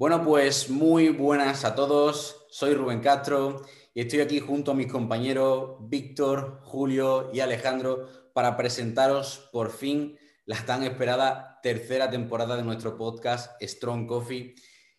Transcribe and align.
Bueno, 0.00 0.24
pues 0.24 0.70
muy 0.70 1.10
buenas 1.10 1.66
a 1.66 1.74
todos. 1.74 2.46
Soy 2.48 2.72
Rubén 2.72 3.00
Castro 3.00 3.66
y 3.92 4.00
estoy 4.00 4.20
aquí 4.20 4.40
junto 4.40 4.70
a 4.70 4.74
mis 4.74 4.90
compañeros 4.90 5.76
Víctor, 5.90 6.62
Julio 6.62 7.30
y 7.34 7.40
Alejandro 7.40 8.08
para 8.32 8.56
presentaros 8.56 9.50
por 9.52 9.70
fin 9.70 10.16
la 10.46 10.64
tan 10.64 10.84
esperada 10.84 11.60
tercera 11.62 12.08
temporada 12.08 12.56
de 12.56 12.62
nuestro 12.62 12.96
podcast 12.96 13.62
Strong 13.62 14.06
Coffee. 14.06 14.54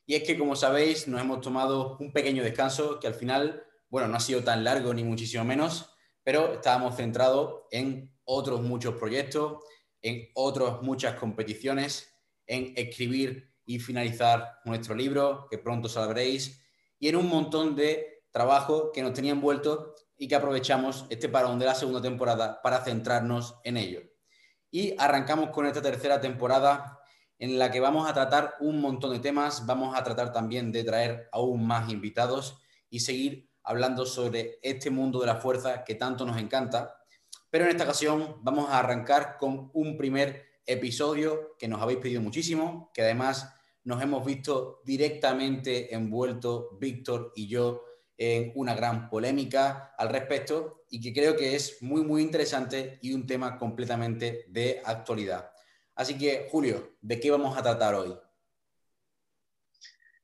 Y 0.05 0.13
es 0.13 0.21
que, 0.21 0.37
como 0.37 0.55
sabéis, 0.55 1.07
nos 1.07 1.19
hemos 1.19 1.41
tomado 1.41 1.97
un 1.99 2.13
pequeño 2.13 2.43
descanso 2.43 2.99
que 2.99 3.07
al 3.07 3.15
final, 3.15 3.63
bueno, 3.89 4.07
no 4.07 4.17
ha 4.17 4.19
sido 4.19 4.43
tan 4.43 4.63
largo 4.63 4.93
ni 4.93 5.03
muchísimo 5.03 5.43
menos, 5.43 5.95
pero 6.23 6.53
estábamos 6.53 6.95
centrados 6.95 7.63
en 7.71 8.15
otros 8.23 8.61
muchos 8.61 8.93
proyectos, 8.97 9.63
en 10.03 10.29
otras 10.35 10.83
muchas 10.83 11.15
competiciones, 11.15 12.21
en 12.45 12.73
escribir 12.75 13.50
y 13.71 13.79
finalizar 13.79 14.59
nuestro 14.65 14.93
libro, 14.93 15.47
que 15.49 15.57
pronto 15.57 15.87
sabréis, 15.87 16.61
y 16.99 17.07
en 17.07 17.15
un 17.15 17.29
montón 17.29 17.73
de 17.73 18.25
trabajo 18.29 18.91
que 18.91 19.01
nos 19.01 19.13
tenía 19.13 19.31
envuelto 19.31 19.95
y 20.17 20.27
que 20.27 20.35
aprovechamos 20.35 21.05
este 21.09 21.29
parón 21.29 21.57
de 21.57 21.65
la 21.67 21.73
segunda 21.73 22.01
temporada 22.01 22.61
para 22.61 22.83
centrarnos 22.83 23.55
en 23.63 23.77
ello. 23.77 24.01
Y 24.69 24.93
arrancamos 24.97 25.51
con 25.51 25.65
esta 25.65 25.81
tercera 25.81 26.19
temporada 26.19 26.99
en 27.39 27.57
la 27.57 27.71
que 27.71 27.79
vamos 27.79 28.09
a 28.09 28.13
tratar 28.13 28.55
un 28.59 28.81
montón 28.81 29.13
de 29.13 29.19
temas, 29.19 29.65
vamos 29.65 29.97
a 29.97 30.03
tratar 30.03 30.33
también 30.33 30.73
de 30.73 30.83
traer 30.83 31.29
aún 31.31 31.65
más 31.65 31.89
invitados 31.89 32.57
y 32.89 32.99
seguir 32.99 33.49
hablando 33.63 34.05
sobre 34.05 34.59
este 34.63 34.89
mundo 34.89 35.21
de 35.21 35.27
la 35.27 35.37
fuerza 35.37 35.85
que 35.85 35.95
tanto 35.95 36.25
nos 36.25 36.37
encanta. 36.37 36.97
Pero 37.49 37.63
en 37.63 37.71
esta 37.71 37.85
ocasión 37.85 38.35
vamos 38.41 38.69
a 38.69 38.79
arrancar 38.79 39.37
con 39.37 39.71
un 39.73 39.95
primer 39.95 40.59
episodio 40.65 41.55
que 41.57 41.69
nos 41.69 41.81
habéis 41.81 41.99
pedido 41.99 42.21
muchísimo, 42.21 42.91
que 42.93 43.01
además 43.01 43.53
nos 43.83 44.01
hemos 44.01 44.25
visto 44.25 44.81
directamente 44.85 45.93
envueltos 45.93 46.79
Víctor 46.79 47.33
y 47.35 47.47
yo 47.47 47.83
en 48.17 48.51
una 48.55 48.75
gran 48.75 49.09
polémica 49.09 49.95
al 49.97 50.09
respecto 50.09 50.83
y 50.89 51.01
que 51.01 51.11
creo 51.11 51.35
que 51.35 51.55
es 51.55 51.81
muy, 51.81 52.03
muy 52.03 52.21
interesante 52.21 52.99
y 53.01 53.13
un 53.13 53.25
tema 53.25 53.57
completamente 53.57 54.45
de 54.49 54.81
actualidad. 54.85 55.51
Así 55.95 56.17
que, 56.17 56.47
Julio, 56.49 56.97
¿de 57.01 57.19
qué 57.19 57.31
vamos 57.31 57.57
a 57.57 57.63
tratar 57.63 57.95
hoy? 57.95 58.15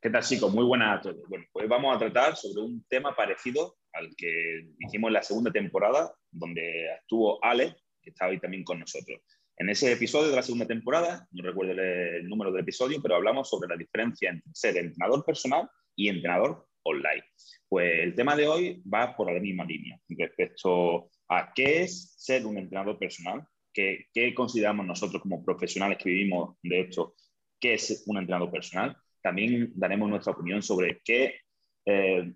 ¿Qué 0.00 0.10
tal, 0.10 0.22
chicos? 0.22 0.54
Muy 0.54 0.64
buenas 0.64 0.98
a 0.98 1.00
todos. 1.00 1.28
Bueno, 1.28 1.44
pues 1.52 1.68
vamos 1.68 1.96
a 1.96 1.98
tratar 1.98 2.36
sobre 2.36 2.62
un 2.62 2.84
tema 2.88 3.16
parecido 3.16 3.78
al 3.92 4.14
que 4.16 4.68
hicimos 4.78 5.08
en 5.08 5.14
la 5.14 5.22
segunda 5.22 5.50
temporada, 5.50 6.14
donde 6.30 6.94
estuvo 7.00 7.44
Ale, 7.44 7.74
que 8.00 8.10
está 8.10 8.28
hoy 8.28 8.38
también 8.38 8.62
con 8.62 8.78
nosotros. 8.78 9.20
En 9.60 9.68
ese 9.68 9.90
episodio 9.90 10.30
de 10.30 10.36
la 10.36 10.42
segunda 10.42 10.68
temporada, 10.68 11.26
no 11.32 11.42
recuerdo 11.42 11.72
el 11.72 12.28
número 12.28 12.52
del 12.52 12.62
episodio, 12.62 13.02
pero 13.02 13.16
hablamos 13.16 13.50
sobre 13.50 13.68
la 13.68 13.76
diferencia 13.76 14.30
entre 14.30 14.52
ser 14.54 14.76
entrenador 14.76 15.24
personal 15.24 15.68
y 15.96 16.08
entrenador 16.08 16.68
online. 16.84 17.24
Pues 17.68 18.04
el 18.04 18.14
tema 18.14 18.36
de 18.36 18.46
hoy 18.46 18.82
va 18.82 19.16
por 19.16 19.32
la 19.32 19.40
misma 19.40 19.64
línea 19.64 20.00
respecto 20.10 21.10
a 21.28 21.52
qué 21.52 21.82
es 21.82 22.14
ser 22.16 22.46
un 22.46 22.56
entrenador 22.56 23.00
personal, 23.00 23.48
qué, 23.72 24.06
qué 24.14 24.32
consideramos 24.32 24.86
nosotros 24.86 25.20
como 25.20 25.44
profesionales 25.44 25.98
que 25.98 26.10
vivimos 26.10 26.56
de 26.62 26.80
esto, 26.82 27.16
qué 27.58 27.74
es 27.74 28.04
un 28.06 28.16
entrenador 28.16 28.52
personal. 28.52 28.96
También 29.20 29.72
daremos 29.74 30.08
nuestra 30.08 30.34
opinión 30.34 30.62
sobre 30.62 31.00
qué 31.04 31.34
eh, 31.84 32.32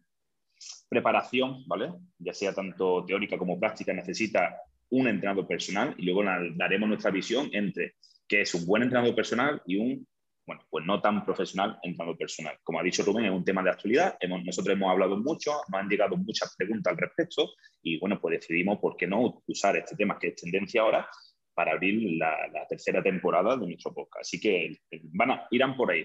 preparación, 0.89 1.63
¿vale? 1.69 1.93
ya 2.19 2.35
sea 2.35 2.53
tanto 2.53 3.05
teórica 3.07 3.39
como 3.39 3.61
práctica, 3.61 3.93
necesita 3.93 4.59
un 4.93 5.09
entrenador 5.09 5.47
personal 5.47 5.95
y 5.97 6.05
luego 6.05 6.23
daremos 6.55 6.89
nuestra 6.89 7.11
visión 7.11 7.49
entre 7.53 7.95
qué 8.29 8.43
es 8.43 8.55
un 8.55 8.67
buen 8.67 8.83
entrenador 8.83 9.15
personal 9.15 9.63
y 9.67 9.77
un, 9.77 10.07
bueno, 10.47 10.63
pues 10.69 10.85
no 10.85 11.01
tan 11.01 11.25
profesional 11.25 11.79
entrenador 11.83 12.19
personal. 12.19 12.59
Como 12.63 12.79
ha 12.79 12.83
dicho 12.83 13.03
Rubén, 13.03 13.25
es 13.25 13.31
un 13.31 13.45
tema 13.45 13.63
de 13.63 13.71
actualidad. 13.71 14.19
nosotros 14.45 14.75
hemos 14.75 14.91
hablado 14.91 15.17
mucho, 15.17 15.53
nos 15.69 15.81
han 15.81 15.89
llegado 15.89 16.17
muchas 16.17 16.55
preguntas 16.57 16.93
al 16.93 16.99
respecto 16.99 17.51
y, 17.83 17.99
bueno, 18.01 18.21
pues 18.21 18.39
decidimos 18.39 18.79
por 18.81 18.97
qué 18.97 19.07
no 19.07 19.43
usar 19.47 19.77
este 19.77 19.97
tema 19.97 20.19
que 20.19 20.29
es 20.29 20.37
tendencia 20.37 20.83
ahora 20.83 21.09
para 21.55 21.73
abrir 21.73 22.19
la, 22.19 22.67
tercera 22.69 23.03
temporada 23.03 23.57
de 23.57 23.67
nuestro 23.67 23.95
podcast. 23.95 24.21
Así 24.21 24.39
que 24.39 24.79
van 25.15 25.31
a, 25.31 25.47
irán 25.51 25.75
por 25.75 25.91
ahí 25.91 26.05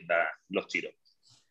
los 0.50 0.68
tiros. 0.68 0.94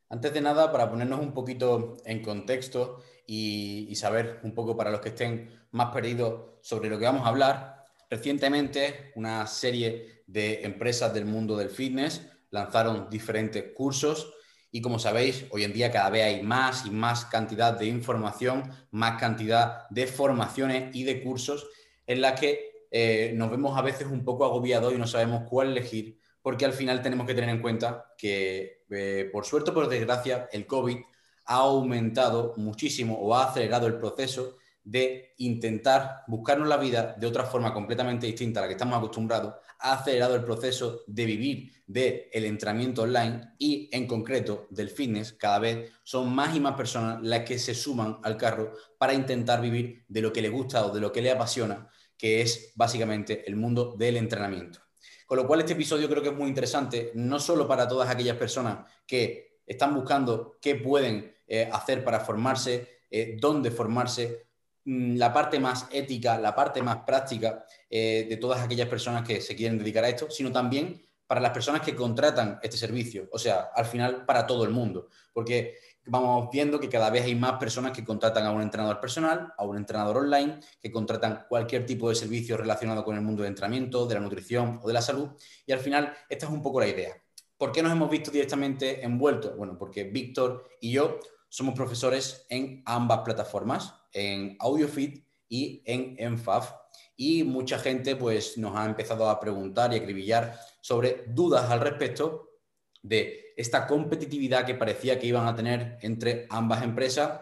Antes 0.08 0.32
de 0.32 0.40
nada, 0.40 0.72
para 0.72 0.88
ponernos 0.88 1.20
un 1.20 1.34
poquito 1.34 1.96
en 2.06 2.22
contexto 2.22 3.02
y, 3.26 3.94
saber 3.96 4.40
un 4.42 4.54
poco 4.54 4.76
para 4.76 4.90
los 4.90 5.00
que 5.00 5.08
estén 5.08 5.50
más 5.72 5.92
perdidos 5.92 6.58
sobre 6.60 6.88
lo 6.88 6.98
que 6.98 7.06
vamos 7.06 7.24
a 7.26 7.30
hablar, 7.30 7.84
recientemente 8.10 9.12
una 9.16 9.46
serie 9.46 10.22
de 10.26 10.64
empresas 10.64 11.12
del 11.12 11.24
mundo 11.24 11.56
del 11.56 11.70
fitness 11.70 12.22
lanzaron 12.50 13.08
diferentes 13.10 13.72
cursos 13.74 14.32
y 14.70 14.80
como 14.80 14.98
sabéis, 14.98 15.46
hoy 15.50 15.64
en 15.64 15.72
día 15.72 15.90
cada 15.90 16.10
vez 16.10 16.24
hay 16.24 16.42
más 16.42 16.84
y 16.84 16.90
más 16.90 17.24
cantidad 17.24 17.78
de 17.78 17.86
información, 17.86 18.70
más 18.90 19.18
cantidad 19.18 19.88
de 19.90 20.06
formaciones 20.06 20.94
y 20.94 21.04
de 21.04 21.22
cursos 21.22 21.66
en 22.06 22.20
las 22.20 22.38
que 22.38 22.86
eh, 22.90 23.32
nos 23.34 23.50
vemos 23.50 23.76
a 23.78 23.82
veces 23.82 24.06
un 24.06 24.24
poco 24.24 24.44
agobiados 24.44 24.92
y 24.92 24.98
no 24.98 25.06
sabemos 25.06 25.44
cuál 25.48 25.68
elegir 25.68 26.18
porque 26.46 26.64
al 26.64 26.72
final 26.72 27.02
tenemos 27.02 27.26
que 27.26 27.34
tener 27.34 27.50
en 27.50 27.60
cuenta 27.60 28.14
que, 28.16 28.84
eh, 28.88 29.28
por 29.32 29.44
suerte 29.44 29.72
o 29.72 29.74
por 29.74 29.88
desgracia, 29.88 30.48
el 30.52 30.64
COVID 30.64 30.96
ha 31.46 31.56
aumentado 31.56 32.54
muchísimo 32.56 33.18
o 33.18 33.34
ha 33.34 33.50
acelerado 33.50 33.86
el 33.86 33.98
proceso 33.98 34.56
de 34.86 35.34
intentar 35.38 36.22
buscarnos 36.28 36.68
la 36.68 36.76
vida 36.76 37.16
de 37.18 37.26
otra 37.26 37.44
forma 37.44 37.74
completamente 37.74 38.26
distinta 38.26 38.60
a 38.60 38.62
la 38.62 38.68
que 38.68 38.74
estamos 38.74 38.96
acostumbrados, 38.96 39.54
ha 39.80 39.94
acelerado 39.94 40.36
el 40.36 40.44
proceso 40.44 41.02
de 41.08 41.26
vivir 41.26 41.72
del 41.86 42.22
el 42.32 42.44
entrenamiento 42.44 43.02
online 43.02 43.54
y 43.58 43.88
en 43.92 44.06
concreto 44.06 44.68
del 44.70 44.88
fitness. 44.88 45.32
Cada 45.32 45.58
vez 45.58 45.92
son 46.04 46.32
más 46.32 46.54
y 46.54 46.60
más 46.60 46.74
personas 46.74 47.20
las 47.22 47.40
que 47.40 47.58
se 47.58 47.74
suman 47.74 48.18
al 48.22 48.36
carro 48.36 48.72
para 48.96 49.12
intentar 49.12 49.60
vivir 49.60 50.04
de 50.08 50.22
lo 50.22 50.32
que 50.32 50.42
le 50.42 50.50
gusta 50.50 50.86
o 50.86 50.94
de 50.94 51.00
lo 51.00 51.10
que 51.10 51.20
le 51.20 51.32
apasiona, 51.32 51.88
que 52.16 52.40
es 52.40 52.72
básicamente 52.76 53.44
el 53.46 53.56
mundo 53.56 53.96
del 53.98 54.16
entrenamiento. 54.16 54.80
Con 55.26 55.38
lo 55.38 55.48
cual 55.48 55.60
este 55.60 55.72
episodio 55.72 56.08
creo 56.08 56.22
que 56.22 56.28
es 56.28 56.36
muy 56.36 56.48
interesante, 56.48 57.10
no 57.14 57.40
solo 57.40 57.66
para 57.66 57.88
todas 57.88 58.08
aquellas 58.08 58.36
personas 58.36 58.88
que 59.04 59.60
están 59.66 59.94
buscando 59.94 60.58
qué 60.62 60.76
pueden 60.76 61.35
eh, 61.46 61.68
hacer 61.72 62.02
para 62.04 62.20
formarse, 62.20 63.00
eh, 63.10 63.36
dónde 63.40 63.70
formarse, 63.70 64.46
mm, 64.84 65.16
la 65.16 65.32
parte 65.32 65.58
más 65.60 65.86
ética, 65.90 66.38
la 66.38 66.54
parte 66.54 66.82
más 66.82 66.98
práctica 67.06 67.64
eh, 67.88 68.26
de 68.28 68.36
todas 68.36 68.60
aquellas 68.60 68.88
personas 68.88 69.26
que 69.26 69.40
se 69.40 69.54
quieren 69.54 69.78
dedicar 69.78 70.04
a 70.04 70.08
esto, 70.08 70.30
sino 70.30 70.50
también 70.52 71.00
para 71.26 71.40
las 71.40 71.50
personas 71.50 71.82
que 71.82 71.94
contratan 71.94 72.58
este 72.62 72.76
servicio, 72.76 73.28
o 73.32 73.38
sea, 73.38 73.70
al 73.74 73.84
final 73.84 74.24
para 74.24 74.46
todo 74.46 74.64
el 74.64 74.70
mundo, 74.70 75.08
porque 75.32 75.76
vamos 76.06 76.48
viendo 76.52 76.78
que 76.78 76.88
cada 76.88 77.10
vez 77.10 77.24
hay 77.24 77.34
más 77.34 77.54
personas 77.58 77.92
que 77.92 78.04
contratan 78.04 78.46
a 78.46 78.52
un 78.52 78.62
entrenador 78.62 79.00
personal, 79.00 79.52
a 79.56 79.64
un 79.64 79.76
entrenador 79.76 80.18
online, 80.18 80.60
que 80.80 80.90
contratan 80.90 81.46
cualquier 81.48 81.84
tipo 81.84 82.08
de 82.08 82.14
servicio 82.14 82.56
relacionado 82.56 83.04
con 83.04 83.16
el 83.16 83.22
mundo 83.22 83.42
del 83.42 83.50
entrenamiento, 83.50 84.06
de 84.06 84.14
la 84.14 84.20
nutrición 84.20 84.80
o 84.82 84.86
de 84.86 84.94
la 84.94 85.02
salud. 85.02 85.30
Y 85.66 85.72
al 85.72 85.80
final, 85.80 86.12
esta 86.28 86.46
es 86.46 86.52
un 86.52 86.62
poco 86.62 86.80
la 86.80 86.88
idea. 86.88 87.14
¿Por 87.58 87.72
qué 87.72 87.82
nos 87.82 87.92
hemos 87.92 88.10
visto 88.10 88.30
directamente 88.30 89.04
envueltos? 89.04 89.56
Bueno, 89.56 89.76
porque 89.78 90.04
Víctor 90.04 90.68
y 90.80 90.92
yo 90.92 91.18
somos 91.56 91.74
profesores 91.74 92.44
en 92.50 92.82
ambas 92.84 93.20
plataformas, 93.20 93.94
en 94.12 94.58
AudioFit 94.60 95.24
y 95.48 95.82
en 95.86 96.14
ENFAF. 96.18 96.70
Y 97.16 97.44
mucha 97.44 97.78
gente 97.78 98.14
pues, 98.14 98.58
nos 98.58 98.76
ha 98.76 98.84
empezado 98.84 99.30
a 99.30 99.40
preguntar 99.40 99.90
y 99.90 99.96
a 99.96 100.00
acribillar 100.00 100.60
sobre 100.82 101.24
dudas 101.28 101.70
al 101.70 101.80
respecto 101.80 102.60
de 103.02 103.54
esta 103.56 103.86
competitividad 103.86 104.66
que 104.66 104.74
parecía 104.74 105.18
que 105.18 105.28
iban 105.28 105.46
a 105.46 105.54
tener 105.56 105.96
entre 106.02 106.46
ambas 106.50 106.82
empresas 106.82 107.40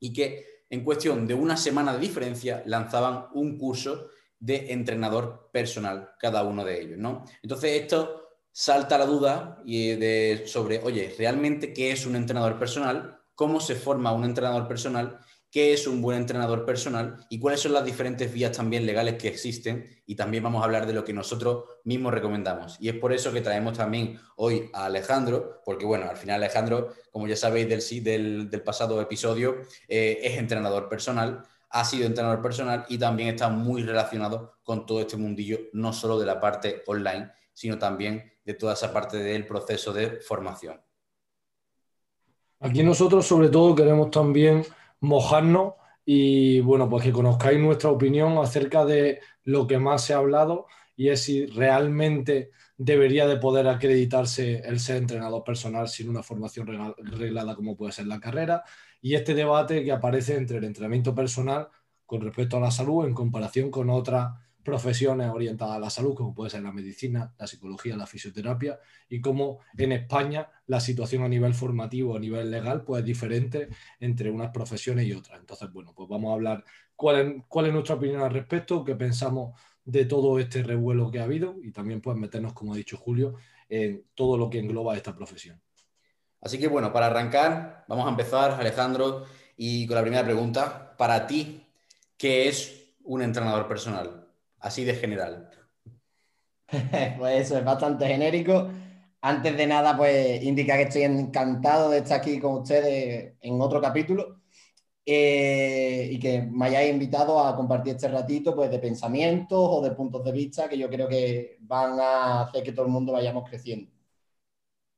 y 0.00 0.12
que 0.12 0.64
en 0.68 0.82
cuestión 0.82 1.24
de 1.28 1.34
una 1.34 1.56
semana 1.56 1.92
de 1.92 2.00
diferencia 2.00 2.60
lanzaban 2.66 3.28
un 3.34 3.56
curso 3.56 4.08
de 4.36 4.72
entrenador 4.72 5.50
personal 5.52 6.10
cada 6.18 6.42
uno 6.42 6.64
de 6.64 6.82
ellos, 6.82 6.98
¿no? 6.98 7.24
Entonces 7.40 7.82
esto 7.82 8.30
salta 8.50 8.98
la 8.98 9.06
duda 9.06 9.62
y 9.64 9.94
de, 9.94 10.42
sobre, 10.46 10.80
oye, 10.82 11.14
¿realmente 11.16 11.72
qué 11.72 11.92
es 11.92 12.04
un 12.04 12.16
entrenador 12.16 12.58
personal? 12.58 13.20
¿Cómo 13.34 13.60
se 13.60 13.74
forma 13.74 14.12
un 14.12 14.24
entrenador 14.24 14.68
personal? 14.68 15.20
qué 15.54 15.72
es 15.72 15.86
un 15.86 16.02
buen 16.02 16.18
entrenador 16.18 16.64
personal 16.64 17.24
y 17.28 17.38
cuáles 17.38 17.60
son 17.60 17.74
las 17.74 17.84
diferentes 17.84 18.32
vías 18.32 18.56
también 18.56 18.84
legales 18.84 19.14
que 19.14 19.28
existen 19.28 19.88
y 20.04 20.16
también 20.16 20.42
vamos 20.42 20.60
a 20.60 20.64
hablar 20.64 20.84
de 20.84 20.92
lo 20.92 21.04
que 21.04 21.12
nosotros 21.12 21.66
mismos 21.84 22.12
recomendamos. 22.12 22.76
Y 22.80 22.88
es 22.88 22.96
por 22.96 23.12
eso 23.12 23.32
que 23.32 23.40
traemos 23.40 23.78
también 23.78 24.18
hoy 24.34 24.68
a 24.72 24.86
Alejandro, 24.86 25.62
porque 25.64 25.86
bueno, 25.86 26.10
al 26.10 26.16
final 26.16 26.42
Alejandro, 26.42 26.92
como 27.12 27.28
ya 27.28 27.36
sabéis 27.36 27.68
del, 28.02 28.50
del, 28.50 28.62
pasado 28.62 29.00
episodio, 29.00 29.58
eh, 29.86 30.18
es 30.24 30.38
entrenador 30.38 30.88
personal, 30.88 31.44
ha 31.70 31.84
sido 31.84 32.06
entrenador 32.06 32.42
personal 32.42 32.84
y 32.88 32.98
también 32.98 33.28
está 33.28 33.48
muy 33.48 33.84
relacionado 33.84 34.58
con 34.64 34.86
todo 34.86 35.02
este 35.02 35.16
mundillo, 35.16 35.60
no 35.72 35.92
solo 35.92 36.18
de 36.18 36.26
la 36.26 36.40
parte 36.40 36.82
online, 36.88 37.30
sino 37.52 37.78
también 37.78 38.32
de 38.44 38.54
toda 38.54 38.72
esa 38.72 38.92
parte 38.92 39.18
del 39.18 39.46
proceso 39.46 39.92
de 39.92 40.20
formación. 40.20 40.80
Aquí 42.64 42.82
nosotros 42.82 43.26
sobre 43.26 43.50
todo 43.50 43.74
queremos 43.74 44.10
también 44.10 44.64
mojarnos 45.00 45.74
y 46.02 46.60
bueno, 46.60 46.88
pues 46.88 47.04
que 47.04 47.12
conozcáis 47.12 47.60
nuestra 47.60 47.90
opinión 47.90 48.38
acerca 48.38 48.86
de 48.86 49.20
lo 49.42 49.66
que 49.66 49.78
más 49.78 50.02
se 50.02 50.14
ha 50.14 50.16
hablado 50.16 50.64
y 50.96 51.10
es 51.10 51.24
si 51.24 51.44
realmente 51.44 52.52
debería 52.78 53.26
de 53.26 53.36
poder 53.36 53.68
acreditarse 53.68 54.62
el 54.64 54.80
ser 54.80 54.96
entrenador 54.96 55.44
personal 55.44 55.88
sin 55.88 56.08
una 56.08 56.22
formación 56.22 56.66
reglada 56.96 57.54
como 57.54 57.76
puede 57.76 57.92
ser 57.92 58.06
la 58.06 58.18
carrera. 58.18 58.62
Y 59.02 59.14
este 59.14 59.34
debate 59.34 59.84
que 59.84 59.92
aparece 59.92 60.34
entre 60.34 60.56
el 60.56 60.64
entrenamiento 60.64 61.14
personal 61.14 61.68
con 62.06 62.22
respecto 62.22 62.56
a 62.56 62.60
la 62.60 62.70
salud 62.70 63.04
en 63.04 63.12
comparación 63.12 63.70
con 63.70 63.90
otras 63.90 64.32
profesiones 64.64 65.30
orientadas 65.30 65.76
a 65.76 65.78
la 65.78 65.90
salud, 65.90 66.14
como 66.14 66.34
puede 66.34 66.50
ser 66.50 66.62
la 66.62 66.72
medicina, 66.72 67.32
la 67.38 67.46
psicología, 67.46 67.96
la 67.96 68.06
fisioterapia, 68.06 68.80
y 69.08 69.20
cómo 69.20 69.60
en 69.76 69.92
España 69.92 70.48
la 70.66 70.80
situación 70.80 71.22
a 71.22 71.28
nivel 71.28 71.54
formativo, 71.54 72.16
a 72.16 72.20
nivel 72.20 72.50
legal, 72.50 72.82
pues 72.82 73.00
es 73.00 73.06
diferente 73.06 73.68
entre 74.00 74.30
unas 74.30 74.50
profesiones 74.50 75.06
y 75.06 75.12
otras. 75.12 75.38
Entonces, 75.38 75.70
bueno, 75.72 75.92
pues 75.94 76.08
vamos 76.08 76.30
a 76.30 76.34
hablar 76.34 76.64
cuál 76.96 77.16
es, 77.20 77.42
cuál 77.46 77.66
es 77.66 77.72
nuestra 77.72 77.94
opinión 77.96 78.22
al 78.22 78.32
respecto, 78.32 78.84
qué 78.84 78.96
pensamos 78.96 79.60
de 79.84 80.06
todo 80.06 80.38
este 80.38 80.62
revuelo 80.62 81.10
que 81.10 81.20
ha 81.20 81.24
habido 81.24 81.56
y 81.62 81.70
también 81.70 82.00
pues 82.00 82.16
meternos, 82.16 82.54
como 82.54 82.72
ha 82.72 82.76
dicho 82.76 82.96
Julio, 82.96 83.34
en 83.68 84.04
todo 84.14 84.38
lo 84.38 84.48
que 84.48 84.58
engloba 84.58 84.96
esta 84.96 85.14
profesión. 85.14 85.60
Así 86.40 86.58
que 86.58 86.68
bueno, 86.68 86.92
para 86.92 87.06
arrancar, 87.06 87.84
vamos 87.88 88.06
a 88.06 88.10
empezar, 88.10 88.52
Alejandro, 88.52 89.24
y 89.56 89.86
con 89.86 89.96
la 89.96 90.02
primera 90.02 90.24
pregunta. 90.24 90.96
Para 90.96 91.26
ti, 91.26 91.66
¿qué 92.16 92.48
es 92.48 92.94
un 93.04 93.22
entrenador 93.22 93.68
personal? 93.68 94.23
Así 94.64 94.82
de 94.84 94.94
general. 94.94 95.50
pues 97.18 97.42
eso 97.42 97.58
es 97.58 97.64
bastante 97.64 98.06
genérico. 98.06 98.68
Antes 99.20 99.56
de 99.56 99.66
nada, 99.66 99.96
pues 99.96 100.42
indica 100.42 100.76
que 100.76 100.82
estoy 100.84 101.02
encantado 101.02 101.90
de 101.90 101.98
estar 101.98 102.20
aquí 102.20 102.38
con 102.40 102.62
ustedes 102.62 103.34
en 103.40 103.60
otro 103.60 103.80
capítulo 103.80 104.40
eh, 105.06 106.08
y 106.12 106.18
que 106.20 106.42
me 106.42 106.66
hayáis 106.66 106.92
invitado 106.92 107.44
a 107.44 107.56
compartir 107.56 107.94
este 107.96 108.08
ratito 108.08 108.54
pues, 108.54 108.70
de 108.70 108.78
pensamientos 108.78 109.58
o 109.60 109.82
de 109.82 109.92
puntos 109.92 110.24
de 110.24 110.32
vista 110.32 110.68
que 110.68 110.78
yo 110.78 110.88
creo 110.90 111.08
que 111.08 111.58
van 111.62 111.98
a 112.00 112.42
hacer 112.42 112.62
que 112.64 112.72
todo 112.72 112.86
el 112.86 112.92
mundo 112.92 113.12
vayamos 113.12 113.48
creciendo. 113.48 113.90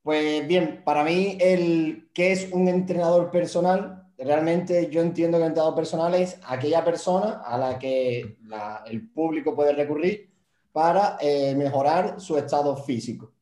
Pues 0.02 0.46
bien, 0.46 0.82
para 0.84 1.02
mí, 1.04 1.36
el 1.40 2.10
que 2.14 2.30
es 2.32 2.50
un 2.52 2.68
entrenador 2.68 3.30
personal, 3.30 4.05
realmente 4.18 4.88
yo 4.90 5.02
entiendo 5.02 5.38
que 5.38 5.44
el 5.44 5.48
entrenador 5.48 5.74
personal 5.74 6.14
es 6.14 6.38
aquella 6.46 6.84
persona 6.84 7.42
a 7.44 7.58
la 7.58 7.78
que 7.78 8.38
el 8.86 9.08
público 9.10 9.54
puede 9.54 9.72
recurrir 9.72 10.30
para 10.72 11.16
eh, 11.20 11.54
mejorar 11.54 12.20
su 12.20 12.36
estado 12.36 12.76
físico. 12.76 13.32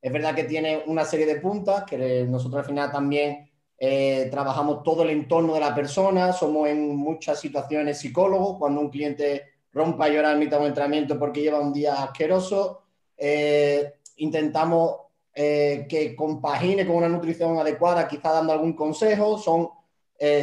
Es 0.00 0.12
verdad 0.12 0.34
que 0.34 0.44
tiene 0.44 0.82
una 0.86 1.04
serie 1.04 1.26
de 1.26 1.40
puntas 1.40 1.84
que 1.84 2.24
nosotros 2.24 2.60
al 2.60 2.68
final 2.68 2.92
también 2.92 3.50
eh, 3.78 4.28
trabajamos 4.30 4.82
todo 4.82 5.02
el 5.02 5.10
entorno 5.10 5.54
de 5.54 5.60
la 5.60 5.74
persona, 5.74 6.32
somos 6.32 6.68
en 6.68 6.94
muchas 6.94 7.40
situaciones 7.40 7.98
psicólogos, 7.98 8.58
cuando 8.58 8.80
un 8.80 8.90
cliente 8.90 9.42
rompa 9.72 10.04
a 10.04 10.08
llorar 10.08 10.34
en 10.34 10.40
mitad 10.40 10.58
de 10.58 10.62
un 10.62 10.68
entrenamiento 10.68 11.18
porque 11.18 11.40
lleva 11.40 11.58
un 11.58 11.72
día 11.72 12.02
asqueroso, 12.02 12.82
eh, 13.16 13.94
intentamos 14.16 14.98
que 15.34 16.14
compagine 16.16 16.86
con 16.86 16.94
una 16.94 17.08
nutrición 17.08 17.58
adecuada, 17.58 18.06
quizá 18.06 18.30
dando 18.30 18.52
algún 18.52 18.74
consejo, 18.74 19.36
son 19.36 19.68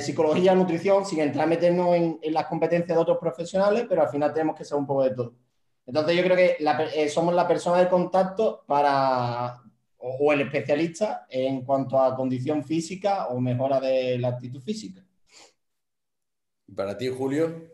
psicología, 0.02 0.54
nutrición, 0.54 1.06
sin 1.06 1.22
entrar 1.22 1.46
a 1.46 1.50
meternos 1.50 1.96
en, 1.96 2.20
las 2.34 2.46
competencias 2.48 2.96
de 2.96 3.02
otros 3.02 3.18
profesionales, 3.18 3.86
pero 3.88 4.02
al 4.02 4.10
final 4.10 4.34
tenemos 4.34 4.56
que 4.56 4.66
ser 4.66 4.78
un 4.78 4.86
poco 4.86 5.04
de 5.04 5.16
todo. 5.16 5.34
Entonces 5.86 6.16
yo 6.16 6.24
creo 6.24 6.38
que 6.38 7.10
somos 7.10 7.34
la 7.34 7.48
persona 7.48 7.80
de 7.80 7.90
contacto 7.90 8.64
para, 8.68 9.62
o, 9.98 10.34
el 10.34 10.42
especialista 10.42 11.26
en 11.30 11.64
cuanto 11.64 12.00
a 12.00 12.16
condición 12.16 12.64
física 12.64 13.28
o 13.28 13.40
mejora 13.40 13.80
de 13.80 14.18
la 14.18 14.30
actitud 14.30 14.62
física. 14.62 15.04
Para 16.76 16.98
ti, 16.98 17.08
Julio. 17.10 17.70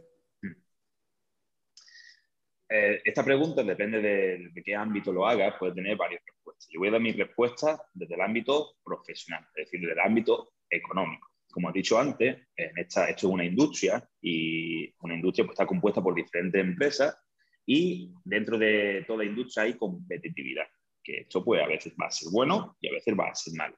Eh, 2.69 3.01
esta 3.06 3.24
pregunta 3.24 3.63
depende 3.63 4.01
de, 4.01 4.50
de, 4.53 4.63
qué 4.63 4.75
ámbito 4.75 5.13
lo 5.13 5.25
hagas, 5.25 5.56
puede 5.57 5.74
tener 5.74 5.95
varias 5.95 6.21
respuestas. 6.25 6.68
Yo 6.69 6.80
voy 6.80 6.89
a 6.89 6.92
dar 6.92 7.01
mi 7.01 7.13
respuesta 7.13 7.81
desde 7.94 8.15
el 8.15 8.21
ámbito 8.21 8.75
profesional, 8.83 9.48
es 9.56 9.65
decir, 9.65 9.80
desde 9.80 9.94
el 9.94 10.00
ámbito 10.00 10.50
económico. 10.69 11.30
Como 11.57 11.71
he 11.71 11.74
dicho 11.74 11.98
antes, 11.98 12.38
en 12.56 12.77
esta, 12.77 13.09
esto 13.09 13.25
es 13.25 13.33
una 13.33 13.44
industria 13.44 14.07
y 14.21 14.94
una 15.00 15.15
industria 15.15 15.44
pues, 15.44 15.56
está 15.56 15.65
compuesta 15.65 16.04
por 16.04 16.13
diferentes 16.13 16.62
empresas 16.62 17.18
y 17.65 18.13
dentro 18.24 18.59
de 18.59 19.04
toda 19.07 19.25
industria 19.25 19.63
hay 19.63 19.74
competitividad 19.74 20.68
que 21.04 21.21
esto 21.21 21.44
pues 21.44 21.63
a 21.63 21.65
veces 21.65 21.95
va 22.00 22.06
a 22.06 22.12
ser 22.12 22.30
bueno 22.31 22.77
y 22.80 22.89
a 22.89 22.92
veces 22.92 23.15
va 23.19 23.30
a 23.30 23.33
ser 23.33 23.56
malo. 23.56 23.75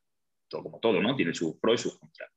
Todo 0.50 0.64
como 0.64 0.80
todo, 0.82 1.02
¿no? 1.02 1.16
Tiene 1.16 1.34
sus 1.34 1.58
pros 1.58 1.80
y 1.80 1.84
sus 1.84 1.98
contras. 1.98 2.30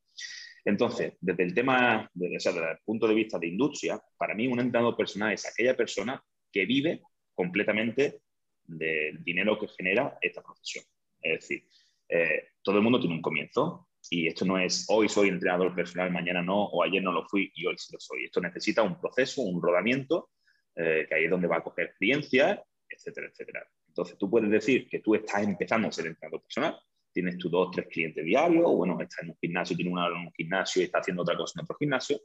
Entonces, 0.65 1.15
desde 1.21 1.43
el 1.43 1.55
tema, 1.55 2.09
desde, 2.15 2.51
el 2.51 2.79
punto 2.85 3.09
de 3.09 3.15
vista 3.15 3.37
de 3.37 3.49
industria, 3.49 4.01
para 4.17 4.37
mí 4.37 4.47
un 4.47 4.61
entrenador 4.61 4.97
personal 4.97 5.33
es 5.33 5.45
aquella 5.45 5.77
persona 5.77 6.23
que 6.53 6.67
vive 6.67 7.03
completamente 7.35 8.21
del 8.63 9.25
dinero 9.25 9.59
que 9.59 9.67
genera 9.67 10.17
esta 10.21 10.41
profesión. 10.41 10.85
Es 11.21 11.41
decir, 11.41 11.67
eh, 12.09 12.45
todo 12.63 12.77
el 12.77 12.83
mundo 12.83 13.01
tiene 13.01 13.17
un 13.17 13.23
comienzo 13.23 13.89
y 14.11 14.27
esto 14.27 14.45
no 14.45 14.59
es 14.59 14.87
hoy 14.89 15.09
soy 15.09 15.29
entrenador 15.29 15.75
personal, 15.75 16.11
mañana 16.11 16.43
no, 16.43 16.65
o 16.65 16.83
ayer 16.83 17.03
no 17.03 17.13
lo 17.13 17.27
fui 17.29 17.51
y 17.55 17.67
hoy 17.67 17.77
sí 17.79 17.93
lo 17.93 18.01
soy. 18.01 18.25
Esto 18.25 18.41
necesita 18.41 18.83
un 18.83 19.01
proceso, 19.01 19.43
un 19.43 19.63
rodamiento, 19.63 20.31
eh, 20.75 21.07
que 21.09 21.15
ahí 21.15 21.25
es 21.25 21.31
donde 21.31 21.49
va 21.49 21.59
a 21.59 21.63
coger 21.63 21.87
experiencia, 21.87 22.63
etcétera, 22.89 23.29
etcétera. 23.29 23.67
Entonces, 23.89 24.17
tú 24.19 24.31
puedes 24.31 24.51
decir 24.51 24.89
que 24.89 25.01
tú 25.01 25.15
estás 25.15 25.43
empezando 25.43 25.89
a 25.89 25.93
ser 25.93 26.07
entrenador 26.07 26.43
personal, 26.43 26.79
tienes 27.13 27.37
tus 27.37 27.51
dos, 27.51 27.71
tres 27.71 27.87
clientes 27.89 28.25
diarios, 28.25 28.65
o 28.67 28.77
bueno, 28.77 28.99
estás 29.01 29.23
en 29.23 29.31
un 29.31 29.37
gimnasio, 29.41 29.77
tienes 29.77 29.93
una 29.93 30.07
en 30.07 30.15
un 30.15 30.33
gimnasio 30.33 30.81
y 30.81 30.87
estás 30.87 31.03
haciendo 31.03 31.23
otra 31.23 31.37
cosa 31.37 31.61
en 31.61 31.65
otro 31.65 31.77
gimnasio. 31.79 32.21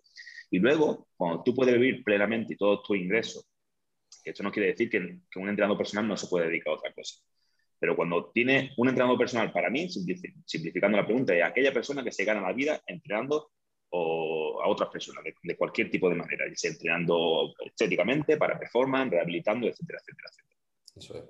Y 0.50 0.60
luego, 0.60 1.10
cuando 1.18 1.44
tú 1.44 1.54
puedes 1.54 1.74
vivir 1.76 2.04
plenamente 2.04 2.54
y 2.54 2.58
todos 2.58 2.84
tus 2.84 2.98
ingresos, 2.98 3.46
que 4.24 4.32
esto 4.32 4.44
no 4.44 4.52
quiere 4.52 4.70
decir 4.70 4.90
que, 4.90 4.98
un 4.98 5.50
entrenador 5.50 5.78
personal 5.78 6.08
no 6.08 6.18
se 6.18 6.28
puede 6.28 6.48
dedicar 6.48 6.72
a 6.72 6.78
otra 6.78 6.94
cosa. 6.94 7.16
Pero 7.80 7.96
cuando 7.96 8.32
tiene 8.32 8.72
un 8.78 8.90
entrenador 8.90 9.18
personal, 9.18 9.52
para 9.52 9.70
mí, 9.70 9.90
simplificando 9.90 10.98
la 10.98 11.06
pregunta, 11.06 11.36
es 11.36 11.44
aquella 11.44 11.74
persona 11.74 12.04
que 12.04 12.12
se 12.12 12.26
gana 12.26 12.42
la 12.42 12.54
vida 12.54 12.82
entrenando 12.88 13.52
o 13.90 14.62
a 14.62 14.68
otras 14.68 14.90
personas 14.90 15.24
de, 15.24 15.56
cualquier 15.56 15.90
tipo 15.90 16.10
de 16.10 16.16
manera, 16.16 16.46
ya 16.48 16.56
sea 16.56 16.72
entrenando 16.72 17.54
estéticamente, 17.66 18.38
para 18.38 18.60
performance, 18.60 19.12
rehabilitando, 19.12 19.68
etcétera, 19.68 20.00
etcétera, 20.00 20.30
etcétera. 20.30 20.60
Eso 20.96 21.18
es. 21.18 21.24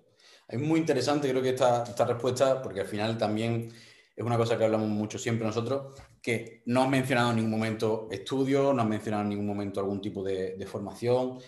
Es 0.47 0.59
muy 0.59 0.79
interesante, 0.79 1.29
creo 1.29 1.41
que 1.41 1.49
esta, 1.49 1.83
esta 1.83 2.05
respuesta, 2.05 2.61
porque 2.61 2.79
al 2.79 2.87
final 2.87 3.17
también 3.17 3.69
es 4.17 4.25
una 4.25 4.37
cosa 4.37 4.57
que 4.57 4.63
hablamos 4.63 4.89
mucho 4.89 5.19
siempre 5.19 5.45
nosotros, 5.45 5.93
que 6.21 6.63
no 6.65 6.81
has 6.81 6.89
mencionado 6.89 7.29
en 7.29 7.35
ningún 7.35 7.51
momento 7.51 8.07
estudio, 8.09 8.73
no 8.73 8.81
has 8.81 8.87
mencionado 8.87 9.23
en 9.23 9.29
ningún 9.29 9.45
momento 9.45 9.79
algún 9.79 10.01
tipo 10.01 10.23
de, 10.23 10.65
formación, 10.65 11.35
mm, 11.35 11.39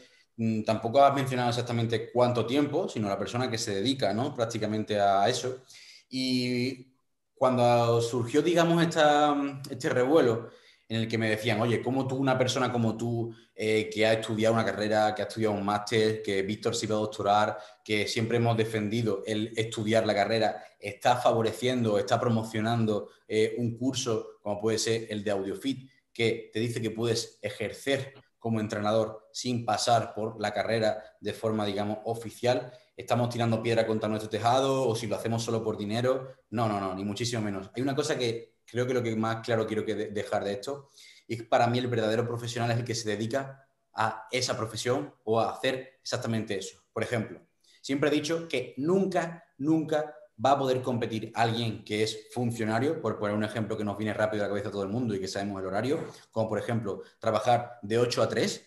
tampoco 0.65 1.03
has 1.03 1.13
mencionado 1.13 1.49
exactamente 1.49 2.11
cuánto 2.11 2.45
tiempo, 2.45 2.87
sino 2.87 3.09
la 3.09 3.19
persona 3.19 3.49
que 3.49 3.57
se 3.57 3.75
dedica 3.75 4.13
¿no? 4.13 4.33
prácticamente 4.33 4.99
a 4.99 5.27
eso. 5.27 5.63
Y 6.09 6.93
cuando 7.33 8.01
surgió, 8.01 8.41
digamos, 8.41 8.81
esta, 8.81 9.35
este 9.69 9.89
revuelo 9.89 10.49
en 10.87 11.01
el 11.01 11.07
que 11.07 11.17
me 11.17 11.29
decían, 11.29 11.61
oye, 11.61 11.83
¿cómo 11.83 12.07
tú, 12.07 12.15
una 12.15 12.37
persona 12.37 12.71
como 12.71 12.97
tú, 12.97 13.33
eh, 13.53 13.89
que 13.93 14.07
ha 14.07 14.13
estudiado 14.13 14.55
una 14.55 14.65
carrera, 14.65 15.13
que 15.13 15.21
ha 15.21 15.25
estudiado 15.25 15.53
un 15.53 15.63
máster, 15.63 16.23
que 16.23 16.41
Víctor 16.41 16.75
se 16.75 16.87
iba 16.87 16.95
a 16.95 16.99
doctorar, 16.99 17.57
que 17.83 18.07
siempre 18.07 18.37
hemos 18.37 18.57
defendido 18.57 19.23
el 19.27 19.53
estudiar 19.55 20.07
la 20.07 20.15
carrera, 20.15 20.63
está 20.79 21.17
favoreciendo, 21.17 21.99
está 21.99 22.19
promocionando 22.19 23.09
eh, 23.27 23.55
un 23.59 23.77
curso 23.77 24.39
como 24.41 24.59
puede 24.59 24.79
ser 24.79 25.07
el 25.09 25.23
de 25.23 25.31
AudioFit, 25.31 25.89
que 26.11 26.49
te 26.51 26.59
dice 26.59 26.81
que 26.81 26.91
puedes 26.91 27.37
ejercer 27.41 28.15
como 28.39 28.59
entrenador 28.59 29.29
sin 29.31 29.65
pasar 29.65 30.13
por 30.13 30.39
la 30.39 30.53
carrera 30.53 31.03
de 31.19 31.33
forma, 31.33 31.65
digamos, 31.65 31.99
oficial. 32.05 32.71
Estamos 32.95 33.29
tirando 33.29 33.61
piedra 33.61 33.85
contra 33.85 34.09
nuestro 34.09 34.29
tejado 34.29 34.87
o 34.87 34.95
si 34.95 35.07
lo 35.07 35.15
hacemos 35.15 35.43
solo 35.43 35.63
por 35.63 35.77
dinero. 35.77 36.35
No, 36.49 36.67
no, 36.67 36.79
no, 36.79 36.95
ni 36.95 37.03
muchísimo 37.03 37.41
menos. 37.41 37.69
Hay 37.75 37.81
una 37.81 37.95
cosa 37.95 38.17
que 38.17 38.55
creo 38.65 38.87
que 38.87 38.93
lo 38.93 39.03
que 39.03 39.15
más 39.15 39.45
claro 39.45 39.67
quiero 39.67 39.85
que 39.85 39.95
dejar 39.95 40.43
de 40.43 40.53
esto 40.53 40.89
es 41.27 41.37
que 41.37 41.43
para 41.43 41.67
mí 41.67 41.77
el 41.77 41.87
verdadero 41.87 42.25
profesional 42.25 42.71
es 42.71 42.77
el 42.77 42.85
que 42.85 42.95
se 42.95 43.09
dedica 43.09 43.67
a 43.93 44.27
esa 44.31 44.55
profesión 44.55 45.13
o 45.25 45.39
a 45.39 45.51
hacer 45.51 45.99
exactamente 46.01 46.57
eso. 46.57 46.81
Por 46.93 47.03
ejemplo, 47.03 47.41
siempre 47.81 48.09
he 48.09 48.13
dicho 48.13 48.47
que 48.47 48.73
nunca, 48.77 49.43
nunca 49.57 50.15
va 50.43 50.51
a 50.51 50.57
poder 50.57 50.81
competir 50.81 51.31
alguien 51.35 51.83
que 51.83 52.03
es 52.03 52.27
funcionario, 52.31 53.01
por 53.01 53.19
poner 53.19 53.35
un 53.35 53.43
ejemplo 53.43 53.77
que 53.77 53.83
nos 53.83 53.97
viene 53.97 54.13
rápido 54.13 54.43
a 54.43 54.47
la 54.47 54.49
cabeza 54.49 54.69
a 54.69 54.71
todo 54.71 54.83
el 54.83 54.89
mundo 54.89 55.13
y 55.13 55.19
que 55.19 55.27
sabemos 55.27 55.59
el 55.61 55.67
horario, 55.67 55.99
como 56.31 56.47
por 56.47 56.59
ejemplo 56.59 57.01
trabajar 57.19 57.79
de 57.81 57.97
8 57.97 58.23
a 58.23 58.29
3, 58.29 58.65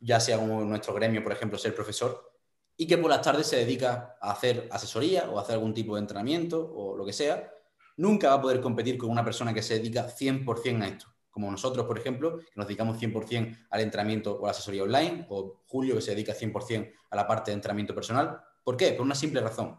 ya 0.00 0.20
sea 0.20 0.38
como 0.38 0.62
nuestro 0.64 0.94
gremio, 0.94 1.22
por 1.22 1.32
ejemplo, 1.32 1.58
ser 1.58 1.74
profesor, 1.74 2.32
y 2.76 2.86
que 2.86 2.98
por 2.98 3.10
las 3.10 3.22
tardes 3.22 3.46
se 3.46 3.56
dedica 3.56 4.16
a 4.20 4.32
hacer 4.32 4.68
asesoría 4.70 5.30
o 5.30 5.38
a 5.38 5.42
hacer 5.42 5.54
algún 5.54 5.72
tipo 5.72 5.94
de 5.94 6.02
entrenamiento 6.02 6.70
o 6.74 6.96
lo 6.96 7.06
que 7.06 7.12
sea, 7.12 7.50
nunca 7.96 8.28
va 8.28 8.34
a 8.34 8.42
poder 8.42 8.60
competir 8.60 8.98
con 8.98 9.10
una 9.10 9.24
persona 9.24 9.54
que 9.54 9.62
se 9.62 9.74
dedica 9.74 10.06
100% 10.06 10.82
a 10.82 10.88
esto. 10.88 11.06
Como 11.30 11.50
nosotros, 11.50 11.86
por 11.86 11.98
ejemplo, 11.98 12.38
que 12.38 12.52
nos 12.54 12.66
dedicamos 12.66 12.98
100% 12.98 13.66
al 13.70 13.80
entrenamiento 13.80 14.36
o 14.36 14.44
a 14.44 14.48
la 14.48 14.50
asesoría 14.50 14.82
online, 14.82 15.26
o 15.28 15.62
Julio, 15.66 15.94
que 15.94 16.00
se 16.02 16.12
dedica 16.12 16.34
100% 16.34 16.92
a 17.10 17.16
la 17.16 17.26
parte 17.26 17.50
de 17.50 17.54
entrenamiento 17.54 17.94
personal. 17.94 18.40
¿Por 18.62 18.76
qué? 18.76 18.92
Por 18.92 19.04
una 19.04 19.14
simple 19.14 19.40
razón. 19.40 19.78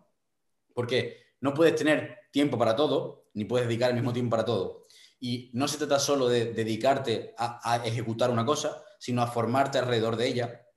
Porque 0.74 1.27
no 1.42 1.54
puedes 1.54 1.76
tener 1.76 2.18
tiempo 2.32 2.58
para 2.58 2.76
todo, 2.76 3.28
ni 3.34 3.46
puedes 3.46 3.68
dedicar 3.68 3.90
el 3.90 3.96
mismo 3.96 4.14
tiempo 4.14 4.32
para 4.32 4.46
todo. 4.46 4.86
Y 5.20 5.50
no 5.54 5.68
se 5.68 5.78
trata 5.78 6.00
solo 6.00 6.28
de 6.28 6.54
dedicarte 6.54 7.34
a, 7.38 7.82
ejecutar 7.86 8.30
una 8.30 8.46
cosa, 8.46 8.84
sino 9.00 9.22
a 9.22 9.28
formarte 9.28 9.78
alrededor 9.78 10.16
de 10.16 10.28
ella 10.28 10.68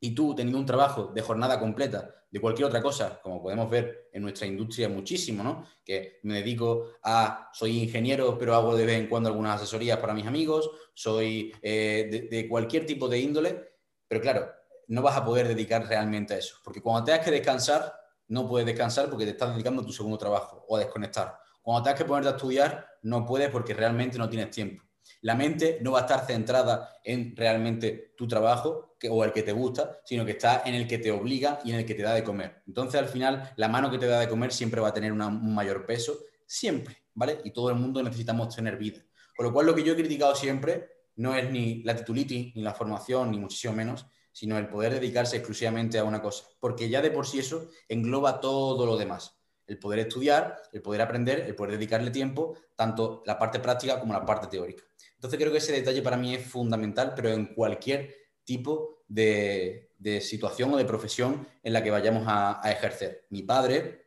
y 0.00 0.14
tú 0.14 0.34
teniendo 0.34 0.58
un 0.58 0.66
trabajo 0.66 1.10
de 1.14 1.20
jornada 1.20 1.58
completa 1.58 2.14
de 2.30 2.40
cualquier 2.40 2.68
otra 2.68 2.80
cosa, 2.80 3.20
como 3.22 3.42
podemos 3.42 3.68
ver 3.68 4.08
en 4.12 4.22
nuestra 4.22 4.46
industria 4.46 4.88
muchísimo, 4.88 5.42
¿no? 5.42 5.66
Que 5.84 6.20
me 6.22 6.34
dedico 6.34 6.92
a, 7.02 7.50
soy 7.52 7.82
ingeniero, 7.82 8.38
pero 8.38 8.54
hago 8.54 8.76
de 8.76 8.86
vez 8.86 9.00
en 9.00 9.08
cuando 9.08 9.28
algunas 9.28 9.56
asesorías 9.56 9.98
para 9.98 10.14
mis 10.14 10.26
amigos, 10.26 10.70
soy 10.94 11.52
eh, 11.60 12.28
de, 12.30 12.48
cualquier 12.48 12.86
tipo 12.86 13.08
de 13.08 13.18
índole, 13.18 13.72
pero 14.06 14.20
claro, 14.20 14.48
no 14.86 15.02
vas 15.02 15.16
a 15.16 15.24
poder 15.24 15.48
dedicar 15.48 15.86
realmente 15.88 16.34
a 16.34 16.38
eso, 16.38 16.56
porque 16.62 16.80
cuando 16.80 17.04
tengas 17.04 17.24
que 17.24 17.32
descansar, 17.32 17.99
no 18.30 18.48
puedes 18.48 18.64
descansar 18.64 19.10
porque 19.10 19.24
te 19.24 19.32
estás 19.32 19.52
dedicando 19.52 19.82
a 19.82 19.86
tu 19.86 19.92
segundo 19.92 20.16
trabajo 20.16 20.64
o 20.68 20.76
a 20.76 20.78
desconectar. 20.78 21.36
Cuando 21.60 21.82
tengas 21.82 21.98
que 21.98 22.04
ponerte 22.04 22.28
a 22.28 22.36
estudiar, 22.36 22.86
no 23.02 23.26
puedes 23.26 23.50
porque 23.50 23.74
realmente 23.74 24.18
no 24.18 24.28
tienes 24.28 24.50
tiempo. 24.50 24.82
La 25.22 25.34
mente 25.34 25.78
no 25.82 25.92
va 25.92 25.98
a 25.98 26.02
estar 26.02 26.24
centrada 26.24 26.96
en 27.02 27.36
realmente 27.36 28.14
tu 28.16 28.28
trabajo 28.28 28.96
o 29.10 29.24
el 29.24 29.32
que 29.32 29.42
te 29.42 29.52
gusta, 29.52 30.00
sino 30.04 30.24
que 30.24 30.32
está 30.32 30.62
en 30.64 30.74
el 30.74 30.86
que 30.86 30.98
te 30.98 31.10
obliga 31.10 31.58
y 31.64 31.72
en 31.72 31.78
el 31.78 31.84
que 31.84 31.94
te 31.94 32.02
da 32.02 32.14
de 32.14 32.22
comer. 32.22 32.62
Entonces, 32.66 33.00
al 33.00 33.08
final, 33.08 33.52
la 33.56 33.68
mano 33.68 33.90
que 33.90 33.98
te 33.98 34.06
da 34.06 34.20
de 34.20 34.28
comer 34.28 34.52
siempre 34.52 34.80
va 34.80 34.88
a 34.88 34.94
tener 34.94 35.12
un 35.12 35.54
mayor 35.54 35.84
peso, 35.84 36.16
siempre, 36.46 36.98
¿vale? 37.14 37.40
Y 37.44 37.50
todo 37.50 37.70
el 37.70 37.76
mundo 37.76 38.02
necesitamos 38.02 38.54
tener 38.54 38.76
vida. 38.76 39.00
Con 39.36 39.46
lo 39.46 39.52
cual, 39.52 39.66
lo 39.66 39.74
que 39.74 39.82
yo 39.82 39.94
he 39.94 39.96
criticado 39.96 40.36
siempre 40.36 40.88
no 41.16 41.34
es 41.34 41.50
ni 41.50 41.82
la 41.82 41.96
titulitis, 41.96 42.54
ni 42.54 42.62
la 42.62 42.74
formación, 42.74 43.32
ni 43.32 43.38
muchísimo 43.38 43.74
menos, 43.74 44.06
sino 44.32 44.58
el 44.58 44.68
poder 44.68 44.94
dedicarse 44.94 45.36
exclusivamente 45.36 45.98
a 45.98 46.04
una 46.04 46.22
cosa, 46.22 46.44
porque 46.60 46.88
ya 46.88 47.02
de 47.02 47.10
por 47.10 47.26
sí 47.26 47.38
eso 47.40 47.68
engloba 47.88 48.40
todo 48.40 48.86
lo 48.86 48.96
demás. 48.96 49.36
El 49.66 49.78
poder 49.78 50.00
estudiar, 50.00 50.60
el 50.72 50.82
poder 50.82 51.02
aprender, 51.02 51.40
el 51.40 51.54
poder 51.54 51.72
dedicarle 51.74 52.10
tiempo, 52.10 52.56
tanto 52.74 53.22
la 53.26 53.38
parte 53.38 53.60
práctica 53.60 54.00
como 54.00 54.12
la 54.12 54.26
parte 54.26 54.48
teórica. 54.48 54.82
Entonces 55.14 55.38
creo 55.38 55.52
que 55.52 55.58
ese 55.58 55.72
detalle 55.72 56.02
para 56.02 56.16
mí 56.16 56.34
es 56.34 56.44
fundamental, 56.44 57.12
pero 57.14 57.28
en 57.28 57.54
cualquier 57.54 58.14
tipo 58.44 59.04
de, 59.06 59.92
situación 60.22 60.72
o 60.72 60.76
de 60.76 60.84
profesión 60.84 61.46
en 61.62 61.72
la 61.72 61.82
que 61.82 61.90
vayamos 61.90 62.24
a, 62.26 62.60
ejercer. 62.64 63.26
Mi 63.30 63.42
padre, 63.42 64.06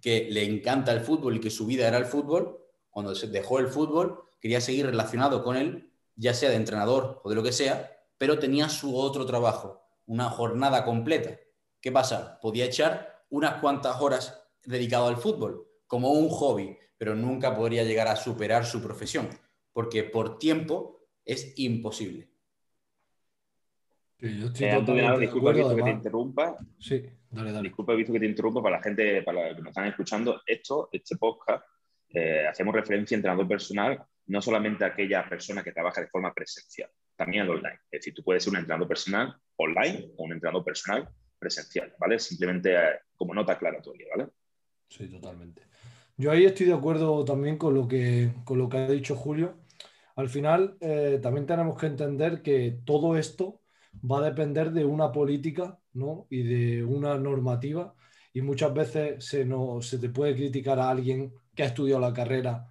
que 0.00 0.28
le 0.30 0.44
encanta 0.44 0.92
el 0.92 1.00
fútbol 1.00 1.36
y 1.36 1.40
que 1.40 1.50
su 1.50 1.66
vida 1.66 1.86
era 1.86 1.98
el 1.98 2.06
fútbol, 2.06 2.58
cuando 2.90 3.14
se 3.14 3.28
dejó 3.28 3.60
el 3.60 3.68
fútbol, 3.68 4.24
quería 4.40 4.60
seguir 4.60 4.86
relacionado 4.86 5.44
con 5.44 5.56
él, 5.56 5.92
ya 6.16 6.34
sea 6.34 6.50
de 6.50 6.56
entrenador 6.56 7.20
o 7.22 7.30
de 7.30 7.36
lo 7.36 7.42
que 7.42 7.52
sea, 7.52 7.97
pero 8.18 8.38
tenía 8.38 8.68
su 8.68 8.96
otro 8.96 9.24
trabajo, 9.24 9.82
una 10.06 10.28
jornada 10.28 10.84
completa. 10.84 11.38
¿Qué 11.80 11.92
pasa? 11.92 12.38
Podía 12.40 12.66
echar 12.66 13.24
unas 13.30 13.60
cuantas 13.60 14.00
horas 14.00 14.44
dedicado 14.64 15.06
al 15.06 15.16
fútbol, 15.16 15.66
como 15.86 16.10
un 16.10 16.28
hobby, 16.28 16.76
pero 16.98 17.14
nunca 17.14 17.56
podría 17.56 17.84
llegar 17.84 18.08
a 18.08 18.16
superar 18.16 18.66
su 18.66 18.82
profesión 18.82 19.28
porque 19.78 20.02
por 20.02 20.40
tiempo 20.40 21.06
es 21.24 21.56
imposible. 21.56 22.28
Sí, 24.18 24.40
yo 24.40 24.46
estoy 24.46 24.66
eh, 24.66 25.18
disculpa, 25.20 25.52
visto 25.52 25.76
que 25.76 25.82
te 25.84 25.90
interrumpa. 25.90 26.56
Sí, 26.80 27.04
dale, 27.30 27.52
dale. 27.52 27.68
Disculpa, 27.68 27.94
visto 27.94 28.12
que 28.12 28.18
te 28.18 28.26
interrumpa 28.26 28.60
para 28.60 28.78
la 28.78 28.82
gente, 28.82 29.22
para 29.22 29.46
los 29.46 29.56
que 29.56 29.62
nos 29.62 29.68
están 29.68 29.86
escuchando. 29.86 30.42
Esto, 30.44 30.88
este 30.90 31.16
podcast, 31.16 31.64
eh, 32.08 32.44
hacemos 32.48 32.74
referencia 32.74 33.14
a 33.14 33.18
entrenador 33.18 33.46
personal, 33.46 34.04
no 34.26 34.42
solamente 34.42 34.82
a 34.84 34.88
aquella 34.88 35.28
persona 35.28 35.62
que 35.62 35.70
trabaja 35.70 36.00
de 36.00 36.08
forma 36.08 36.34
presencial, 36.34 36.90
también 37.18 37.42
al 37.42 37.50
online. 37.50 37.80
Es 37.90 38.00
decir, 38.00 38.14
tú 38.14 38.22
puedes 38.22 38.42
ser 38.42 38.52
un 38.52 38.60
entrenador 38.60 38.88
personal 38.88 39.36
online 39.56 40.12
o 40.16 40.24
un 40.24 40.32
entrenador 40.32 40.64
personal 40.64 41.06
presencial, 41.38 41.94
¿vale? 41.98 42.18
Simplemente 42.18 42.74
eh, 42.74 43.00
como 43.14 43.34
nota 43.34 43.52
aclaratoria, 43.52 44.06
¿vale? 44.16 44.30
Sí, 44.88 45.06
totalmente. 45.08 45.62
Yo 46.16 46.30
ahí 46.30 46.46
estoy 46.46 46.66
de 46.66 46.74
acuerdo 46.74 47.24
también 47.24 47.58
con 47.58 47.74
lo 47.74 47.86
que, 47.86 48.32
con 48.44 48.58
lo 48.58 48.70
que 48.70 48.78
ha 48.78 48.88
dicho 48.88 49.14
Julio 49.14 49.58
al 50.18 50.28
final, 50.28 50.76
eh, 50.80 51.20
también 51.22 51.46
tenemos 51.46 51.78
que 51.78 51.86
entender 51.86 52.42
que 52.42 52.80
todo 52.84 53.16
esto 53.16 53.60
va 54.04 54.18
a 54.18 54.22
depender 54.28 54.72
de 54.72 54.84
una 54.84 55.12
política 55.12 55.78
y 56.28 56.42
de 56.42 56.82
una 56.82 57.16
normativa. 57.16 57.94
Y 58.32 58.42
muchas 58.42 58.74
veces 58.74 59.24
se, 59.24 59.46
se 59.80 59.98
te 59.98 60.08
puede 60.08 60.34
criticar 60.34 60.80
a 60.80 60.90
alguien 60.90 61.32
que 61.54 61.62
ha 61.62 61.66
estudiado 61.66 62.00
la 62.00 62.12
carrera, 62.12 62.66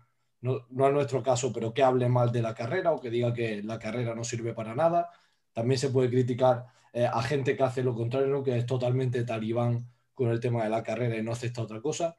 no, 0.69 0.87
es 0.87 0.93
nuestro 0.93 1.21
caso, 1.21 1.51
pero 1.53 1.73
que 1.73 1.83
hable 1.83 2.09
mal 2.09 2.31
de 2.31 2.41
la 2.41 2.53
carrera 2.53 2.91
o 2.91 2.99
que 2.99 3.09
diga 3.09 3.33
que 3.33 3.61
la 3.63 3.79
carrera 3.79 4.15
no 4.15 4.23
sirve 4.23 4.53
para 4.53 4.75
nada. 4.75 5.11
También 5.53 5.79
se 5.79 5.89
puede 5.89 6.09
criticar 6.09 6.65
eh, 6.93 7.05
a 7.05 7.21
gente 7.21 7.55
que 7.55 7.63
hace 7.63 7.83
lo 7.83 7.95
contrario, 7.95 8.43
que 8.43 8.57
es 8.57 8.65
totalmente 8.65 9.23
talibán 9.23 9.89
con 10.13 10.29
el 10.29 10.39
tema 10.39 10.63
de 10.63 10.69
la 10.69 10.83
carrera 10.83 11.17
y 11.17 11.23
no 11.23 11.31
acepta 11.31 11.61
otra 11.61 11.81
cosa 11.81 12.17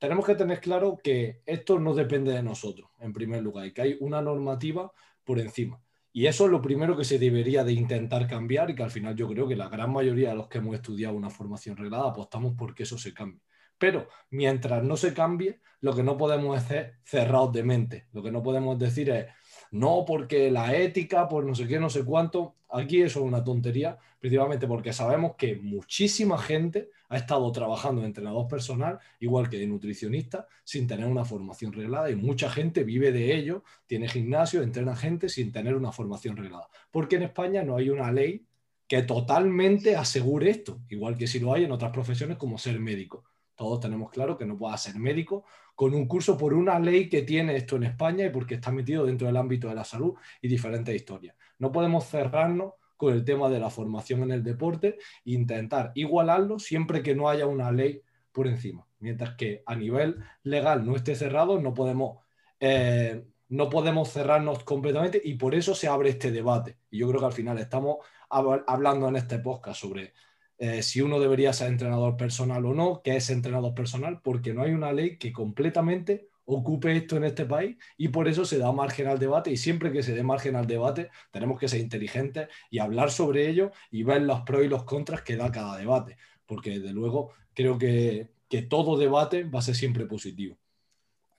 tenemos 0.00 0.24
que 0.24 0.34
tener 0.34 0.60
claro 0.60 0.98
que 1.04 1.42
esto 1.44 1.78
no 1.78 1.94
depende 1.94 2.32
de 2.32 2.42
nosotros, 2.42 2.90
en 3.00 3.12
primer 3.12 3.42
lugar, 3.42 3.66
y 3.66 3.72
que 3.72 3.82
hay 3.82 3.96
una 4.00 4.22
normativa 4.22 4.90
por 5.24 5.38
encima. 5.38 5.78
Y 6.10 6.26
eso 6.26 6.46
es 6.46 6.50
lo 6.50 6.62
primero 6.62 6.96
que 6.96 7.04
se 7.04 7.18
debería 7.18 7.64
de 7.64 7.74
intentar 7.74 8.26
cambiar 8.26 8.70
y 8.70 8.74
que 8.74 8.82
al 8.82 8.90
final 8.90 9.14
yo 9.14 9.28
creo 9.28 9.46
que 9.46 9.56
la 9.56 9.68
gran 9.68 9.92
mayoría 9.92 10.30
de 10.30 10.36
los 10.36 10.48
que 10.48 10.56
hemos 10.56 10.74
estudiado 10.74 11.14
una 11.14 11.28
formación 11.28 11.76
reglada 11.76 12.08
apostamos 12.08 12.54
por 12.54 12.74
que 12.74 12.84
eso 12.84 12.96
se 12.96 13.12
cambie. 13.12 13.42
Pero 13.80 14.08
mientras 14.28 14.84
no 14.84 14.98
se 14.98 15.14
cambie, 15.14 15.58
lo 15.80 15.96
que 15.96 16.02
no 16.02 16.18
podemos 16.18 16.54
hacer 16.54 16.98
es 17.02 17.10
cerrados 17.10 17.50
de 17.54 17.64
mente. 17.64 18.06
Lo 18.12 18.22
que 18.22 18.30
no 18.30 18.42
podemos 18.42 18.78
decir 18.78 19.08
es, 19.08 19.26
no, 19.70 20.04
porque 20.06 20.50
la 20.50 20.76
ética, 20.76 21.26
por 21.26 21.46
no 21.46 21.54
sé 21.54 21.66
qué, 21.66 21.80
no 21.80 21.88
sé 21.88 22.04
cuánto. 22.04 22.56
Aquí 22.68 23.00
eso 23.00 23.20
es 23.20 23.24
una 23.24 23.42
tontería, 23.42 23.96
principalmente 24.18 24.66
porque 24.66 24.92
sabemos 24.92 25.34
que 25.36 25.56
muchísima 25.56 26.36
gente 26.36 26.90
ha 27.08 27.16
estado 27.16 27.50
trabajando 27.52 28.02
de 28.02 28.08
entrenador 28.08 28.46
personal, 28.48 28.98
igual 29.18 29.48
que 29.48 29.58
de 29.58 29.66
nutricionista, 29.66 30.46
sin 30.62 30.86
tener 30.86 31.06
una 31.06 31.24
formación 31.24 31.72
reglada 31.72 32.10
y 32.10 32.16
mucha 32.16 32.50
gente 32.50 32.84
vive 32.84 33.12
de 33.12 33.34
ello, 33.34 33.64
tiene 33.86 34.08
gimnasio, 34.08 34.62
entrena 34.62 34.94
gente 34.94 35.30
sin 35.30 35.52
tener 35.52 35.74
una 35.74 35.90
formación 35.90 36.36
reglada. 36.36 36.68
Porque 36.90 37.16
en 37.16 37.22
España 37.22 37.64
no 37.64 37.76
hay 37.76 37.88
una 37.88 38.12
ley 38.12 38.44
que 38.86 39.02
totalmente 39.02 39.96
asegure 39.96 40.50
esto, 40.50 40.82
igual 40.90 41.16
que 41.16 41.26
si 41.26 41.40
lo 41.40 41.54
hay 41.54 41.64
en 41.64 41.72
otras 41.72 41.92
profesiones 41.92 42.36
como 42.36 42.58
ser 42.58 42.78
médico. 42.78 43.24
Todos 43.60 43.80
tenemos 43.80 44.08
claro 44.08 44.38
que 44.38 44.46
no 44.46 44.56
pueda 44.56 44.74
ser 44.78 44.94
médico 44.94 45.44
con 45.74 45.92
un 45.92 46.08
curso 46.08 46.34
por 46.38 46.54
una 46.54 46.78
ley 46.78 47.10
que 47.10 47.20
tiene 47.20 47.56
esto 47.56 47.76
en 47.76 47.82
España 47.82 48.24
y 48.24 48.30
porque 48.30 48.54
está 48.54 48.72
metido 48.72 49.04
dentro 49.04 49.26
del 49.26 49.36
ámbito 49.36 49.68
de 49.68 49.74
la 49.74 49.84
salud 49.84 50.14
y 50.40 50.48
diferentes 50.48 50.94
historias. 50.94 51.36
No 51.58 51.70
podemos 51.70 52.06
cerrarnos 52.06 52.72
con 52.96 53.12
el 53.12 53.22
tema 53.22 53.50
de 53.50 53.60
la 53.60 53.68
formación 53.68 54.22
en 54.22 54.30
el 54.30 54.42
deporte 54.42 54.96
e 55.26 55.32
intentar 55.32 55.92
igualarlo 55.94 56.58
siempre 56.58 57.02
que 57.02 57.14
no 57.14 57.28
haya 57.28 57.46
una 57.46 57.70
ley 57.70 58.00
por 58.32 58.46
encima. 58.46 58.86
Mientras 58.98 59.34
que 59.34 59.62
a 59.66 59.76
nivel 59.76 60.24
legal 60.42 60.86
no 60.86 60.96
esté 60.96 61.14
cerrado, 61.14 61.60
no 61.60 61.74
podemos, 61.74 62.24
eh, 62.60 63.26
no 63.50 63.68
podemos 63.68 64.10
cerrarnos 64.10 64.64
completamente 64.64 65.20
y 65.22 65.34
por 65.34 65.54
eso 65.54 65.74
se 65.74 65.86
abre 65.86 66.08
este 66.08 66.30
debate. 66.30 66.78
Y 66.90 67.00
yo 67.00 67.08
creo 67.08 67.20
que 67.20 67.26
al 67.26 67.34
final 67.34 67.58
estamos 67.58 67.98
hablando 68.30 69.08
en 69.08 69.16
este 69.16 69.38
podcast 69.38 69.82
sobre 69.82 70.14
eh, 70.62 70.82
si 70.82 71.00
uno 71.00 71.18
debería 71.18 71.54
ser 71.54 71.68
entrenador 71.68 72.18
personal 72.18 72.66
o 72.66 72.74
no, 72.74 73.00
qué 73.02 73.16
es 73.16 73.30
entrenador 73.30 73.74
personal, 73.74 74.20
porque 74.22 74.52
no 74.52 74.62
hay 74.62 74.72
una 74.72 74.92
ley 74.92 75.16
que 75.16 75.32
completamente 75.32 76.28
ocupe 76.44 76.94
esto 76.94 77.16
en 77.16 77.24
este 77.24 77.46
país 77.46 77.78
y 77.96 78.08
por 78.08 78.28
eso 78.28 78.44
se 78.44 78.58
da 78.58 78.70
margen 78.70 79.06
al 79.06 79.18
debate 79.18 79.50
y 79.50 79.56
siempre 79.56 79.90
que 79.90 80.02
se 80.02 80.14
dé 80.14 80.22
margen 80.22 80.56
al 80.56 80.66
debate 80.66 81.08
tenemos 81.30 81.58
que 81.58 81.66
ser 81.66 81.80
inteligentes 81.80 82.48
y 82.70 82.78
hablar 82.78 83.10
sobre 83.10 83.48
ello 83.48 83.72
y 83.90 84.02
ver 84.02 84.20
los 84.20 84.42
pros 84.42 84.62
y 84.62 84.68
los 84.68 84.84
contras 84.84 85.22
que 85.22 85.36
da 85.36 85.50
cada 85.50 85.78
debate, 85.78 86.18
porque 86.44 86.78
desde 86.78 86.92
luego 86.92 87.32
creo 87.54 87.78
que, 87.78 88.28
todo 88.68 88.98
debate 88.98 89.44
va 89.44 89.60
a 89.60 89.62
ser 89.62 89.76
siempre 89.76 90.04
positivo. 90.04 90.58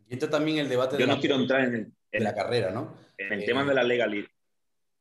Y 0.08 0.14
esto 0.14 0.30
también 0.30 0.58
el 0.58 0.70
debate 0.70 0.98
Yo 0.98 1.06
no 1.06 1.20
quiero 1.20 1.36
entrar 1.36 1.62
en, 1.62 1.94
la 2.12 2.34
carrera, 2.34 2.72
¿no? 2.72 2.96
En 3.20 3.34
el 3.34 3.46
tema 3.46 3.64
de 3.66 3.76
la 3.76 3.84
legalidad. 3.84 4.30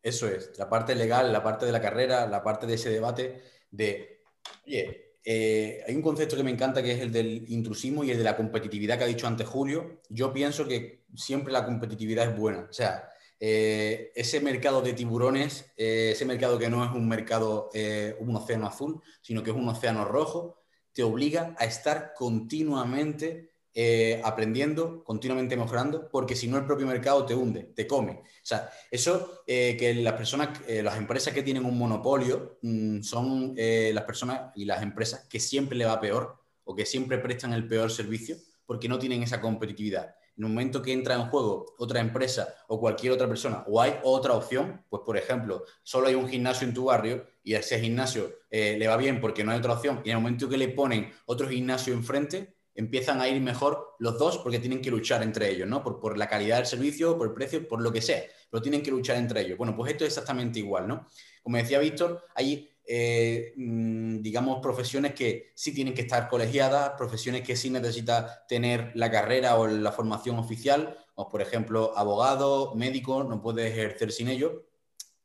Eso 0.03 0.29
es, 0.29 0.59
la 0.59 0.69
parte 0.69 0.95
legal, 0.95 1.33
la 1.33 1.43
parte 1.43 1.65
de 1.65 1.73
la 1.73 1.81
carrera, 1.81 2.27
la 2.27 2.43
parte 2.43 2.67
de 2.67 2.75
ese 2.75 2.91
debate 2.91 3.41
de, 3.71 4.23
oye, 4.67 5.15
eh, 5.25 5.83
hay 5.87 5.95
un 5.95 6.03
concepto 6.03 6.37
que 6.37 6.43
me 6.43 6.50
encanta 6.50 6.83
que 6.83 6.93
es 6.93 7.00
el 7.00 7.12
del 7.12 7.45
intrusismo 7.49 8.05
y 8.05 8.11
el 8.11 8.19
de 8.19 8.25
la 8.25 8.37
competitividad 8.37 8.99
que 8.99 9.05
ha 9.05 9.09
dicho 9.09 9.27
antes 9.27 9.47
Julio. 9.47 10.00
Yo 10.09 10.33
pienso 10.33 10.67
que 10.67 11.05
siempre 11.15 11.53
la 11.53 11.65
competitividad 11.65 12.31
es 12.31 12.37
buena. 12.37 12.67
O 12.69 12.73
sea, 12.73 13.11
eh, 13.39 14.12
ese 14.15 14.41
mercado 14.41 14.83
de 14.83 14.93
tiburones, 14.93 15.73
eh, 15.77 16.11
ese 16.12 16.25
mercado 16.25 16.59
que 16.59 16.69
no 16.69 16.85
es 16.85 16.91
un 16.93 17.09
mercado, 17.09 17.71
un 18.19 18.37
océano 18.37 18.67
azul, 18.67 19.00
sino 19.21 19.43
que 19.43 19.50
es 19.50 19.57
un 19.57 19.69
océano 19.69 20.05
rojo, 20.05 20.59
te 20.93 21.03
obliga 21.03 21.55
a 21.59 21.65
estar 21.65 22.12
continuamente 22.15 23.50
eh, 23.73 24.21
aprendiendo, 24.25 25.05
continuamente 25.05 25.57
mejorando, 25.57 26.09
porque 26.09 26.35
si 26.35 26.49
no 26.49 26.57
el 26.57 26.67
propio 26.67 26.89
mercado 26.89 27.25
te 27.25 27.37
hunde, 27.37 27.62
te 27.62 27.87
come. 27.87 28.15
O 28.15 28.25
sea, 28.43 28.69
eso 28.91 29.45
eh, 29.47 29.77
que 29.79 29.95
las 29.95 30.15
personas, 30.15 30.61
eh, 30.67 30.83
las 30.83 30.97
empresas 30.97 31.33
que 31.33 31.45
tienen 31.45 31.65
un 31.65 31.79
monopolio 31.79 32.59
mm, 32.62 33.03
son 33.03 33.55
las 33.57 34.05
personas 34.05 34.50
y 34.57 34.65
las 34.65 34.83
empresas 34.83 35.27
que 35.29 35.39
siempre 35.39 35.79
le 35.79 35.85
va 35.85 36.00
peor 36.00 36.37
o 36.65 36.75
que 36.75 36.85
siempre 36.85 37.19
prestan 37.19 37.53
el 37.53 37.69
peor 37.69 37.93
servicio 37.93 38.37
porque 38.67 38.89
no 38.89 38.99
tienen 38.99 39.23
esa 39.23 39.41
competitividad. 39.41 40.17
En 40.37 40.47
un 40.47 40.53
momento 40.53 40.83
que 40.83 40.93
entra 40.93 41.15
en 41.15 41.27
juego 41.29 41.75
otra 41.79 42.00
empresa 42.00 42.53
o 42.67 42.81
cualquier 42.81 43.12
otra 43.12 43.29
persona 43.29 43.65
o 43.69 43.81
hay 43.81 43.95
otra 44.03 44.33
opción, 44.33 44.85
pues 44.89 45.03
por 45.07 45.17
ejemplo, 45.17 45.65
solo 45.85 46.09
hay 46.09 46.17
un 46.17 46.29
gimnasio 46.29 46.67
en 46.67 46.75
tu 46.75 46.87
barrio 46.87 47.25
y 47.45 47.55
ese 47.55 47.79
gimnasio 47.79 48.33
le 48.50 48.89
va 48.89 48.97
bien 48.97 49.21
porque 49.21 49.45
no 49.45 49.53
hay 49.53 49.59
otra 49.59 49.75
opción 49.75 50.00
y 50.05 50.11
en 50.11 50.17
el 50.17 50.23
momento 50.23 50.49
que 50.49 50.57
le 50.57 50.69
ponen 50.69 51.12
otro 51.27 51.49
gimnasio 51.49 51.95
enfrente, 51.95 52.60
empiezan 52.80 53.20
a 53.20 53.28
ir 53.28 53.40
mejor 53.40 53.94
los 53.99 54.18
dos 54.18 54.38
porque 54.38 54.58
tienen 54.58 54.80
que 54.80 54.90
luchar 54.90 55.22
entre 55.22 55.50
ellos, 55.50 55.68
¿no? 55.68 55.82
Por, 55.82 56.18
la 56.18 56.28
calidad 56.28 56.56
del 56.56 56.66
servicio, 56.66 57.16
por 57.16 57.28
el 57.28 57.34
precio, 57.34 57.66
por 57.68 57.80
lo 57.80 57.92
que 57.92 58.02
sea, 58.02 58.22
pero 58.50 58.62
tienen 58.62 58.82
que 58.82 58.90
luchar 58.90 59.16
entre 59.16 59.42
ellos. 59.42 59.56
Bueno, 59.56 59.76
pues 59.76 59.92
esto 59.92 60.04
es 60.04 60.08
exactamente 60.08 60.58
igual, 60.58 60.88
¿no? 60.88 61.06
Como 61.42 61.56
decía 61.56 61.78
Víctor, 61.78 62.25
hay 62.34 62.70
eh, 62.92 63.52
mm, 63.56 64.20
digamos, 64.20 64.60
profesiones 64.60 65.14
que 65.14 65.52
sí 65.54 65.72
tienen 65.72 65.94
que 65.94 66.02
estar 66.02 66.28
colegiadas, 66.28 66.94
profesiones 66.99 67.42
que 67.42 67.54
sí 67.54 67.70
necesita 67.70 68.44
tener 68.49 68.90
la 68.94 69.10
carrera 69.10 69.56
o 69.56 69.68
la 69.68 69.92
formación 69.92 70.38
oficial, 70.38 70.99
como 71.14 71.28
por 71.28 71.40
ejemplo 71.40 71.92
abogado, 71.96 72.75
médico, 72.75 73.22
no 73.22 73.40
puede 73.40 73.68
ejercer 73.68 74.10
sin 74.10 74.28
ello, 74.28 74.66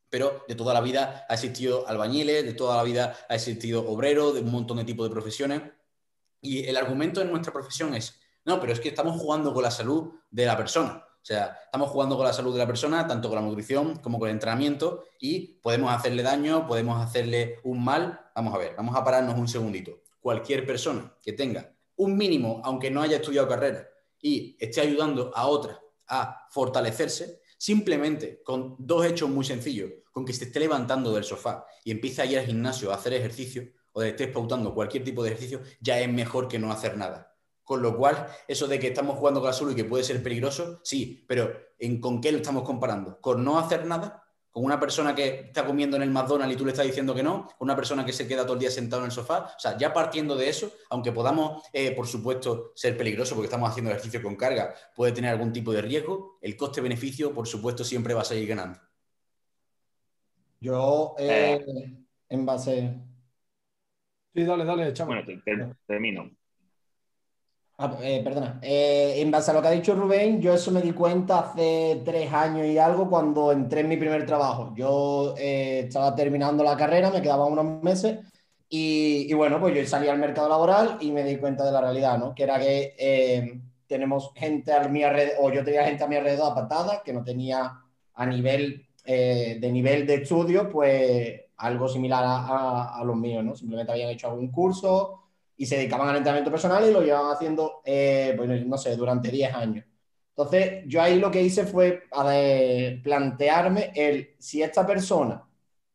pero 0.09 0.43
de 0.47 0.55
toda 0.55 0.73
la 0.73 0.81
vida 0.81 1.25
ha 1.27 1.33
existido 1.33 1.87
albañiles, 1.87 2.45
de 2.45 2.53
toda 2.53 2.77
la 2.77 2.83
vida 2.83 3.17
ha 3.27 3.35
existido 3.35 3.89
obreros, 3.89 4.35
de 4.35 4.41
un 4.41 4.51
montón 4.51 4.77
de 4.77 4.83
tipos 4.83 5.07
de 5.07 5.13
profesiones. 5.13 5.61
Y 6.45 6.63
el 6.65 6.77
argumento 6.77 7.21
en 7.21 7.31
nuestra 7.31 7.51
profesión 7.51 7.95
es, 7.95 8.19
no, 8.45 8.59
pero 8.59 8.71
es 8.71 8.79
que 8.79 8.89
estamos 8.89 9.19
jugando 9.19 9.51
con 9.51 9.63
la 9.63 9.71
salud 9.71 10.13
de 10.29 10.45
la 10.45 10.55
persona. 10.55 11.03
O 11.03 11.25
sea, 11.25 11.57
estamos 11.65 11.89
jugando 11.89 12.15
con 12.15 12.25
la 12.25 12.33
salud 12.33 12.53
de 12.53 12.59
la 12.59 12.67
persona, 12.67 13.07
tanto 13.07 13.29
con 13.29 13.37
la 13.37 13.41
nutrición 13.41 13.95
como 13.97 14.19
con 14.19 14.29
el 14.29 14.35
entrenamiento, 14.35 15.05
y 15.19 15.59
podemos 15.63 15.91
hacerle 15.91 16.21
daño, 16.21 16.67
podemos 16.67 17.03
hacerle 17.03 17.59
un 17.63 17.83
mal. 17.83 18.29
Vamos 18.35 18.53
a 18.53 18.59
ver, 18.59 18.75
vamos 18.77 18.95
a 18.95 19.03
pararnos 19.03 19.35
un 19.39 19.47
segundito. 19.47 20.03
Cualquier 20.19 20.67
persona 20.67 21.11
que 21.23 21.33
tenga 21.33 21.73
un 21.95 22.15
mínimo, 22.15 22.61
aunque 22.63 22.91
no 22.91 23.01
haya 23.01 23.17
estudiado 23.17 23.47
carrera, 23.47 23.87
y 24.21 24.55
esté 24.59 24.81
ayudando 24.81 25.31
a 25.33 25.47
otra 25.47 25.81
a 26.07 26.47
fortalecerse, 26.51 27.41
simplemente 27.57 28.43
con 28.43 28.75
dos 28.77 29.03
hechos 29.03 29.29
muy 29.29 29.45
sencillos, 29.45 29.89
con 30.11 30.25
que 30.25 30.33
se 30.33 30.45
esté 30.45 30.59
levantando 30.59 31.11
del 31.11 31.23
sofá 31.23 31.65
y 31.83 31.89
empiece 31.89 32.21
a 32.21 32.25
ir 32.25 32.37
al 32.37 32.45
gimnasio 32.45 32.91
a 32.91 32.95
hacer 32.95 33.13
ejercicio, 33.13 33.63
o 33.95 34.01
de 34.01 34.09
estés 34.09 34.27
pautando 34.27 34.73
cualquier 34.73 35.05
tipo 35.05 35.23
de 35.23 35.29
ejercicio, 35.29 35.61
ya 35.79 35.99
es 35.99 36.11
mejor 36.11 36.49
que 36.49 36.59
no 36.59 36.69
hacer 36.69 36.97
nada. 36.97 37.33
Con 37.63 37.81
lo 37.81 37.95
cual, 37.97 38.27
eso 38.45 38.67
de 38.67 38.77
que 38.77 38.87
estamos 38.87 39.17
jugando 39.17 39.39
con 39.39 39.47
la 39.47 39.53
salud 39.53 39.71
y 39.71 39.75
que 39.75 39.85
puede 39.85 40.03
ser 40.03 40.21
peligroso, 40.21 40.81
sí, 40.83 41.23
pero 41.27 41.51
¿en, 41.79 42.01
¿con 42.01 42.19
qué 42.19 42.31
lo 42.33 42.39
estamos 42.39 42.63
comparando? 42.63 43.19
¿Con 43.21 43.43
no 43.43 43.57
hacer 43.57 43.85
nada? 43.85 44.21
¿Con 44.51 44.65
una 44.65 44.81
persona 44.81 45.15
que 45.15 45.45
está 45.47 45.65
comiendo 45.65 45.95
en 45.95 46.03
el 46.03 46.11
McDonald's 46.11 46.53
y 46.53 46.57
tú 46.57 46.65
le 46.65 46.71
estás 46.71 46.85
diciendo 46.85 47.15
que 47.15 47.23
no? 47.23 47.47
¿Con 47.57 47.67
una 47.67 47.75
persona 47.75 48.05
que 48.05 48.11
se 48.11 48.27
queda 48.27 48.43
todo 48.43 48.53
el 48.53 48.59
día 48.59 48.69
sentado 48.69 49.01
en 49.01 49.05
el 49.05 49.11
sofá? 49.13 49.53
O 49.55 49.59
sea, 49.59 49.77
ya 49.77 49.93
partiendo 49.93 50.35
de 50.35 50.49
eso, 50.49 50.73
aunque 50.89 51.13
podamos, 51.13 51.63
eh, 51.71 51.91
por 51.91 52.05
supuesto, 52.05 52.73
ser 52.75 52.97
peligroso 52.97 53.33
porque 53.33 53.45
estamos 53.45 53.69
haciendo 53.69 53.91
ejercicio 53.91 54.21
con 54.21 54.35
carga, 54.35 54.75
puede 54.93 55.13
tener 55.13 55.31
algún 55.31 55.53
tipo 55.53 55.71
de 55.71 55.81
riesgo, 55.81 56.37
el 56.41 56.57
coste-beneficio, 56.57 57.33
por 57.33 57.47
supuesto, 57.47 57.85
siempre 57.85 58.13
va 58.13 58.23
a 58.23 58.25
seguir 58.25 58.49
ganando. 58.49 58.77
Yo, 60.59 61.15
eh, 61.17 61.63
eh. 61.65 61.97
en 62.27 62.45
base... 62.45 63.14
Sí, 64.35 64.43
dale, 64.43 64.65
dale, 64.65 64.91
Bueno, 65.05 65.21
termino. 65.87 66.29
Ah, 67.77 67.97
eh, 68.01 68.21
perdona. 68.21 68.59
Eh, 68.61 69.21
en 69.21 69.31
base 69.31 69.51
a 69.51 69.53
lo 69.53 69.61
que 69.61 69.69
ha 69.69 69.71
dicho 69.71 69.95
Rubén, 69.95 70.41
yo 70.41 70.53
eso 70.53 70.71
me 70.71 70.81
di 70.81 70.91
cuenta 70.91 71.39
hace 71.39 72.01
tres 72.03 72.31
años 72.33 72.67
y 72.67 72.77
algo 72.77 73.09
cuando 73.09 73.53
entré 73.53 73.81
en 73.81 73.87
mi 73.87 73.95
primer 73.95 74.25
trabajo. 74.25 74.73
Yo 74.75 75.35
eh, 75.37 75.83
estaba 75.87 76.13
terminando 76.15 76.65
la 76.65 76.75
carrera, 76.75 77.11
me 77.11 77.21
quedaban 77.21 77.53
unos 77.53 77.81
meses 77.81 78.19
y, 78.67 79.33
bueno, 79.33 79.59
pues 79.61 79.73
yo 79.73 79.85
salí 79.87 80.09
al 80.09 80.19
mercado 80.19 80.49
laboral 80.49 80.97
y 80.99 81.11
me 81.11 81.23
di 81.23 81.37
cuenta 81.37 81.65
de 81.65 81.71
la 81.71 81.79
realidad, 81.79 82.17
¿no? 82.17 82.35
Que 82.35 82.43
era 82.43 82.59
que 82.59 83.61
tenemos 83.87 84.31
gente 84.35 84.73
a 84.73 84.87
mi 84.89 85.03
alrededor, 85.03 85.35
o 85.39 85.53
yo 85.53 85.63
tenía 85.63 85.85
gente 85.85 86.03
a 86.03 86.07
mi 86.07 86.17
alrededor 86.17 86.51
apartada 86.51 87.01
que 87.05 87.13
no 87.13 87.23
tenía 87.23 87.71
a 88.13 88.25
nivel 88.25 88.85
de 89.05 89.69
nivel 89.71 90.05
de 90.07 90.15
estudio, 90.15 90.69
pues 90.69 91.44
algo 91.57 91.87
similar 91.87 92.23
a, 92.25 93.01
los 93.03 93.15
míos, 93.15 93.43
¿no? 93.43 93.55
Simplemente 93.55 93.91
habían 93.91 94.09
hecho 94.09 94.27
algún 94.27 94.51
curso 94.51 95.21
y 95.57 95.65
se 95.65 95.77
dedicaban 95.77 96.09
al 96.09 96.17
entrenamiento 96.17 96.51
personal 96.51 96.87
y 96.87 96.91
lo 96.91 97.01
llevaban 97.01 97.31
haciendo, 97.31 97.81
eh, 97.85 98.37
no 98.65 98.77
sé, 98.77 98.95
durante 98.95 99.31
10 99.31 99.53
años. 99.53 99.85
Entonces, 100.29 100.83
yo 100.87 101.01
ahí 101.01 101.17
lo 101.17 101.31
que 101.31 101.41
hice 101.41 101.65
fue 101.65 102.03
plantearme 103.01 103.91
el 103.95 104.35
si 104.37 104.61
esta 104.61 104.85
persona, 104.85 105.47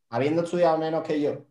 habiendo 0.08 0.42
estudiado 0.42 0.78
menos 0.78 1.02
que 1.02 1.20
yo, 1.20 1.44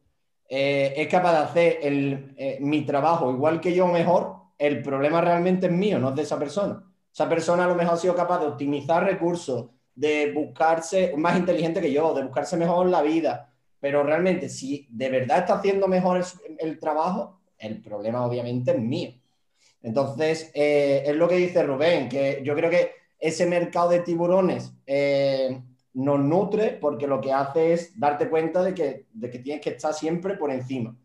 eh, 0.50 0.94
es 0.98 1.08
capaz 1.08 1.34
de 1.34 1.38
hacer 1.38 1.78
eh, 1.82 2.58
mi 2.62 2.84
trabajo 2.84 3.32
igual 3.32 3.62
que 3.62 3.76
yo 3.76 3.88
mejor, 3.88 4.38
el 4.58 4.82
problema 4.82 5.22
realmente 5.22 5.68
es 5.68 5.72
mío, 5.72 6.00
no 6.00 6.10
es 6.10 6.16
de 6.16 6.24
esa 6.24 6.40
persona. 6.40 6.84
Esa 7.14 7.30
persona 7.30 7.66
a 7.66 7.68
lo 7.68 7.76
mejor 7.76 7.94
ha 7.94 7.98
sido 7.98 8.16
capaz 8.16 8.40
de 8.40 8.48
optimizar 8.48 9.04
recursos, 9.04 9.68
de 9.94 10.32
buscarse 10.34 11.14
más 11.16 11.38
inteligente 11.38 11.82
que 11.82 11.92
yo, 11.94 12.14
de 12.14 12.24
buscarse 12.24 12.58
mejor 12.58 12.88
la 12.88 13.04
vida, 13.04 13.49
pero 13.80 14.04
realmente 14.04 14.50
si 14.50 14.88
de 14.90 15.10
verdad 15.10 15.40
está 15.40 15.56
haciendo 15.56 15.88
mejor 15.88 16.24
el 16.58 16.80
trabajo, 16.80 17.40
el 17.58 17.82
problema 17.82 18.26
obviamente 18.26 18.72
es 18.72 18.80
mío. 18.80 19.14
Entonces, 19.82 20.52
eh, 20.54 21.04
es 21.06 21.16
lo 21.16 21.28
que 21.28 21.36
dice 21.36 21.64
Rubén, 21.64 22.10
que 22.10 22.42
yo 22.44 22.56
creo 22.56 22.70
que 22.70 22.92
ese 23.18 23.46
mercado 23.46 23.90
de 23.90 24.00
tiburones 24.00 24.74
eh, 24.86 25.62
nos 25.94 26.20
nutre 26.20 26.78
porque 26.82 27.08
lo 27.08 27.22
que 27.22 27.32
hace 27.32 27.74
es 27.74 27.98
darte 28.00 28.30
cuenta 28.30 28.62
de 28.64 28.74
que, 28.74 29.06
de 29.12 29.30
que 29.30 29.40
tienes 29.40 29.62
que 29.62 29.72
estar 29.72 29.94
siempre 29.94 30.36
por 30.36 30.52
encima. 30.52 30.96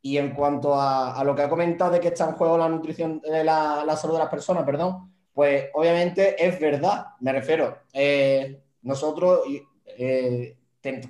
Y 0.00 0.16
en 0.16 0.30
cuanto 0.30 0.74
a, 0.80 1.22
lo 1.24 1.34
que 1.34 1.42
ha 1.42 1.48
comentado 1.48 1.92
de 1.92 2.00
que 2.00 2.08
está 2.08 2.28
en 2.28 2.36
juego 2.36 2.56
la 2.56 2.68
nutrición, 2.68 3.20
de 3.20 3.42
la, 3.44 3.96
salud 3.96 4.14
de 4.14 4.20
las 4.20 4.28
personas, 4.28 4.64
perdón, 4.64 5.12
pues 5.32 5.66
obviamente 5.74 6.42
es 6.44 6.58
verdad, 6.60 7.06
me 7.20 7.32
refiero. 7.32 7.78
Eh, 7.92 8.60
nosotros 8.82 9.40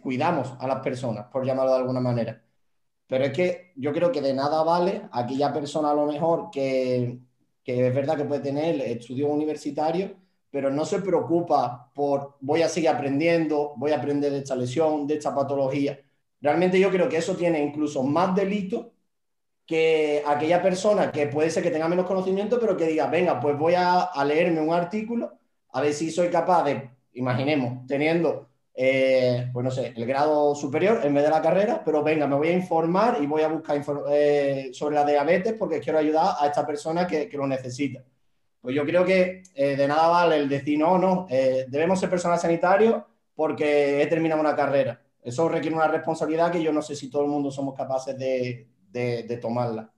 cuidamos 0.00 0.54
a 0.58 0.66
las 0.66 0.80
personas, 0.80 1.26
por 1.26 1.44
llamarlo 1.44 1.72
de 1.72 1.78
alguna 1.78 2.00
manera. 2.00 2.42
Pero 3.06 3.24
es 3.24 3.32
que 3.32 3.72
yo 3.76 3.92
creo 3.92 4.12
que 4.12 4.20
de 4.20 4.34
nada 4.34 4.62
vale 4.62 5.02
aquella 5.12 5.52
persona 5.52 5.90
a 5.90 5.94
lo 5.94 6.06
mejor 6.06 6.50
que, 6.50 7.18
es 7.64 7.94
verdad 7.94 8.16
que 8.16 8.24
puede 8.24 8.42
tener 8.42 8.80
estudios 8.82 9.30
universitarios, 9.30 10.12
pero 10.50 10.70
no 10.70 10.84
se 10.84 11.00
preocupa 11.00 11.90
por 11.94 12.36
voy 12.40 12.62
a 12.62 12.68
seguir 12.68 12.90
aprendiendo, 12.90 13.74
voy 13.76 13.92
a 13.92 13.96
aprender 13.96 14.32
de 14.32 14.38
esta 14.38 14.56
lesión, 14.56 15.06
de 15.06 15.14
esta 15.14 15.34
patología. 15.34 15.98
Realmente 16.40 16.80
yo 16.80 16.90
creo 16.90 17.08
que 17.08 17.18
eso 17.18 17.36
tiene 17.36 17.62
incluso 17.62 18.02
más 18.02 18.34
delito 18.34 18.92
que 19.66 20.22
aquella 20.26 20.62
persona 20.62 21.12
que 21.12 21.26
puede 21.28 21.50
ser 21.50 21.62
que 21.62 21.70
tenga 21.70 21.88
menos 21.88 22.06
conocimiento, 22.06 22.58
pero 22.60 22.76
que 22.76 22.86
diga, 22.86 23.06
venga, 23.08 23.40
pues 23.40 23.58
voy 23.58 23.74
a, 23.74 24.00
a 24.02 24.24
leerme 24.24 24.60
un 24.60 24.72
artículo, 24.72 25.38
a 25.72 25.80
ver 25.82 25.92
si 25.92 26.10
soy 26.10 26.28
capaz 26.30 26.64
de, 26.64 26.90
imaginemos, 27.12 27.86
teniendo 27.86 28.47
eh, 28.80 29.50
pues 29.52 29.64
no 29.64 29.72
sé, 29.72 29.92
el 29.96 30.06
grado 30.06 30.54
superior 30.54 31.00
en 31.02 31.12
vez 31.12 31.24
de 31.24 31.30
la 31.30 31.42
carrera, 31.42 31.82
pero 31.84 32.00
venga, 32.00 32.28
me 32.28 32.36
voy 32.36 32.46
a 32.46 32.52
informar 32.52 33.18
y 33.20 33.26
voy 33.26 33.42
a 33.42 33.48
buscar 33.48 33.82
eh, 34.12 34.70
sobre 34.72 34.94
la 34.94 35.04
diabetes 35.04 35.54
porque 35.54 35.80
quiero 35.80 35.98
ayudar 35.98 36.36
a 36.38 36.46
esta 36.46 36.64
persona 36.64 37.04
que, 37.04 37.28
lo 37.32 37.48
necesita. 37.48 38.04
Pues 38.60 38.76
yo 38.76 38.86
creo 38.86 39.04
que 39.04 39.42
eh, 39.52 39.74
de 39.74 39.88
nada 39.88 40.06
vale 40.06 40.36
el 40.36 40.48
decir, 40.48 40.78
no, 40.78 40.96
no, 40.96 41.26
debemos 41.28 41.98
ser 41.98 42.08
personal 42.08 42.38
sanitario 42.38 43.04
porque 43.34 44.00
he 44.00 44.06
terminado 44.06 44.40
una 44.40 44.54
carrera. 44.54 45.02
Eso 45.24 45.48
requiere 45.48 45.74
una 45.74 45.88
responsabilidad 45.88 46.52
que 46.52 46.62
yo 46.62 46.72
no 46.72 46.80
sé 46.80 46.94
si 46.94 47.10
todo 47.10 47.22
el 47.24 47.30
mundo 47.30 47.50
somos 47.50 47.74
capaces 47.74 48.16
de 48.16 49.38
tomarla. 49.42 49.92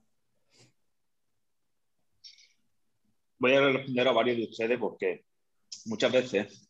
Voy 3.38 3.54
a 3.54 3.60
responder 3.60 4.08
a 4.08 4.12
varios 4.12 4.38
de 4.38 4.44
ustedes 4.44 4.78
porque 4.78 5.26
muchas 5.84 6.10
veces 6.10 6.66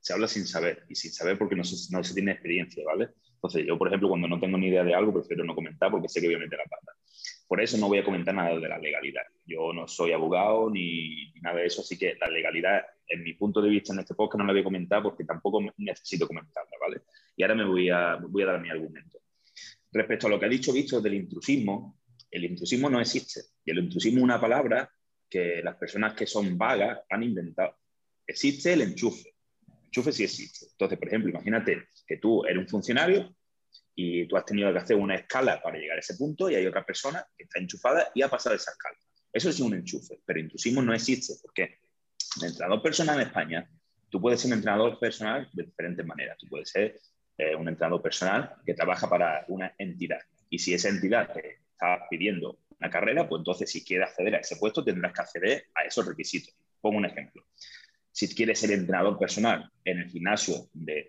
se 0.00 0.14
habla 0.14 0.26
sin 0.26 0.46
saber 0.46 0.84
y 0.88 0.94
sin 0.94 1.12
saber 1.12 1.38
porque 1.38 1.54
no 1.54 1.64
se, 1.64 2.14
tiene 2.14 2.32
experiencia, 2.32 2.82
¿vale? 2.84 3.10
Entonces, 3.34 3.66
yo, 3.66 3.78
por 3.78 3.88
ejemplo, 3.88 4.08
cuando 4.08 4.28
no 4.28 4.40
tengo 4.40 4.58
ni 4.58 4.68
idea 4.68 4.82
de 4.82 4.94
algo, 4.94 5.12
prefiero 5.12 5.44
no 5.44 5.54
comentar 5.54 5.90
porque 5.90 6.08
sé 6.08 6.20
que 6.20 6.26
voy 6.26 6.36
a 6.36 6.40
meter 6.40 6.58
la 6.58 6.64
pata. 6.64 6.92
Por 7.46 7.60
eso 7.60 7.76
no 7.78 7.88
voy 7.88 7.98
a 7.98 8.04
comentar 8.04 8.34
nada 8.34 8.58
de 8.58 8.68
la 8.68 8.78
legalidad. 8.78 9.22
Yo 9.44 9.72
no 9.72 9.86
soy 9.88 10.12
abogado 10.12 10.70
ni, 10.70 11.32
nada 11.42 11.56
de 11.56 11.66
eso, 11.66 11.82
así 11.82 11.98
que 11.98 12.16
la 12.20 12.28
legalidad, 12.28 12.82
en 13.08 13.22
mi 13.22 13.34
punto 13.34 13.60
de 13.60 13.68
vista 13.68 13.92
en 13.92 14.00
este 14.00 14.14
podcast, 14.14 14.38
no 14.38 14.46
la 14.46 14.52
voy 14.52 14.60
a 14.60 14.64
comentar 14.64 15.02
porque 15.02 15.24
tampoco 15.24 15.60
necesito 15.76 16.26
comentarla, 16.26 16.76
¿vale? 16.80 17.02
Y 17.36 17.42
ahora 17.42 17.54
me 17.54 17.64
voy 17.64 17.90
a, 17.90 18.16
voy 18.16 18.42
a 18.42 18.46
dar 18.46 18.60
mi 18.60 18.70
argumento. 18.70 19.18
Respecto 19.92 20.26
a 20.26 20.30
lo 20.30 20.38
que 20.38 20.46
ha 20.46 20.50
dicho 20.50 20.72
Víctor 20.72 21.02
del 21.02 21.14
intrusismo, 21.14 21.98
el 22.30 22.44
intrusismo 22.44 22.88
no 22.88 23.00
existe. 23.00 23.40
Y 23.64 23.72
el 23.72 23.78
intrusismo 23.78 24.18
es 24.18 24.24
una 24.24 24.40
palabra 24.40 24.90
que 25.28 25.60
las 25.62 25.76
personas 25.76 26.14
que 26.14 26.26
son 26.26 26.56
vagas 26.56 27.00
han 27.10 27.22
inventado. 27.22 27.76
Existe 28.26 28.72
el 28.72 28.82
enchufe 28.82 29.29
enchufe 29.90 30.12
sí 30.12 30.24
existe. 30.24 30.66
Entonces, 30.70 30.98
por 30.98 31.08
ejemplo, 31.08 31.30
imagínate 31.30 31.88
que 32.06 32.16
tú 32.16 32.44
eres 32.44 32.58
un 32.58 32.68
funcionario 32.68 33.34
y 33.94 34.26
tú 34.26 34.36
has 34.36 34.44
tenido 34.44 34.72
que 34.72 34.78
hacer 34.78 34.96
una 34.96 35.16
escala 35.16 35.60
para 35.60 35.78
llegar 35.78 35.96
a 35.96 36.00
ese 36.00 36.14
punto 36.14 36.48
y 36.48 36.54
hay 36.54 36.66
otra 36.66 36.86
persona 36.86 37.26
que 37.36 37.44
está 37.44 37.58
enchufada 37.58 38.10
y 38.14 38.22
ha 38.22 38.28
pasado 38.28 38.54
esa 38.54 38.70
escala. 38.70 38.96
Eso 39.32 39.50
es 39.50 39.60
un 39.60 39.74
enchufe, 39.74 40.20
pero 40.24 40.40
intrusismo 40.40 40.80
no 40.80 40.94
existe 40.94 41.34
porque 41.42 41.80
el 42.40 42.48
entrenador 42.48 42.82
personal 42.82 43.20
en 43.20 43.26
España, 43.26 43.70
tú 44.08 44.20
puedes 44.20 44.40
ser 44.40 44.48
un 44.48 44.58
entrenador 44.58 44.98
personal 44.98 45.48
de 45.52 45.64
diferentes 45.64 46.06
maneras. 46.06 46.38
Tú 46.38 46.46
puedes 46.48 46.70
ser 46.70 47.00
eh, 47.36 47.54
un 47.54 47.68
entrenador 47.68 48.00
personal 48.00 48.54
que 48.64 48.74
trabaja 48.74 49.08
para 49.08 49.44
una 49.48 49.74
entidad 49.78 50.20
y 50.48 50.58
si 50.58 50.72
esa 50.72 50.88
entidad 50.88 51.32
te 51.32 51.60
está 51.72 52.06
pidiendo 52.08 52.60
una 52.78 52.90
carrera, 52.90 53.28
pues 53.28 53.40
entonces 53.40 53.70
si 53.70 53.84
quieres 53.84 54.08
acceder 54.08 54.36
a 54.36 54.38
ese 54.38 54.56
puesto 54.56 54.82
tendrás 54.84 55.12
que 55.12 55.20
acceder 55.20 55.66
a 55.74 55.82
esos 55.84 56.06
requisitos. 56.06 56.54
Pongo 56.80 56.96
un 56.96 57.04
ejemplo 57.04 57.44
si 58.12 58.34
quieres 58.34 58.58
ser 58.58 58.72
entrenador 58.72 59.18
personal 59.18 59.70
en 59.84 59.98
el 59.98 60.08
gimnasio 60.08 60.68
de 60.72 61.08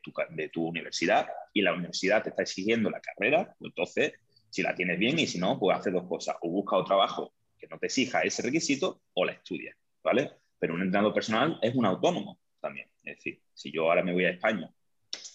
tu, 0.53 0.67
universidad 0.67 1.27
y 1.53 1.61
la 1.61 1.73
universidad 1.73 2.23
te 2.23 2.29
está 2.29 2.43
exigiendo 2.43 2.89
la 2.89 3.01
carrera, 3.01 3.55
pues 3.57 3.69
entonces, 3.69 4.13
si 4.49 4.61
la 4.61 4.75
tienes 4.75 4.99
bien 4.99 5.17
y 5.19 5.27
si 5.27 5.39
no, 5.39 5.59
pues 5.59 5.77
haces 5.77 5.93
dos 5.93 6.07
cosas. 6.07 6.35
O 6.41 6.49
busca 6.49 6.75
otro 6.75 6.87
trabajo 6.87 7.33
que 7.57 7.67
no 7.67 7.79
te 7.79 7.87
exija 7.87 8.21
ese 8.21 8.41
requisito 8.43 9.01
o 9.13 9.25
la 9.25 9.33
estudias, 9.33 9.75
¿vale? 10.03 10.31
Pero 10.59 10.73
un 10.75 10.81
entrenador 10.81 11.13
personal 11.13 11.59
es 11.61 11.75
un 11.75 11.85
autónomo 11.85 12.39
también. 12.59 12.87
Es 13.03 13.17
decir, 13.17 13.41
si 13.53 13.71
yo 13.71 13.89
ahora 13.89 14.03
me 14.03 14.13
voy 14.13 14.25
a 14.25 14.29
España 14.29 14.69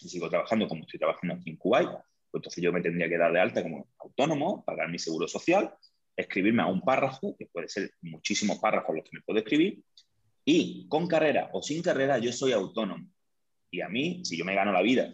y 0.00 0.08
sigo 0.08 0.28
trabajando 0.30 0.68
como 0.68 0.82
estoy 0.82 1.00
trabajando 1.00 1.34
aquí 1.34 1.50
en 1.50 1.56
Kuwait, 1.56 1.88
Pues 1.88 2.40
entonces 2.40 2.62
yo 2.62 2.72
me 2.72 2.80
tendría 2.80 3.08
que 3.08 3.18
dar 3.18 3.32
de 3.32 3.40
alta 3.40 3.62
como 3.62 3.88
autónomo, 3.98 4.64
pagar 4.64 4.88
mi 4.88 4.98
seguro 4.98 5.26
social, 5.26 5.74
escribirme 6.16 6.62
a 6.62 6.66
un 6.66 6.80
párrafo, 6.80 7.36
que 7.36 7.46
puede 7.46 7.68
ser 7.68 7.90
muchísimos 8.02 8.58
párrafos 8.58 8.94
los 8.94 9.04
que 9.04 9.16
me 9.16 9.22
puedo 9.22 9.38
escribir, 9.38 9.82
y 10.48 10.86
con 10.88 11.08
carrera 11.08 11.50
o 11.52 11.60
sin 11.60 11.82
carrera 11.82 12.18
yo 12.18 12.32
soy 12.32 12.52
autónomo. 12.52 13.04
Y 13.70 13.80
a 13.80 13.88
mí, 13.88 14.24
si 14.24 14.38
yo 14.38 14.44
me 14.44 14.54
gano 14.54 14.72
la 14.72 14.80
vida 14.80 15.12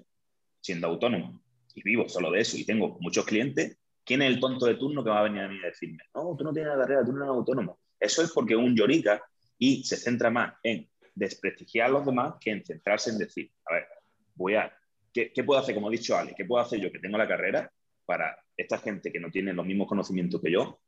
siendo 0.61 0.87
autónomo 0.87 1.42
y 1.75 1.83
vivo 1.83 2.09
solo 2.09 2.31
de 2.31 2.40
eso 2.40 2.59
y 2.59 2.64
tengo 2.64 2.99
muchos 3.01 3.25
clientes, 3.25 3.79
¿quién 4.05 4.21
es 4.21 4.29
el 4.29 4.38
tonto 4.38 4.66
de 4.66 4.75
turno 4.75 5.03
que 5.03 5.11
va 5.11 5.21
a 5.21 5.25
venir 5.25 5.40
a 5.40 5.49
mí 5.49 5.59
a 5.62 5.68
decirme, 5.68 6.05
no, 6.14 6.37
tú 6.37 6.45
no 6.45 6.53
tienes 6.53 6.77
carrera, 6.77 7.03
tú 7.05 7.12
no 7.12 7.25
eres 7.25 7.31
autónomo? 7.31 7.81
Eso 7.99 8.23
es 8.23 8.31
porque 8.31 8.55
un 8.55 8.77
llorica 8.77 9.23
y 9.59 9.83
se 9.85 9.97
centra 9.97 10.31
más 10.31 10.55
en 10.62 10.88
desprestigiar 11.14 11.88
a 11.88 11.92
los 11.92 12.05
demás 12.05 12.35
que 12.38 12.51
en 12.51 12.64
centrarse 12.64 13.11
en 13.11 13.18
decir, 13.18 13.51
a 13.64 13.75
ver, 13.75 13.87
voy 14.35 14.55
a, 14.55 14.71
¿qué, 15.14 15.33
puedo 15.45 15.59
hacer? 15.59 15.75
Como 15.75 15.88
ha 15.88 15.90
dicho 15.90 16.14
Ale, 16.14 16.35
¿qué 16.37 16.45
puedo 16.45 16.62
hacer 16.62 16.79
yo 16.79 16.92
que 16.92 16.99
tengo 16.99 17.16
la 17.16 17.27
carrera 17.27 17.73
para 18.05 18.37
esta 18.55 18.77
gente 18.77 19.11
que 19.11 19.21
no 19.21 19.31
tiene 19.31 19.55
los 19.55 19.64
mismos 19.64 19.88
conocimientos 19.88 20.42
que 20.42 20.53
yo 20.53 20.81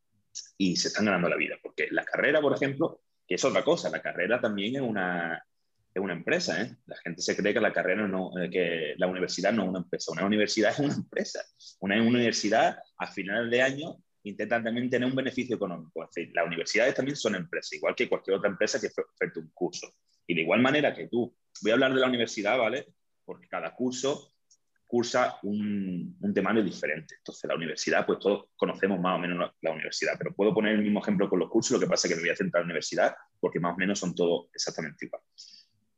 y 0.58 0.76
se 0.76 0.88
están 0.88 1.06
ganando 1.06 1.30
la 1.30 1.36
vida? 1.36 1.56
Porque 1.62 1.88
la 1.90 2.04
carrera, 2.04 2.42
por 2.42 2.54
ejemplo, 2.54 3.00
que 3.26 3.34
es 3.36 3.44
otra 3.44 3.64
cosa, 3.64 3.90
la 3.90 4.02
carrera 4.02 4.40
también 4.40 4.76
es 4.76 4.82
una, 4.82 5.42
es 5.94 6.02
una 6.02 6.12
empresa. 6.12 6.60
¿eh? 6.60 6.76
La 6.86 6.96
gente 6.98 7.22
se 7.22 7.36
cree 7.36 7.54
que 7.54 7.60
la 7.60 7.72
carrera 7.72 8.06
no, 8.06 8.30
eh, 8.38 8.50
que 8.50 8.94
la 8.96 9.06
universidad 9.06 9.52
no 9.52 9.62
es 9.62 9.68
una 9.68 9.78
empresa. 9.78 10.12
Una 10.12 10.26
universidad 10.26 10.72
es 10.72 10.78
una 10.80 10.94
empresa. 10.94 11.40
Una 11.80 12.02
universidad, 12.02 12.78
a 12.98 13.06
finales 13.06 13.50
de 13.50 13.62
año, 13.62 13.96
intentan 14.24 14.64
también 14.64 14.90
tener 14.90 15.08
un 15.08 15.14
beneficio 15.14 15.56
económico. 15.56 16.02
Es 16.02 16.10
decir, 16.14 16.32
las 16.34 16.46
universidades 16.46 16.94
también 16.94 17.16
son 17.16 17.34
empresas, 17.34 17.74
igual 17.74 17.94
que 17.94 18.08
cualquier 18.08 18.36
otra 18.36 18.50
empresa 18.50 18.80
que 18.80 18.88
ofrece 18.88 19.38
un 19.38 19.50
curso. 19.52 19.94
Y 20.26 20.34
de 20.34 20.42
igual 20.42 20.60
manera 20.60 20.94
que 20.94 21.08
tú, 21.08 21.36
voy 21.62 21.70
a 21.70 21.74
hablar 21.74 21.94
de 21.94 22.00
la 22.00 22.08
universidad, 22.08 22.58
¿vale? 22.58 22.86
Porque 23.24 23.48
cada 23.48 23.74
curso 23.74 24.33
cursa 24.86 25.38
un, 25.42 26.16
temario 26.34 26.62
diferente. 26.62 27.16
Entonces, 27.18 27.48
la 27.48 27.56
universidad, 27.56 28.06
pues 28.06 28.18
todos 28.18 28.46
conocemos 28.56 29.00
más 29.00 29.16
o 29.16 29.18
menos 29.18 29.52
la 29.60 29.72
universidad, 29.72 30.14
pero 30.18 30.34
puedo 30.34 30.54
poner 30.54 30.74
el 30.74 30.82
mismo 30.82 31.00
ejemplo 31.00 31.28
con 31.28 31.38
los 31.38 31.50
cursos, 31.50 31.72
lo 31.72 31.80
que 31.80 31.86
pasa 31.86 32.06
es 32.06 32.12
que 32.12 32.16
me 32.16 32.22
voy 32.22 32.30
a 32.30 32.36
centrar 32.36 32.62
en 32.62 32.68
la 32.68 32.72
universidad, 32.72 33.14
porque 33.40 33.60
más 33.60 33.74
o 33.74 33.78
menos 33.78 33.98
son 33.98 34.14
todos 34.14 34.46
exactamente 34.54 35.06
igual. 35.06 35.22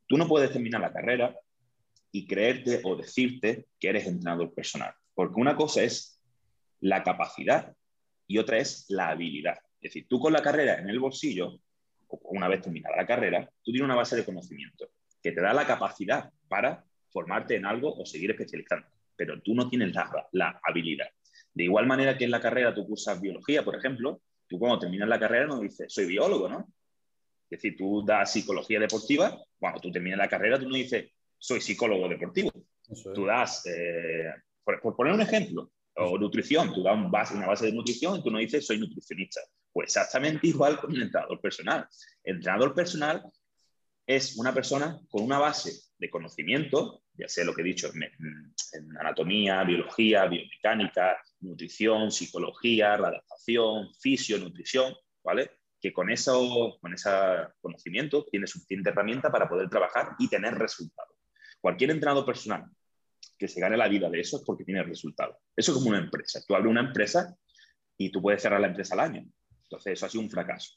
Tú 0.06 0.16
no 0.16 0.28
puedes 0.28 0.52
terminar 0.52 0.80
la 0.80 0.92
carrera 0.92 1.34
y 2.12 2.26
creerte 2.26 2.80
o 2.84 2.96
decirte 2.96 3.66
que 3.78 3.88
eres 3.88 4.06
entrenador 4.06 4.54
personal, 4.54 4.94
porque 5.14 5.40
una 5.40 5.56
cosa 5.56 5.82
es 5.82 6.22
la 6.80 7.02
capacidad 7.02 7.74
y 8.26 8.38
otra 8.38 8.58
es 8.58 8.86
la 8.88 9.08
habilidad. 9.08 9.58
Es 9.80 9.92
decir, 9.92 10.06
tú 10.08 10.18
con 10.18 10.32
la 10.32 10.42
carrera 10.42 10.78
en 10.78 10.88
el 10.88 10.98
bolsillo, 10.98 11.60
una 12.08 12.48
vez 12.48 12.62
terminada 12.62 12.96
la 12.96 13.06
carrera, 13.06 13.44
tú 13.62 13.72
tienes 13.72 13.84
una 13.84 13.96
base 13.96 14.16
de 14.16 14.24
conocimiento 14.24 14.88
que 15.22 15.32
te 15.32 15.40
da 15.40 15.52
la 15.52 15.66
capacidad 15.66 16.30
para 16.48 16.84
formarte 17.16 17.56
en 17.56 17.64
algo 17.64 17.94
o 17.96 18.04
seguir 18.04 18.30
especializando, 18.30 18.86
pero 19.16 19.40
tú 19.40 19.54
no 19.54 19.70
tienes 19.70 19.94
la, 19.94 20.28
la 20.32 20.60
habilidad. 20.62 21.06
De 21.54 21.64
igual 21.64 21.86
manera 21.86 22.18
que 22.18 22.24
en 22.24 22.30
la 22.30 22.42
carrera 22.42 22.74
tú 22.74 22.86
cursas 22.86 23.22
biología, 23.22 23.64
por 23.64 23.74
ejemplo, 23.74 24.20
tú 24.46 24.58
cuando 24.58 24.80
terminas 24.80 25.08
la 25.08 25.18
carrera 25.18 25.46
no 25.46 25.60
dices, 25.60 25.90
soy 25.90 26.04
biólogo, 26.04 26.46
¿no? 26.46 26.68
Es 27.48 27.62
decir, 27.62 27.74
tú 27.74 28.04
das 28.04 28.30
psicología 28.30 28.78
deportiva, 28.78 29.34
cuando 29.58 29.80
tú 29.80 29.90
terminas 29.90 30.18
la 30.18 30.28
carrera, 30.28 30.58
tú 30.58 30.68
no 30.68 30.76
dices, 30.76 31.10
soy 31.38 31.62
psicólogo 31.62 32.06
deportivo. 32.06 32.52
Tú 33.14 33.24
das, 33.24 33.64
eh, 33.64 34.34
por, 34.62 34.94
poner 34.94 35.14
un 35.14 35.22
ejemplo, 35.22 35.70
o 35.94 36.18
nutrición, 36.18 36.74
tú 36.74 36.82
das 36.82 37.30
una 37.30 37.46
base 37.46 37.64
de 37.64 37.72
nutrición 37.72 38.18
y 38.18 38.22
tú 38.22 38.30
no 38.30 38.38
dices, 38.38 38.66
soy 38.66 38.78
nutricionista. 38.78 39.40
Pues 39.72 39.86
exactamente 39.96 40.48
igual 40.48 40.78
con 40.78 40.90
un 40.90 41.00
entrenador 41.00 41.40
personal. 41.40 41.88
El 42.22 42.36
entrenador 42.36 42.74
personal 42.74 43.22
es 44.06 44.36
una 44.36 44.52
persona 44.52 45.00
con 45.08 45.24
una 45.24 45.38
base 45.38 45.85
de 45.98 46.10
conocimiento, 46.10 47.02
ya 47.14 47.28
sea 47.28 47.44
lo 47.44 47.54
que 47.54 47.62
he 47.62 47.64
dicho 47.64 47.90
en, 47.94 48.96
anatomía, 48.98 49.64
biología, 49.64 50.26
biomecánica, 50.26 51.18
nutrición, 51.40 52.10
psicología, 52.10 52.94
adaptación, 52.94 53.92
fisio, 54.00 54.38
nutrición, 54.38 54.94
¿vale? 55.24 55.50
que 55.80 55.92
con, 55.92 56.10
eso, 56.10 56.78
con 56.80 56.94
ese 56.94 57.10
conocimiento 57.60 58.24
tiene 58.30 58.46
suficiente 58.46 58.90
herramienta 58.90 59.30
para 59.30 59.48
poder 59.48 59.68
trabajar 59.68 60.16
y 60.18 60.28
tener 60.28 60.54
resultados. 60.54 61.14
Cualquier 61.60 61.90
entrenador 61.90 62.24
personal 62.24 62.64
que 63.38 63.48
se 63.48 63.60
gane 63.60 63.76
la 63.76 63.88
vida 63.88 64.08
de 64.08 64.20
eso 64.20 64.38
es 64.38 64.42
porque 64.44 64.64
tiene 64.64 64.82
resultados. 64.82 65.36
Eso 65.54 65.72
es 65.72 65.78
como 65.78 65.90
una 65.90 65.98
empresa. 65.98 66.40
Tú 66.46 66.54
abres 66.54 66.70
una 66.70 66.80
empresa 66.80 67.36
y 67.96 68.10
tú 68.10 68.22
puedes 68.22 68.42
cerrar 68.42 68.60
la 68.60 68.68
empresa 68.68 68.94
al 68.94 69.00
año. 69.00 69.26
Entonces, 69.62 69.92
eso 69.94 70.06
ha 70.06 70.08
sido 70.08 70.22
un 70.22 70.30
fracaso. 70.30 70.74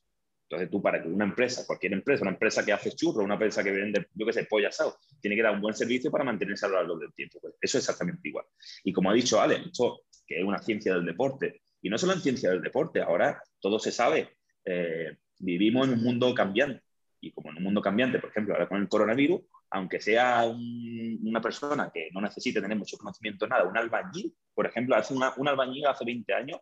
Entonces, 0.49 0.71
tú 0.71 0.81
para 0.81 0.99
que 0.99 1.07
una 1.07 1.25
empresa, 1.25 1.63
cualquier 1.67 1.93
empresa, 1.93 2.23
una 2.23 2.31
empresa 2.31 2.65
que 2.65 2.73
hace 2.73 2.91
churros, 2.93 3.23
una 3.23 3.35
empresa 3.35 3.63
que 3.63 3.69
vende, 3.69 4.07
yo 4.15 4.25
qué 4.25 4.33
sé, 4.33 4.45
pollo 4.45 4.67
asado, 4.67 4.97
tiene 5.21 5.35
que 5.35 5.43
dar 5.43 5.53
un 5.53 5.61
buen 5.61 5.75
servicio 5.75 6.09
para 6.09 6.23
mantenerse 6.23 6.65
a 6.65 6.69
lo 6.69 6.75
largo 6.75 6.97
del 6.97 7.13
tiempo. 7.13 7.39
Pues 7.39 7.53
eso 7.61 7.77
es 7.77 7.83
exactamente 7.83 8.27
igual. 8.27 8.45
Y 8.83 8.91
como 8.91 9.11
ha 9.11 9.13
dicho 9.13 9.39
Ale, 9.39 9.61
esto 9.67 10.01
que 10.25 10.39
es 10.39 10.43
una 10.43 10.57
ciencia 10.57 10.95
del 10.95 11.05
deporte, 11.05 11.61
y 11.83 11.89
no 11.89 11.99
solo 11.99 12.13
en 12.13 12.21
ciencia 12.21 12.49
del 12.49 12.63
deporte, 12.63 12.99
ahora 12.99 13.43
todo 13.59 13.77
se 13.77 13.91
sabe 13.91 14.37
eh, 14.65 15.17
vivimos 15.37 15.87
en 15.87 15.93
un 15.93 16.03
mundo 16.03 16.33
cambiante. 16.33 16.81
Y 17.21 17.31
como 17.31 17.51
en 17.51 17.57
un 17.57 17.63
mundo 17.63 17.81
cambiante, 17.81 18.17
por 18.17 18.31
ejemplo, 18.31 18.55
ahora 18.55 18.67
con 18.67 18.81
el 18.81 18.89
coronavirus, 18.89 19.41
aunque 19.69 20.01
sea 20.01 20.47
una 20.47 21.41
persona 21.41 21.91
que 21.93 22.09
no 22.11 22.21
necesite 22.21 22.59
tener 22.59 22.77
mucho 22.77 22.97
conocimiento 22.97 23.45
nada, 23.45 23.65
un 23.65 23.77
albañil, 23.77 24.33
por 24.55 24.65
ejemplo, 24.65 24.95
hace 24.95 25.13
un 25.13 25.47
albañil 25.47 25.85
hace 25.85 26.05
20 26.05 26.33
años 26.33 26.59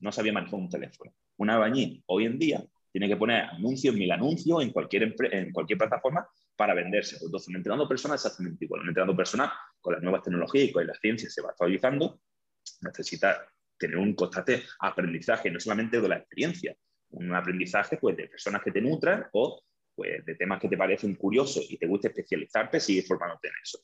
no 0.00 0.10
sabía 0.10 0.32
manejar 0.32 0.58
un 0.58 0.68
teléfono. 0.68 1.12
Un 1.36 1.50
albañil 1.50 2.02
hoy 2.06 2.24
en 2.24 2.38
día 2.38 2.64
tiene 2.92 3.08
que 3.08 3.16
poner 3.16 3.44
anuncios, 3.44 3.94
mil 3.94 4.10
anuncios 4.10 4.62
en 4.62 4.70
cualquier, 4.70 5.14
en 5.32 5.52
cualquier 5.52 5.78
plataforma 5.78 6.26
para 6.56 6.74
venderse. 6.74 7.16
Entonces, 7.22 7.48
un 7.48 7.56
entrenador 7.56 7.88
personal 7.88 8.16
exactamente 8.16 8.64
igual. 8.64 8.82
Un 8.82 8.88
entrenador 8.88 9.16
personal, 9.16 9.50
con 9.80 9.94
las 9.94 10.02
nuevas 10.02 10.22
tecnologías 10.22 10.68
y 10.68 10.72
con 10.72 10.86
la 10.86 10.94
ciencia 10.94 11.30
se 11.30 11.42
va 11.42 11.50
actualizando, 11.50 12.20
necesita 12.82 13.46
tener 13.78 13.96
un 13.96 14.14
constante 14.14 14.64
aprendizaje, 14.80 15.50
no 15.50 15.58
solamente 15.58 16.00
de 16.00 16.08
la 16.08 16.16
experiencia, 16.16 16.76
un 17.10 17.34
aprendizaje 17.34 17.96
pues, 17.96 18.16
de 18.16 18.28
personas 18.28 18.62
que 18.62 18.70
te 18.70 18.80
nutran 18.80 19.26
o 19.32 19.62
pues, 19.94 20.24
de 20.24 20.34
temas 20.34 20.60
que 20.60 20.68
te 20.68 20.76
parecen 20.76 21.14
curiosos 21.14 21.66
y 21.70 21.78
te 21.78 21.86
gusta 21.86 22.08
especializarte, 22.08 22.78
sigue 22.80 23.02
formándote 23.02 23.48
en 23.48 23.54
eso. 23.62 23.78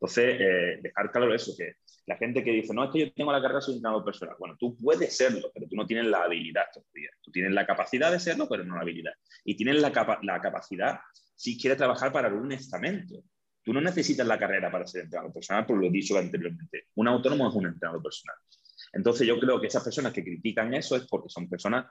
Entonces, 0.00 0.40
eh, 0.40 0.78
dejar 0.80 1.12
claro 1.12 1.34
eso, 1.34 1.52
que 1.58 1.74
la 2.06 2.16
gente 2.16 2.42
que 2.42 2.52
dice, 2.52 2.72
no, 2.72 2.84
es 2.84 2.90
que 2.90 3.00
yo 3.00 3.12
tengo 3.12 3.32
la 3.32 3.42
carrera 3.42 3.60
soy 3.60 3.74
entrenador 3.74 4.02
personal. 4.02 4.34
Bueno, 4.38 4.56
tú 4.58 4.74
puedes 4.78 5.14
serlo, 5.14 5.50
pero 5.52 5.68
tú 5.68 5.76
no 5.76 5.86
tienes 5.86 6.06
la 6.06 6.22
habilidad 6.22 6.64
todavía. 6.72 7.10
Tú 7.20 7.30
tienes 7.30 7.52
la 7.52 7.66
capacidad 7.66 8.10
de 8.10 8.18
serlo, 8.18 8.48
pero 8.48 8.64
no 8.64 8.76
la 8.76 8.80
habilidad. 8.80 9.12
Y 9.44 9.56
tienes 9.56 9.82
la, 9.82 10.18
la 10.22 10.40
capacidad 10.40 11.00
si 11.36 11.58
quieres 11.58 11.76
trabajar 11.76 12.12
para 12.12 12.28
algún 12.28 12.50
estamento. 12.52 13.22
Tú 13.62 13.74
no 13.74 13.82
necesitas 13.82 14.26
la 14.26 14.38
carrera 14.38 14.72
para 14.72 14.86
ser 14.86 15.02
entrenador 15.02 15.34
personal, 15.34 15.66
por 15.66 15.76
lo 15.76 15.86
he 15.86 15.90
dicho 15.90 16.16
anteriormente. 16.16 16.86
Un 16.94 17.08
autónomo 17.08 17.50
es 17.50 17.54
un 17.54 17.66
entrenador 17.66 18.02
personal. 18.02 18.36
Entonces 18.94 19.26
yo 19.26 19.38
creo 19.38 19.60
que 19.60 19.66
esas 19.66 19.84
personas 19.84 20.14
que 20.14 20.24
critican 20.24 20.72
eso 20.72 20.96
es 20.96 21.06
porque 21.06 21.28
son 21.28 21.46
personas 21.46 21.86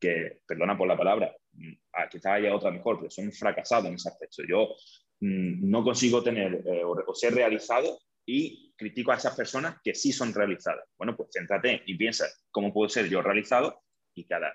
que, 0.00 0.40
perdona 0.44 0.76
por 0.76 0.88
la 0.88 0.96
palabra, 0.96 1.32
mm, 1.52 1.72
quizás 2.10 2.32
haya 2.32 2.54
otra 2.54 2.72
mejor, 2.72 2.98
pero 2.98 3.10
son 3.10 3.30
fracasados 3.30 3.86
en 3.86 3.94
ese 3.94 4.08
aspecto. 4.08 4.42
Yo 4.48 4.74
no 5.22 5.84
consigo 5.84 6.22
tener 6.22 6.62
eh, 6.66 6.82
o, 6.84 7.14
ser 7.14 7.34
realizado 7.34 7.98
y 8.26 8.72
critico 8.76 9.12
a 9.12 9.16
esas 9.16 9.36
personas 9.36 9.76
que 9.82 9.94
sí 9.94 10.12
son 10.12 10.34
realizadas. 10.34 10.84
Bueno, 10.98 11.16
pues 11.16 11.30
céntrate 11.32 11.82
y 11.86 11.96
piensa 11.96 12.26
cómo 12.50 12.72
puedo 12.72 12.88
ser 12.88 13.08
yo 13.08 13.22
realizado 13.22 13.82
y 14.14 14.24
cada... 14.24 14.52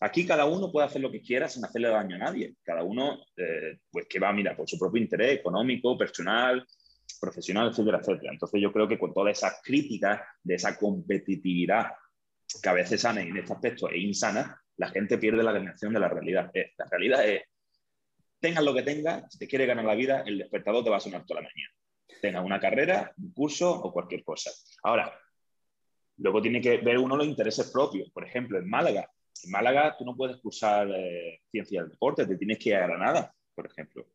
Aquí 0.00 0.24
cada 0.24 0.44
uno 0.44 0.70
puede 0.70 0.86
hacer 0.86 1.02
lo 1.02 1.10
que 1.10 1.20
quiera 1.20 1.48
sin 1.48 1.64
hacerle 1.64 1.88
daño 1.88 2.16
a 2.16 2.20
nadie. 2.20 2.54
Cada 2.62 2.84
uno, 2.84 3.18
eh, 3.36 3.78
pues 3.90 4.06
que 4.08 4.20
va, 4.20 4.32
mira, 4.32 4.56
por 4.56 4.68
su 4.68 4.78
propio 4.78 5.02
interés 5.02 5.40
económico, 5.40 5.98
personal, 5.98 6.64
profesional, 7.20 7.68
etcétera, 7.68 7.98
etcétera. 7.98 8.32
Entonces 8.32 8.62
yo 8.62 8.72
creo 8.72 8.86
que 8.86 8.98
con 8.98 9.12
todas 9.12 9.36
esas 9.36 9.60
críticas 9.62 10.20
de 10.42 10.54
esa 10.54 10.78
competitividad 10.78 11.88
que 12.62 12.68
a 12.68 12.74
veces 12.74 13.00
sana 13.00 13.20
en 13.20 13.36
este 13.36 13.52
aspecto 13.52 13.90
es 13.90 13.96
insana, 13.96 14.58
la 14.76 14.88
gente 14.88 15.18
pierde 15.18 15.42
la 15.42 15.52
dimensión 15.52 15.92
de 15.92 16.00
la 16.00 16.08
realidad. 16.08 16.50
Eh, 16.54 16.72
la 16.78 16.86
realidad 16.86 17.28
es, 17.28 17.42
tengas 18.40 18.64
lo 18.64 18.74
que 18.74 18.82
tengas, 18.82 19.32
si 19.32 19.38
te 19.38 19.48
quieres 19.48 19.68
ganar 19.68 19.84
la 19.84 19.94
vida, 19.94 20.22
el 20.26 20.38
despertador 20.38 20.84
te 20.84 20.90
va 20.90 20.96
a 20.96 21.00
sonar 21.00 21.24
toda 21.26 21.40
la 21.40 21.48
mañana. 21.48 21.74
Tengas 22.20 22.44
una 22.44 22.60
carrera, 22.60 23.12
un 23.18 23.32
curso 23.32 23.70
o 23.70 23.92
cualquier 23.92 24.24
cosa. 24.24 24.50
Ahora, 24.82 25.12
luego 26.18 26.42
tiene 26.42 26.60
que 26.60 26.78
ver 26.78 26.98
uno 26.98 27.16
los 27.16 27.26
intereses 27.26 27.70
propios. 27.70 28.10
Por 28.10 28.24
ejemplo, 28.24 28.58
en 28.58 28.68
Málaga. 28.68 29.10
En 29.44 29.50
Málaga 29.50 29.96
tú 29.96 30.04
no 30.04 30.16
puedes 30.16 30.36
cursar 30.38 30.88
eh, 30.90 31.42
ciencia 31.50 31.82
del 31.82 31.90
deporte, 31.90 32.26
te 32.26 32.36
tienes 32.36 32.58
que 32.58 32.70
ir 32.70 32.76
a 32.76 32.86
Granada, 32.86 33.34
por 33.54 33.66
ejemplo. 33.66 34.06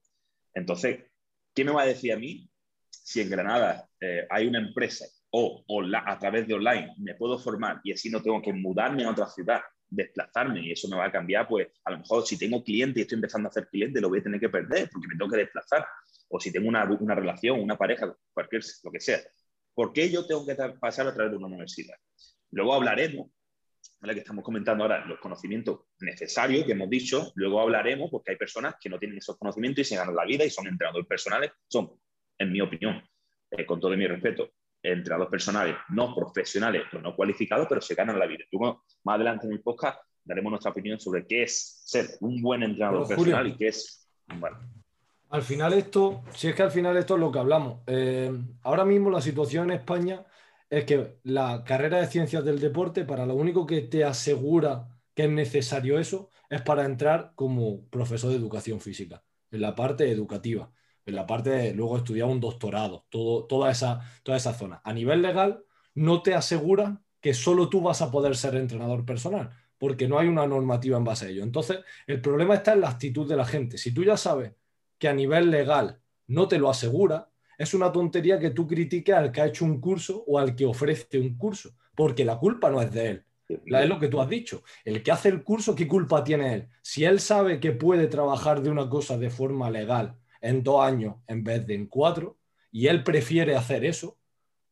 Entonces, 0.54 1.06
¿qué 1.54 1.64
me 1.64 1.72
va 1.72 1.84
a 1.84 1.88
decir 1.88 2.12
a 2.12 2.18
mí 2.18 2.50
si 2.90 3.22
en 3.22 3.30
Granada 3.30 3.88
eh, 4.00 4.28
hay 4.30 4.48
una 4.48 4.60
empresa 4.60 5.06
o, 5.32 5.64
o 5.68 5.82
a 5.82 6.20
través 6.20 6.48
de 6.48 6.54
online 6.54 6.94
me 6.98 7.16
puedo 7.16 7.40
formar 7.40 7.80
y 7.84 7.94
así 7.94 8.10
no 8.10 8.22
tengo 8.22 8.42
que 8.42 8.54
mudarme 8.54 9.04
a 9.04 9.12
otra 9.12 9.28
ciudad 9.28 9.62
desplazarme 9.96 10.62
y 10.62 10.72
eso 10.72 10.88
me 10.88 10.98
va 10.98 11.06
a 11.06 11.12
cambiar, 11.12 11.48
pues 11.48 11.68
a 11.84 11.92
lo 11.92 12.00
mejor 12.00 12.26
si 12.26 12.38
tengo 12.38 12.64
cliente 12.64 13.00
y 13.00 13.04
estoy 13.04 13.18
empezando 13.18 13.48
a 13.48 13.52
hacer 13.52 13.68
cliente, 13.68 14.02
lo 14.02 14.10
voy 14.10 14.20
a 14.20 14.24
tener 14.24 14.40
que 14.40 14.50
perder 14.50 14.90
porque 14.92 15.08
me 15.08 15.16
tengo 15.16 15.32
que 15.32 15.38
desplazar. 15.38 15.86
O 16.30 16.40
si 16.40 16.52
tengo 16.52 16.68
una, 16.68 16.84
una 16.86 17.16
relación, 17.16 17.60
una 17.60 17.78
pareja, 17.78 18.16
cualquier, 18.34 18.64
lo 18.84 18.92
que 18.92 19.00
sea. 19.00 19.20
¿Por 19.74 19.94
qué 19.94 20.10
yo 20.10 20.26
tengo 20.26 20.46
que 20.46 20.56
pasar 20.80 21.08
a 21.08 21.14
través 21.14 21.32
de 21.32 21.38
una 21.38 21.48
universidad? 21.48 21.96
Luego 22.52 22.74
hablaremos, 22.74 23.32
¿vale? 24.00 24.14
que 24.14 24.22
estamos 24.22 24.44
comentando 24.44 24.84
ahora, 24.84 25.06
los 25.06 25.20
conocimientos 25.20 25.82
necesarios 26.00 26.66
que 26.66 26.72
hemos 26.72 26.90
dicho, 26.90 27.32
luego 27.36 27.62
hablaremos 27.62 28.10
porque 28.10 28.32
hay 28.32 28.38
personas 28.38 28.76
que 28.80 28.90
no 28.90 29.00
tienen 29.00 29.18
esos 29.18 29.38
conocimientos 29.38 29.82
y 29.82 29.86
se 29.86 29.96
ganan 29.96 30.16
la 30.16 30.26
vida 30.26 30.44
y 30.44 30.50
son 30.50 30.68
entrenadores 30.68 31.08
personales, 31.08 31.52
son, 31.68 31.92
en 32.38 32.52
mi 32.52 32.62
opinión, 32.62 33.02
eh, 33.52 33.66
con 33.66 33.80
todo 33.80 33.96
mi 33.96 34.08
respeto, 34.08 34.52
entrenadores 34.84 35.32
personales 35.32 35.78
no 35.90 36.14
profesionales 36.14 36.84
o 36.94 37.00
no 37.00 37.16
cualificados, 37.16 37.68
pero 37.68 37.82
se 37.82 37.96
ganan 37.96 38.20
la 38.20 38.28
vida. 38.28 38.44
Luego, 38.52 38.84
más 39.04 39.16
adelante 39.16 39.48
en 39.48 39.54
el 39.54 39.62
podcast 39.62 40.00
daremos 40.24 40.52
nuestra 40.52 40.72
opinión 40.72 41.00
sobre 41.00 41.26
qué 41.26 41.44
es 41.44 41.82
ser 41.86 42.10
un 42.20 42.42
buen 42.42 42.64
entrenador 42.64 43.08
personal 43.08 43.48
y 43.48 43.56
qué 43.56 43.70
es 43.70 44.08
bueno. 44.40 44.58
Al 45.30 45.42
final 45.42 45.74
esto, 45.74 46.24
si 46.36 46.50
es 46.50 46.56
que 46.56 46.62
al 46.62 46.72
final 46.72 46.96
esto 46.98 47.16
es 47.16 47.20
lo 47.20 47.32
que 47.32 47.40
hablamos. 47.40 47.82
Eh, 47.88 48.32
ahora 48.62 48.86
mismo 48.86 49.10
la 49.10 49.22
situación 49.22 49.72
en 49.72 49.80
España 49.80 50.24
es 50.70 50.86
que 50.86 51.18
la 51.24 51.64
carrera 51.66 52.00
de 52.00 52.08
ciencias 52.08 52.46
del 52.46 52.60
deporte, 52.60 53.06
para 53.06 53.26
lo 53.26 53.36
único 53.36 53.66
que 53.66 53.82
te 53.82 54.04
asegura 54.04 54.90
que 55.16 55.24
es 55.24 55.30
necesario 55.30 56.00
eso, 56.00 56.30
es 56.50 56.62
para 56.62 56.86
entrar 56.86 57.32
como 57.36 57.88
profesor 57.90 58.30
de 58.30 58.38
educación 58.38 58.80
física, 58.80 59.24
en 59.52 59.62
la 59.62 59.76
parte 59.76 60.10
educativa, 60.12 60.72
en 61.06 61.16
la 61.16 61.26
parte 61.26 61.50
de 61.50 61.74
luego 61.74 61.98
estudiar 61.98 62.28
un 62.28 62.40
doctorado, 62.40 63.06
todo, 63.10 63.46
toda, 63.46 63.72
esa, 63.72 64.02
toda 64.24 64.38
esa 64.38 64.54
zona. 64.54 64.82
A 64.84 64.94
nivel 64.94 65.22
legal, 65.22 65.64
no 65.96 66.22
te 66.22 66.34
asegura 66.34 67.02
que 67.20 67.34
solo 67.34 67.70
tú 67.70 67.82
vas 67.82 68.02
a 68.02 68.12
poder 68.12 68.36
ser 68.36 68.56
entrenador 68.56 69.06
personal, 69.06 69.52
porque 69.78 70.08
no 70.08 70.20
hay 70.20 70.28
una 70.28 70.48
normativa 70.48 70.98
en 70.98 71.04
base 71.04 71.26
a 71.26 71.30
ello. 71.30 71.44
Entonces, 71.44 71.80
el 72.08 72.22
problema 72.22 72.56
está 72.56 72.74
en 72.74 72.82
la 72.82 72.90
actitud 72.90 73.28
de 73.28 73.38
la 73.38 73.46
gente. 73.46 73.78
Si 73.78 73.94
tú 73.94 74.04
ya 74.04 74.18
sabes 74.18 74.54
que 74.98 75.08
a 75.08 75.14
nivel 75.14 75.50
legal 75.50 76.02
no 76.28 76.48
te 76.48 76.58
lo 76.58 76.70
asegura, 76.70 77.30
es 77.58 77.74
una 77.74 77.92
tontería 77.92 78.40
que 78.40 78.50
tú 78.50 78.68
critiques 78.68 79.16
al 79.16 79.32
que 79.32 79.42
ha 79.42 79.48
hecho 79.48 79.66
un 79.66 79.80
curso 79.80 80.24
o 80.28 80.40
al 80.40 80.56
que 80.56 80.66
ofrece 80.66 81.20
un 81.20 81.38
curso, 81.38 81.76
porque 81.96 82.26
la 82.26 82.38
culpa 82.38 82.70
no 82.70 82.82
es 82.82 82.92
de 82.92 83.10
él. 83.10 83.26
Es 83.48 83.90
lo 83.90 84.00
que 84.00 84.08
tú 84.08 84.20
has 84.20 84.30
dicho. 84.30 84.64
El 84.84 85.04
que 85.04 85.12
hace 85.12 85.30
el 85.30 85.44
curso, 85.44 85.76
¿qué 85.76 85.88
culpa 85.88 86.24
tiene 86.24 86.54
él? 86.54 86.70
Si 86.82 87.04
él 87.04 87.20
sabe 87.20 87.60
que 87.60 87.72
puede 87.72 88.08
trabajar 88.08 88.62
de 88.62 88.70
una 88.70 88.90
cosa 88.90 89.18
de 89.18 89.30
forma 89.30 89.70
legal 89.70 90.18
en 90.44 90.62
dos 90.62 90.86
años 90.86 91.16
en 91.28 91.44
vez 91.44 91.66
de 91.66 91.74
en 91.74 91.88
cuatro, 91.88 92.38
y 92.72 92.88
él 92.88 93.04
prefiere 93.04 93.56
hacer 93.56 93.86
eso, 93.86 94.18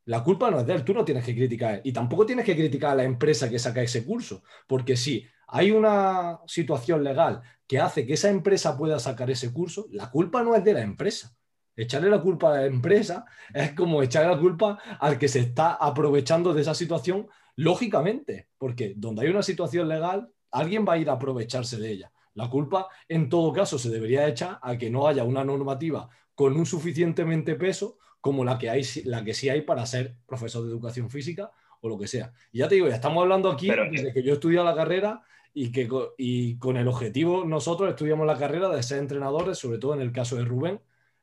la 0.06 0.24
culpa 0.24 0.52
no 0.52 0.60
es 0.60 0.68
de 0.68 0.74
él, 0.74 0.84
tú 0.84 0.94
no 0.94 1.06
tienes 1.06 1.24
que 1.24 1.36
criticar. 1.36 1.82
Y 1.84 1.94
tampoco 1.94 2.26
tienes 2.26 2.46
que 2.46 2.56
criticar 2.56 2.92
a 2.92 2.96
la 2.96 3.04
empresa 3.04 3.50
que 3.50 3.60
saca 3.60 3.82
ese 3.82 4.06
curso, 4.06 4.44
porque 4.68 4.98
si 4.98 5.26
hay 5.48 5.72
una 5.72 6.40
situación 6.48 7.04
legal 7.04 7.42
que 7.68 7.80
hace 7.80 8.06
que 8.06 8.14
esa 8.14 8.30
empresa 8.30 8.78
pueda 8.78 9.00
sacar 9.00 9.30
ese 9.32 9.54
curso, 9.54 9.88
la 9.92 10.10
culpa 10.12 10.44
no 10.44 10.56
es 10.56 10.64
de 10.64 10.74
la 10.74 10.82
empresa. 10.82 11.36
Echarle 11.76 12.10
la 12.10 12.22
culpa 12.22 12.50
a 12.50 12.58
la 12.58 12.66
empresa 12.66 13.26
es 13.54 13.72
como 13.74 14.04
echarle 14.04 14.36
la 14.36 14.40
culpa 14.40 14.80
al 15.00 15.18
que 15.18 15.30
se 15.30 15.40
está 15.40 15.74
aprovechando 15.76 16.54
de 16.54 16.62
esa 16.62 16.76
situación, 16.76 17.28
lógicamente, 17.56 18.50
porque 18.58 18.94
donde 18.98 19.22
hay 19.24 19.30
una 19.30 19.44
situación 19.44 19.88
legal, 19.88 20.30
alguien 20.52 20.86
va 20.86 20.94
a 20.94 20.98
ir 20.98 21.10
a 21.10 21.14
aprovecharse 21.14 21.78
de 21.78 21.92
ella. 21.92 22.12
La 22.34 22.50
culpa, 22.50 22.88
en 23.08 23.30
todo 23.30 23.52
caso, 23.52 23.78
se 23.78 23.90
debería 23.90 24.28
echar 24.28 24.60
a 24.62 24.78
que 24.78 24.90
no 24.90 25.08
haya 25.08 25.24
una 25.24 25.44
normativa 25.44 26.10
con 26.36 26.56
un 26.56 26.66
suficientemente 26.66 27.56
peso 27.56 27.98
como 28.22 28.46
la 28.46 28.58
que, 28.58 28.70
hay, 28.70 28.84
la 29.06 29.24
que 29.24 29.34
sí 29.34 29.50
hay 29.50 29.62
para 29.62 29.86
ser 29.86 30.16
profesor 30.26 30.64
de 30.64 30.70
educación 30.70 31.10
física 31.10 31.52
o 31.82 31.90
lo 31.90 31.98
que 31.98 32.08
sea. 32.08 32.32
Y 32.52 32.60
ya 32.60 32.68
te 32.68 32.76
digo, 32.76 32.88
ya 32.88 32.96
estamos 32.96 33.22
hablando 33.22 33.52
aquí 33.52 33.70
desde 33.92 34.14
que 34.14 34.24
yo 34.24 34.32
he 34.32 34.34
estudiado 34.36 34.66
la 34.66 34.76
carrera 34.76 35.24
y 35.54 35.72
que 35.72 35.90
y 36.18 36.58
con 36.58 36.78
el 36.78 36.88
objetivo 36.88 37.44
nosotros 37.44 37.90
estudiamos 37.90 38.26
la 38.26 38.38
carrera 38.38 38.70
de 38.70 38.82
ser 38.84 39.00
entrenadores, 39.00 39.58
sobre 39.58 39.80
todo 39.80 39.94
en 39.94 40.02
el 40.02 40.12
caso 40.12 40.38
de 40.38 40.46
Rubén, 40.46 40.80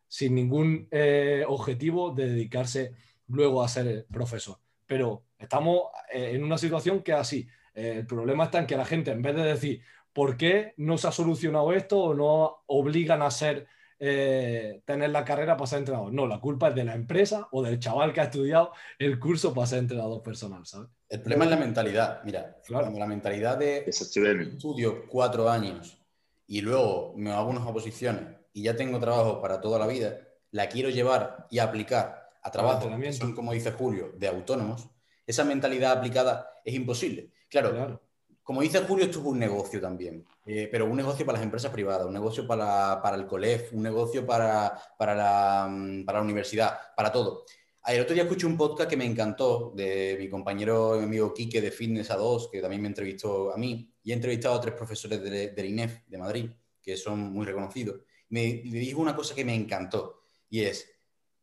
sin 0.09 0.35
ningún 0.35 0.89
eh, 0.91 1.45
objetivo 1.47 2.11
de 2.11 2.29
dedicarse 2.29 2.93
luego 3.29 3.63
a 3.63 3.69
ser 3.69 4.07
profesor. 4.11 4.59
Pero 4.87 5.25
estamos 5.39 5.83
eh, 6.13 6.33
en 6.35 6.45
una 6.45 6.59
situación 6.59 7.03
que 7.03 7.13
así. 7.13 7.47
Eh, 7.75 7.99
el 7.99 8.07
problema 8.07 8.45
está 8.45 8.59
en 8.59 8.67
que 8.67 8.77
la 8.77 8.85
gente, 8.85 9.13
en 9.13 9.23
vez 9.23 9.37
de 9.37 9.43
decir, 9.43 9.83
¿por 10.19 10.37
qué 10.37 10.75
no 10.79 10.99
se 10.99 11.07
ha 11.07 11.13
solucionado 11.13 11.73
esto 11.73 11.97
o 11.97 12.13
no 12.13 12.65
obligan 12.67 13.23
a 13.23 13.31
ser 13.31 13.69
eh, 14.01 14.83
tener 14.85 15.11
la 15.11 15.25
carrera 15.25 15.57
para 15.57 15.69
ser 15.69 15.79
entrenador. 15.79 16.13
No, 16.13 16.27
la 16.27 16.41
culpa 16.41 16.71
es 16.71 16.75
de 16.75 16.83
la 16.83 16.97
empresa 16.97 17.47
o 17.53 17.63
del 17.63 17.79
chaval 17.79 18.13
que 18.13 18.21
ha 18.21 18.25
estudiado 18.25 18.73
el 18.99 19.21
curso 19.21 19.55
para 19.55 19.69
ser 19.69 19.79
entrenador 19.79 20.21
personal, 20.21 20.67
¿sabes? 20.67 20.89
El 21.09 21.21
problema 21.21 21.45
es 21.45 21.51
la 21.51 21.57
mentalidad. 21.59 22.21
Mira, 22.25 22.61
la 22.69 23.07
mentalidad 23.07 23.59
de 23.59 23.85
estudio 23.87 25.07
cuatro 25.07 25.49
años 25.49 26.05
y 26.49 26.63
luego 26.63 27.15
me 27.17 27.31
hago 27.31 27.51
unas 27.51 27.65
oposiciones 27.65 28.25
y 28.53 28.65
ya 28.65 28.75
tengo 28.75 28.99
trabajo 28.99 29.41
para 29.41 29.61
toda 29.61 29.79
la 29.79 29.87
vida, 29.87 30.19
la 30.51 30.69
quiero 30.69 30.91
llevar 30.91 31.47
y 31.49 31.61
aplicar 31.61 32.29
a 32.43 32.51
trabajo 32.51 32.91
que 32.99 33.13
son, 33.13 33.37
como 33.37 33.53
dice 33.53 33.71
Julio, 33.71 34.11
de 34.17 34.27
autónomos, 34.27 34.91
esa 35.29 35.45
mentalidad 35.45 35.93
aplicada 35.93 36.51
es 36.65 36.75
imposible. 36.75 37.31
Claro, 37.49 37.71
claro 37.71 38.08
como 38.49 38.63
dice 38.63 38.81
Julio, 38.81 39.05
esto 39.05 39.19
es 39.19 39.27
un 39.27 39.39
negocio 39.39 39.79
también, 39.79 40.25
eh, 40.47 40.71
pero 40.73 40.87
un 40.87 40.97
negocio 40.97 41.27
para 41.27 41.37
las 41.37 41.45
empresas 41.45 41.71
privadas, 41.71 42.07
un 42.07 42.15
negocio 42.15 42.47
para, 42.47 43.15
el 43.15 43.27
COLEF, 43.27 43.75
un 43.75 43.83
negocio 43.83 44.25
para, 44.25 44.73
para, 44.97 45.15
la, 45.15 45.69
mm, 45.71 46.07
para, 46.07 46.21
la, 46.21 46.25
universidad, 46.25 46.79
para 46.97 47.13
todo. 47.13 47.45
El 47.87 48.01
otro 48.01 48.15
día 48.15 48.23
escuché 48.23 48.47
un 48.47 48.57
podcast 48.57 48.89
que 48.89 48.97
me 48.97 49.05
encantó 49.05 49.75
de 49.77 50.17
mi 50.19 50.31
compañero 50.31 50.97
y 50.97 51.01
mi 51.01 51.05
amigo 51.05 51.35
Quique 51.35 51.61
de 51.61 51.71
Fitness 51.71 52.11
A2, 52.11 52.51
que 52.51 52.63
también 52.63 52.81
me 52.81 52.89
entrevistó 52.89 53.53
a 53.53 53.59
mí, 53.59 53.93
y 54.03 54.13
he 54.13 54.15
entrevistado 54.15 54.55
a 54.55 54.63
tres 54.63 54.73
profesores 54.73 55.23
del 55.23 55.67
INEF 55.67 56.07
de 56.07 56.17
Madrid, 56.17 56.51
que 56.81 56.97
son 56.97 57.19
muy 57.19 57.45
reconocidos. 57.45 58.01
Me, 58.31 58.63
me 58.65 58.79
dijo 58.79 59.03
una 59.03 59.15
cosa 59.15 59.35
que 59.35 59.45
me 59.45 59.55
encantó, 59.55 60.23
y 60.49 60.61
es, 60.61 60.91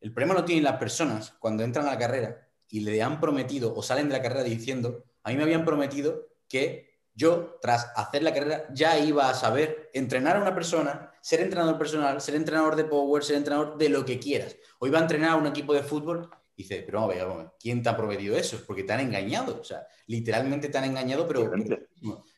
el 0.02 0.12
problema 0.12 0.34
lo 0.34 0.44
tienen 0.44 0.64
las 0.64 0.78
personas 0.78 1.36
cuando 1.38 1.64
entran 1.64 1.86
a 1.86 1.92
la 1.92 2.00
carrera 2.00 2.50
y 2.68 2.80
le 2.80 3.04
han 3.04 3.20
prometido 3.20 3.76
o 3.76 3.84
salen 3.84 4.08
de 4.10 4.14
la 4.14 4.24
carrera 4.24 4.44
diciendo, 4.44 5.04
a 5.22 5.30
mí 5.30 5.38
me 5.38 5.44
habían 5.44 5.66
prometido 5.66 6.30
que 6.48 6.95
yo, 7.16 7.58
tras 7.62 7.92
hacer 7.96 8.24
la 8.24 8.34
carrera, 8.34 8.68
ya 8.74 9.00
iba 9.00 9.30
a 9.30 9.34
saber 9.34 9.90
entrenar 9.94 10.36
a 10.36 10.42
una 10.42 10.54
persona, 10.54 11.12
ser 11.22 11.40
entrenador 11.40 11.78
personal, 11.78 12.20
ser 12.20 12.36
entrenador 12.36 12.76
de 12.76 12.84
power, 12.84 13.24
ser 13.24 13.38
entrenador 13.38 13.78
de 13.78 13.90
lo 13.90 14.06
que 14.06 14.20
quieras. 14.20 14.58
O 14.80 14.88
iba 14.88 15.00
a 15.00 15.02
entrenar 15.02 15.32
a 15.32 15.36
un 15.38 15.48
equipo 15.48 15.74
de 15.74 15.82
fútbol 15.82 16.30
y 16.58 16.64
dices, 16.64 16.84
pero 16.86 17.02
vamos 17.02 17.16
a 17.16 17.26
ver, 17.26 17.48
¿quién 17.60 17.82
te 17.82 17.90
ha 17.90 17.98
prometido 17.98 18.38
eso? 18.38 18.62
Porque 18.68 18.84
te 18.84 18.94
han 18.94 19.00
engañado. 19.00 19.60
O 19.60 19.64
sea, 19.64 19.88
literalmente 20.08 20.70
te 20.70 20.78
han 20.78 20.86
engañado, 20.86 21.28
pero... 21.28 21.52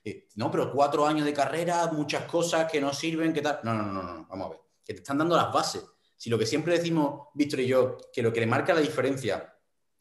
Eh, 0.03 0.27
no, 0.35 0.49
pero 0.49 0.71
cuatro 0.71 1.05
años 1.05 1.25
de 1.25 1.33
carrera, 1.33 1.87
muchas 1.91 2.23
cosas 2.23 2.71
que 2.71 2.79
no 2.79 2.93
sirven, 2.93 3.33
¿qué 3.33 3.41
tal? 3.41 3.59
No, 3.63 3.73
no, 3.73 3.83
no, 3.83 4.03
no, 4.03 4.27
vamos 4.27 4.45
a 4.45 4.49
ver. 4.51 4.59
Que 4.85 4.93
te 4.93 4.99
están 4.99 5.17
dando 5.17 5.35
las 5.35 5.51
bases. 5.51 5.83
Si 6.15 6.29
lo 6.29 6.37
que 6.39 6.45
siempre 6.45 6.77
decimos, 6.77 7.27
Víctor 7.33 7.59
y 7.59 7.67
yo, 7.67 7.97
que 8.13 8.21
lo 8.21 8.31
que 8.31 8.39
le 8.39 8.47
marca 8.47 8.73
la 8.73 8.79
diferencia 8.79 9.56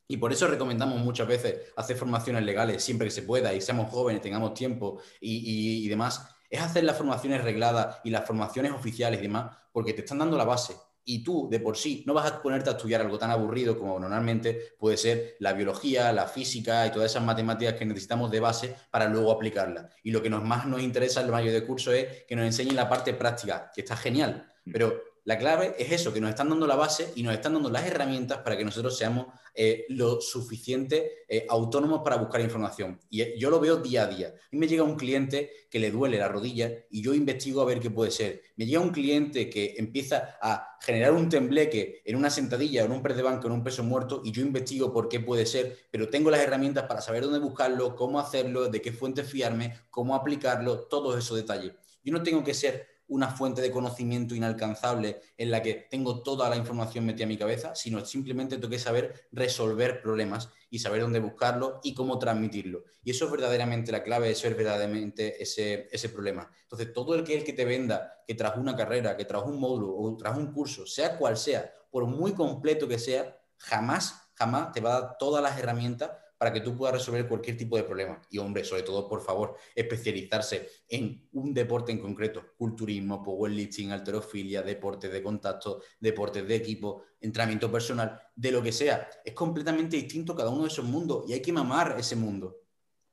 y 0.08 0.16
por 0.18 0.32
eso 0.32 0.46
recomendamos 0.46 1.00
muchas 1.00 1.26
veces 1.26 1.72
hacer 1.76 1.96
formaciones 1.96 2.44
legales 2.44 2.82
siempre 2.82 3.06
que 3.06 3.10
se 3.10 3.22
pueda 3.22 3.52
y 3.52 3.60
seamos 3.60 3.90
jóvenes, 3.90 4.22
tengamos 4.22 4.54
tiempo 4.54 5.00
y, 5.20 5.88
demás. 5.88 6.28
Es 6.48 6.60
hacer 6.60 6.84
las 6.84 6.96
formaciones 6.96 7.42
regladas 7.42 7.98
y 8.04 8.10
las 8.10 8.24
formaciones 8.24 8.72
oficiales 8.72 9.18
y 9.18 9.22
demás, 9.22 9.56
porque 9.72 9.92
te 9.92 10.02
están 10.02 10.18
dando 10.18 10.36
la 10.36 10.44
base. 10.44 10.74
Y 11.08 11.22
tú, 11.22 11.48
de 11.50 11.60
por 11.60 11.76
sí, 11.76 12.02
no 12.06 12.14
vas 12.14 12.30
a 12.30 12.42
ponerte 12.42 12.68
a 12.70 12.72
estudiar 12.72 13.00
algo 13.00 13.18
tan 13.18 13.30
aburrido 13.30 13.78
como 13.78 13.98
normalmente 13.98 14.74
puede 14.78 14.96
ser 14.96 15.36
la 15.40 15.52
biología, 15.52 16.12
la 16.12 16.26
física 16.26 16.86
y 16.86 16.90
todas 16.90 17.10
esas 17.10 17.22
matemáticas 17.22 17.74
que 17.74 17.84
necesitamos 17.84 18.30
de 18.30 18.40
base 18.40 18.76
para 18.90 19.08
luego 19.08 19.30
aplicarlas. 19.30 19.86
Y 20.02 20.10
lo 20.10 20.22
que 20.22 20.30
nos 20.30 20.42
más 20.42 20.66
nos 20.66 20.82
interesa 20.82 21.20
en 21.20 21.26
el 21.26 21.32
mayor 21.32 21.52
de 21.52 21.64
curso 21.64 21.92
es 21.92 22.24
que 22.24 22.34
nos 22.34 22.44
enseñen 22.44 22.76
la 22.76 22.88
parte 22.88 23.14
práctica, 23.14 23.70
que 23.74 23.82
está 23.82 23.96
genial. 23.96 24.52
Pero 24.72 25.00
la 25.26 25.36
clave 25.36 25.74
es 25.76 25.90
eso, 25.90 26.12
que 26.12 26.20
nos 26.20 26.30
están 26.30 26.48
dando 26.48 26.68
la 26.68 26.76
base 26.76 27.12
y 27.16 27.24
nos 27.24 27.34
están 27.34 27.54
dando 27.54 27.68
las 27.68 27.84
herramientas 27.84 28.38
para 28.38 28.56
que 28.56 28.64
nosotros 28.64 28.96
seamos 28.96 29.26
eh, 29.54 29.84
lo 29.88 30.20
suficiente 30.20 31.24
eh, 31.28 31.44
autónomos 31.48 32.02
para 32.04 32.14
buscar 32.14 32.40
información. 32.40 33.00
Y 33.10 33.22
eh, 33.22 33.34
yo 33.36 33.50
lo 33.50 33.58
veo 33.58 33.78
día 33.78 34.04
a 34.04 34.06
día. 34.06 34.32
Mí 34.52 34.58
me 34.60 34.68
llega 34.68 34.84
un 34.84 34.94
cliente 34.94 35.50
que 35.68 35.80
le 35.80 35.90
duele 35.90 36.18
la 36.18 36.28
rodilla 36.28 36.72
y 36.90 37.02
yo 37.02 37.12
investigo 37.12 37.60
a 37.60 37.64
ver 37.64 37.80
qué 37.80 37.90
puede 37.90 38.12
ser. 38.12 38.40
Me 38.54 38.66
llega 38.66 38.78
un 38.78 38.90
cliente 38.90 39.50
que 39.50 39.74
empieza 39.76 40.38
a 40.40 40.78
generar 40.80 41.12
un 41.12 41.28
tembleque 41.28 42.02
en 42.04 42.14
una 42.14 42.30
sentadilla 42.30 42.84
en 42.84 42.92
un 42.92 43.02
press 43.02 43.16
de 43.16 43.24
banco, 43.24 43.48
en 43.48 43.54
un 43.54 43.64
peso 43.64 43.82
muerto, 43.82 44.22
y 44.24 44.30
yo 44.30 44.42
investigo 44.42 44.92
por 44.92 45.08
qué 45.08 45.18
puede 45.18 45.44
ser, 45.44 45.76
pero 45.90 46.08
tengo 46.08 46.30
las 46.30 46.40
herramientas 46.40 46.84
para 46.84 47.00
saber 47.00 47.24
dónde 47.24 47.40
buscarlo, 47.40 47.96
cómo 47.96 48.20
hacerlo, 48.20 48.68
de 48.68 48.80
qué 48.80 48.92
fuente 48.92 49.24
fiarme, 49.24 49.76
cómo 49.90 50.14
aplicarlo, 50.14 50.82
todos 50.82 51.18
esos 51.18 51.36
detalles. 51.36 51.72
Yo 52.04 52.12
no 52.12 52.22
tengo 52.22 52.44
que 52.44 52.54
ser 52.54 52.95
una 53.08 53.28
fuente 53.28 53.62
de 53.62 53.70
conocimiento 53.70 54.34
inalcanzable 54.34 55.20
en 55.36 55.50
la 55.50 55.62
que 55.62 55.86
tengo 55.90 56.22
toda 56.22 56.50
la 56.50 56.56
información 56.56 57.06
metida 57.06 57.24
en 57.24 57.28
mi 57.28 57.36
cabeza, 57.36 57.74
sino 57.74 58.04
simplemente 58.04 58.56
tengo 58.56 58.68
que 58.68 58.78
saber 58.78 59.28
resolver 59.32 60.00
problemas 60.02 60.48
y 60.70 60.80
saber 60.80 61.02
dónde 61.02 61.20
buscarlo 61.20 61.80
y 61.82 61.94
cómo 61.94 62.18
transmitirlo. 62.18 62.84
Y 63.04 63.10
eso 63.10 63.26
es 63.26 63.30
verdaderamente 63.30 63.92
la 63.92 64.02
clave 64.02 64.28
de 64.28 64.34
ser 64.34 64.54
verdaderamente 64.54 65.40
ese, 65.42 65.88
ese 65.92 66.08
problema. 66.08 66.50
Entonces, 66.62 66.92
todo 66.92 67.14
el 67.14 67.22
que, 67.22 67.36
el 67.36 67.44
que 67.44 67.52
te 67.52 67.64
venda 67.64 68.22
que 68.26 68.34
tras 68.34 68.56
una 68.56 68.74
carrera, 68.74 69.16
que 69.16 69.24
tras 69.24 69.44
un 69.44 69.60
módulo 69.60 69.96
o 69.96 70.16
tras 70.16 70.36
un 70.36 70.52
curso, 70.52 70.86
sea 70.86 71.16
cual 71.16 71.36
sea, 71.36 71.72
por 71.90 72.06
muy 72.06 72.32
completo 72.32 72.88
que 72.88 72.98
sea, 72.98 73.38
jamás, 73.56 74.30
jamás 74.34 74.72
te 74.72 74.80
va 74.80 74.96
a 74.96 75.00
dar 75.00 75.16
todas 75.18 75.42
las 75.42 75.58
herramientas 75.58 76.10
para 76.38 76.52
que 76.52 76.60
tú 76.60 76.76
puedas 76.76 76.94
resolver 76.94 77.26
cualquier 77.26 77.56
tipo 77.56 77.76
de 77.76 77.84
problema. 77.84 78.20
Y 78.30 78.38
hombre, 78.38 78.64
sobre 78.64 78.82
todo, 78.82 79.08
por 79.08 79.22
favor, 79.22 79.56
especializarse 79.74 80.68
en 80.88 81.28
un 81.32 81.54
deporte 81.54 81.92
en 81.92 81.98
concreto, 81.98 82.54
culturismo, 82.56 83.22
powerlifting, 83.22 83.92
alterofilia, 83.92 84.62
deportes 84.62 85.12
de 85.12 85.22
contacto, 85.22 85.82
deportes 85.98 86.46
de 86.46 86.54
equipo, 86.54 87.04
entrenamiento 87.20 87.70
personal, 87.70 88.20
de 88.34 88.52
lo 88.52 88.62
que 88.62 88.72
sea. 88.72 89.08
Es 89.24 89.32
completamente 89.32 89.96
distinto 89.96 90.34
cada 90.34 90.50
uno 90.50 90.62
de 90.62 90.68
esos 90.68 90.84
mundos 90.84 91.24
y 91.28 91.32
hay 91.32 91.42
que 91.42 91.52
mamar 91.52 91.96
ese 91.98 92.16
mundo. 92.16 92.56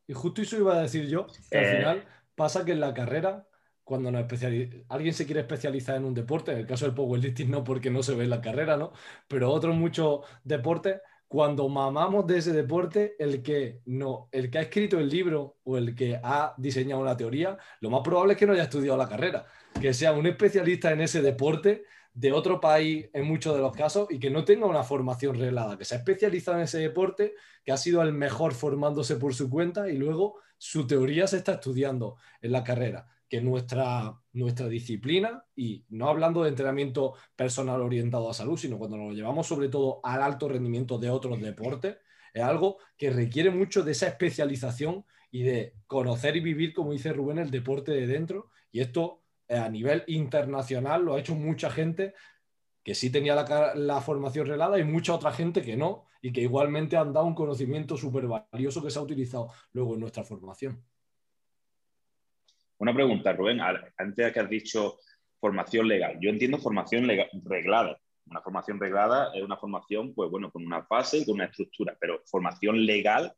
Y 0.08 0.14
justo 0.14 0.42
eso 0.42 0.58
iba 0.58 0.78
a 0.78 0.82
decir 0.82 1.08
yo, 1.08 1.28
que 1.50 1.58
al 1.58 1.66
eh. 1.66 1.78
final 1.78 2.06
pasa 2.36 2.66
que 2.66 2.74
en 2.74 2.82
la 2.82 2.94
carrera 2.94 3.48
cuando 3.84 4.12
nos 4.12 4.26
alguien 4.90 5.14
se 5.14 5.26
quiere 5.26 5.42
especializar 5.42 5.98
en 5.98 6.06
un 6.06 6.14
deporte, 6.14 6.52
en 6.52 6.60
el 6.60 6.66
caso 6.66 6.86
del 6.86 6.96
powerlifting 6.96 7.52
no 7.52 7.64
porque 7.64 7.92
no 7.92 8.02
se 8.02 8.16
ve 8.16 8.24
en 8.24 8.30
la 8.30 8.42
carrera, 8.42 8.78
¿no? 8.78 8.94
Pero 9.28 9.52
otros 9.52 9.76
muchos 9.76 10.22
deportes 10.44 11.02
cuando 11.34 11.68
mamamos 11.68 12.28
de 12.28 12.38
ese 12.38 12.52
deporte, 12.52 13.16
el 13.18 13.42
que, 13.42 13.82
no, 13.88 14.30
el 14.32 14.52
que 14.52 14.60
ha 14.60 14.62
escrito 14.62 15.00
el 15.00 15.10
libro 15.10 15.58
o 15.64 15.80
el 15.80 15.96
que 15.96 16.20
ha 16.22 16.54
diseñado 16.58 17.02
una 17.02 17.18
teoría, 17.18 17.58
lo 17.80 17.90
más 17.90 18.02
probable 18.04 18.34
es 18.34 18.40
que 18.40 18.46
no 18.46 18.54
haya 18.54 18.66
estudiado 18.66 19.00
la 19.00 19.10
carrera, 19.10 19.44
que 19.82 19.96
sea 19.96 20.14
un 20.14 20.28
especialista 20.28 20.92
en 20.92 21.02
ese 21.02 21.24
deporte 21.24 21.86
de 22.14 22.32
otro 22.32 22.62
país 22.62 23.10
en 23.14 23.26
muchos 23.26 23.56
de 23.56 23.62
los 23.62 23.76
casos 23.76 24.10
y 24.12 24.20
que 24.20 24.30
no 24.30 24.46
tenga 24.46 24.68
una 24.68 24.84
formación 24.84 25.36
reglada, 25.36 25.76
que 25.76 25.86
se 25.86 25.96
ha 25.96 25.98
especializado 25.98 26.58
en 26.58 26.66
ese 26.66 26.78
deporte, 26.78 27.34
que 27.66 27.72
ha 27.72 27.78
sido 27.78 28.04
el 28.04 28.14
mejor 28.14 28.54
formándose 28.54 29.16
por 29.16 29.34
su 29.34 29.50
cuenta 29.50 29.90
y 29.90 29.98
luego 29.98 30.36
su 30.60 30.86
teoría 30.86 31.26
se 31.26 31.38
está 31.38 31.54
estudiando 31.54 32.18
en 32.44 32.52
la 32.52 32.64
carrera 32.64 33.08
que 33.34 33.42
nuestra, 33.42 34.16
nuestra 34.34 34.68
disciplina, 34.68 35.44
y 35.56 35.84
no 35.90 36.08
hablando 36.08 36.44
de 36.44 36.50
entrenamiento 36.50 37.16
personal 37.36 37.82
orientado 37.82 38.30
a 38.30 38.34
salud, 38.36 38.60
sino 38.60 38.78
cuando 38.78 38.96
lo 38.96 39.12
llevamos 39.12 39.48
sobre 39.48 39.70
todo 39.70 40.02
al 40.04 40.22
alto 40.22 40.48
rendimiento 40.48 41.00
de 41.00 41.10
otros 41.10 41.42
deportes, 41.42 41.98
es 42.32 42.44
algo 42.44 42.78
que 42.96 43.10
requiere 43.10 43.50
mucho 43.50 43.82
de 43.82 43.94
esa 43.94 44.06
especialización 44.06 45.04
y 45.32 45.42
de 45.42 45.74
conocer 45.88 46.36
y 46.36 46.42
vivir, 46.42 46.76
como 46.76 46.92
dice 46.92 47.12
Rubén, 47.12 47.40
el 47.40 47.50
deporte 47.50 47.92
de 47.92 48.06
dentro. 48.06 48.52
Y 48.72 48.82
esto 48.82 49.24
eh, 49.48 49.58
a 49.58 49.68
nivel 49.68 50.04
internacional 50.06 51.04
lo 51.04 51.16
ha 51.16 51.20
hecho 51.20 51.34
mucha 51.34 51.72
gente 51.72 52.14
que 52.84 52.94
sí 52.94 53.10
tenía 53.10 53.34
la, 53.34 53.74
la 53.74 54.00
formación 54.02 54.46
relada 54.46 54.78
y 54.78 54.84
mucha 54.84 55.16
otra 55.16 55.32
gente 55.32 55.64
que 55.64 55.76
no, 55.76 56.06
y 56.22 56.32
que 56.32 56.42
igualmente 56.42 56.98
han 56.98 57.14
dado 57.14 57.26
un 57.26 57.34
conocimiento 57.34 57.98
súper 57.98 58.28
valioso 58.28 58.84
que 58.84 58.92
se 58.92 59.00
ha 59.00 59.02
utilizado 59.02 59.50
luego 59.72 59.96
en 59.96 60.02
nuestra 60.02 60.24
formación. 60.24 60.86
Una 62.84 62.94
pregunta, 62.94 63.32
Rubén, 63.32 63.62
antes 63.62 64.26
de 64.26 64.34
que 64.34 64.42
has 64.42 64.50
dicho 64.50 65.00
formación 65.40 65.88
legal. 65.88 66.18
Yo 66.20 66.30
entiendo 66.30 66.58
formación 66.58 67.08
reglada. 67.46 67.98
Una 68.26 68.42
formación 68.42 68.78
reglada 68.78 69.32
es 69.34 69.42
una 69.42 69.56
formación, 69.56 70.14
pues 70.14 70.30
bueno, 70.30 70.52
con 70.52 70.66
una 70.66 70.82
base 70.82 71.20
y 71.20 71.26
con 71.26 71.36
una 71.36 71.46
estructura, 71.46 71.96
pero 71.98 72.22
formación 72.26 72.86
legal, 72.86 73.34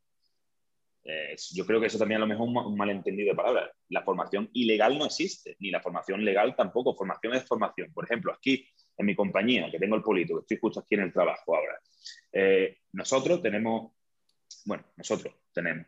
eh, 1.03 1.35
yo 1.53 1.63
creo 1.63 1.79
que 1.79 1.85
eso 1.85 1.99
también 1.99 2.17
a 2.17 2.25
lo 2.25 2.27
mejor 2.27 2.49
es 2.49 2.65
un, 2.65 2.75
malentendido 2.75 3.29
de 3.29 3.35
palabras. 3.35 3.69
La 3.89 4.01
formación 4.01 4.49
ilegal 4.53 4.97
no 4.97 5.05
existe, 5.05 5.55
ni 5.59 5.69
la 5.69 5.79
formación 5.79 6.25
legal 6.25 6.55
tampoco. 6.55 6.95
Formación 6.95 7.35
es 7.35 7.45
formación. 7.45 7.93
Por 7.93 8.05
ejemplo, 8.05 8.33
aquí 8.33 8.67
en 8.97 9.05
mi 9.05 9.15
compañía, 9.15 9.69
que 9.69 9.77
tengo 9.77 9.95
el 9.95 10.03
que 10.03 10.23
estoy 10.23 10.57
justo 10.59 10.79
aquí 10.79 10.95
en 10.95 11.01
el 11.01 11.13
trabajo 11.13 11.55
ahora, 11.55 11.79
eh, 12.33 12.79
nosotros 12.93 13.43
tenemos, 13.43 13.91
bueno, 14.65 14.85
nosotros 14.97 15.35
tenemos 15.53 15.85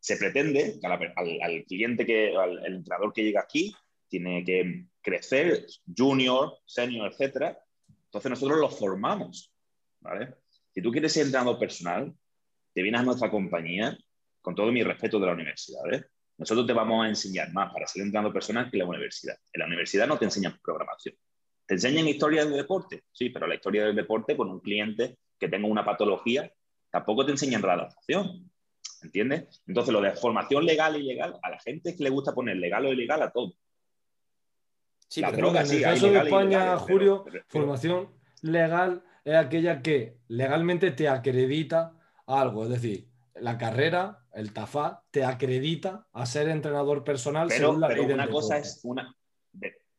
se 0.00 0.16
pretende 0.16 0.78
que 0.80 0.86
al, 0.86 1.64
cliente, 1.66 2.06
que, 2.06 2.34
al 2.36 2.64
entrenador 2.66 3.12
que 3.12 3.22
llega 3.22 3.40
aquí, 3.40 3.74
tiene 4.08 4.42
que 4.44 4.86
crecer, 5.00 5.66
junior, 5.96 6.58
senior, 6.64 7.12
etc. 7.12 7.56
Entonces 8.06 8.30
nosotros 8.30 8.58
lo 8.58 8.68
formamos. 8.68 9.52
¿vale? 10.00 10.34
Si 10.72 10.82
tú 10.82 10.90
quieres 10.90 11.12
ser 11.12 11.26
entrenador 11.26 11.58
personal, 11.58 12.12
te 12.72 12.82
vienes 12.82 13.00
a 13.00 13.04
nuestra 13.04 13.30
compañía, 13.30 13.96
con 14.40 14.54
todo 14.54 14.72
mi 14.72 14.82
respeto 14.82 15.20
de 15.20 15.26
la 15.26 15.34
universidad. 15.34 15.80
Nosotros 16.38 16.66
te 16.66 16.72
vamos 16.72 17.04
a 17.04 17.08
enseñar 17.08 17.52
más 17.52 17.72
para 17.72 17.86
ser 17.86 18.02
entrenador 18.02 18.32
personal 18.32 18.70
que 18.70 18.78
la 18.78 18.86
universidad. 18.86 19.36
En 19.52 19.60
la 19.60 19.66
universidad 19.66 20.06
no 20.06 20.18
te 20.18 20.24
enseñan 20.24 20.58
programación. 20.62 21.14
¿Te 21.66 21.74
enseñan 21.74 22.08
historia 22.08 22.44
del 22.44 22.56
deporte? 22.56 23.04
Sí, 23.12 23.28
pero 23.28 23.46
la 23.46 23.56
historia 23.56 23.84
del 23.84 23.94
deporte 23.94 24.36
con 24.36 24.50
un 24.50 24.60
cliente 24.60 25.18
que 25.38 25.48
tenga 25.48 25.68
una 25.68 25.84
patología, 25.84 26.50
tampoco 26.90 27.24
te 27.26 27.32
enseñan 27.32 27.62
la 27.62 27.74
adaptación. 27.74 28.49
¿Entiendes? 29.02 29.62
Entonces, 29.66 29.92
lo 29.92 30.00
de 30.00 30.12
formación 30.12 30.64
legal 30.64 30.96
y 30.96 31.00
ilegal, 31.00 31.38
a 31.42 31.50
la 31.50 31.58
gente 31.60 31.90
es 31.90 31.96
que 31.96 32.04
le 32.04 32.10
gusta 32.10 32.34
poner 32.34 32.56
legal 32.56 32.86
o 32.86 32.92
ilegal 32.92 33.22
a 33.22 33.30
todo. 33.30 33.54
Sí, 35.08 35.20
la 35.20 35.32
droga, 35.32 35.62
en 35.62 35.70
el 35.70 35.82
caso 35.82 36.10
de 36.10 36.18
España, 36.18 36.76
Julio, 36.78 37.24
formación 37.48 38.10
legal 38.42 39.02
es 39.24 39.34
aquella 39.34 39.82
que 39.82 40.18
legalmente 40.28 40.92
te 40.92 41.08
acredita 41.08 41.94
algo. 42.26 42.64
Es 42.64 42.70
decir, 42.70 43.08
la 43.34 43.58
carrera, 43.58 44.24
el 44.32 44.52
TAFA, 44.52 45.02
te 45.10 45.24
acredita 45.24 46.06
a 46.12 46.26
ser 46.26 46.48
entrenador 46.48 47.02
personal 47.02 47.48
pero, 47.48 47.68
según 47.68 47.80
la 47.80 47.88
pero 47.88 48.04
una 48.04 48.28
cosa 48.28 48.58
es 48.58 48.80
una. 48.84 49.14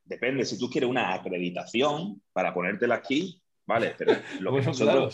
depende, 0.05 0.45
si 0.45 0.57
tú 0.57 0.69
quieres 0.69 0.89
una 0.89 1.13
acreditación 1.13 2.21
para 2.31 2.53
ponértela 2.53 2.95
aquí, 2.95 3.41
vale, 3.65 3.95
pero 3.97 4.13
lo 4.39 4.55
que 4.55 4.61
nosotros. 4.65 5.13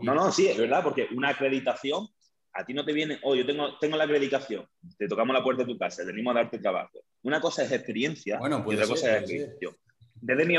no, 0.00 0.14
no, 0.14 0.32
sí, 0.32 0.46
es 0.46 0.56
verdad, 0.56 0.82
porque 0.82 1.08
una 1.14 1.30
acreditación 1.30 2.08
a 2.54 2.64
ti 2.64 2.74
no 2.74 2.84
te 2.84 2.92
viene, 2.92 3.18
oh, 3.22 3.34
yo 3.34 3.46
tengo, 3.46 3.78
tengo 3.78 3.96
la 3.96 4.04
acreditación, 4.04 4.66
te 4.98 5.08
tocamos 5.08 5.34
la 5.34 5.42
puerta 5.42 5.64
de 5.64 5.72
tu 5.72 5.78
casa, 5.78 6.04
venimos 6.04 6.34
a 6.34 6.40
darte 6.40 6.58
trabajo. 6.58 7.00
Una 7.22 7.40
cosa 7.40 7.64
es 7.64 7.72
experiencia 7.72 8.38
y 8.42 8.44
otra 8.44 8.86
cosa 8.86 9.16
es 9.16 9.22
acreditación. 9.22 9.74
Desde 10.14 10.44
mi, 10.44 10.56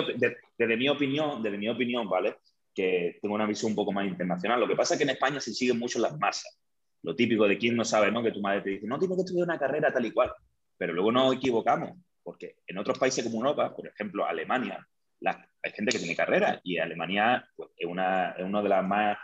desde 0.58 0.78
mi 0.78 0.90
opinión, 0.90 1.42
desde 1.42 1.58
mi 1.58 1.70
opinión, 1.70 2.10
¿vale? 2.10 2.38
Que 2.74 3.20
tengo 3.22 3.36
una 3.36 3.46
visión 3.46 3.72
un 3.72 3.76
poco 3.76 3.94
más 3.94 4.06
internacional. 4.08 4.60
Lo 4.60 4.68
que 4.68 4.76
pasa 4.76 4.96
es 4.96 4.98
que 4.98 5.04
en 5.04 5.12
España 5.12 5.40
se 5.40 5.54
siguen 5.54 5.80
mucho 5.80 6.00
las 6.00 6.18
masas. 6.20 6.60
Lo 7.04 7.16
típico 7.16 7.48
de 7.48 7.58
quien 7.58 7.76
no 7.76 7.86
sabe, 7.86 8.12
¿no? 8.12 8.24
Que 8.24 8.32
tu 8.32 8.42
madre 8.42 8.62
te 8.62 8.70
dice, 8.72 8.88
no, 8.88 8.98
tienes 8.98 9.18
que 9.18 9.22
estudiar 9.24 9.46
una 9.46 9.60
carrera 9.60 9.94
tal 9.94 10.06
y 10.06 10.12
cual. 10.12 10.34
Pero 10.78 10.94
luego 10.94 11.12
nos 11.12 11.36
equivocamos, 11.36 11.92
porque 12.24 12.58
en 12.68 12.78
otros 12.78 12.98
países 12.98 13.24
como 13.24 13.38
Europa, 13.38 13.74
por 13.76 13.88
ejemplo, 13.88 14.26
Alemania, 14.26 14.86
hay 15.26 15.72
gente 15.72 15.92
que 15.92 16.00
tiene 16.00 16.16
carrera 16.16 16.60
y 16.64 16.78
Alemania 16.78 17.48
pues, 17.56 17.70
es, 17.78 17.88
una, 17.88 18.32
es 18.32 18.44
una 18.44 18.62
de 18.62 18.70
las 18.70 18.86
más 18.86 19.18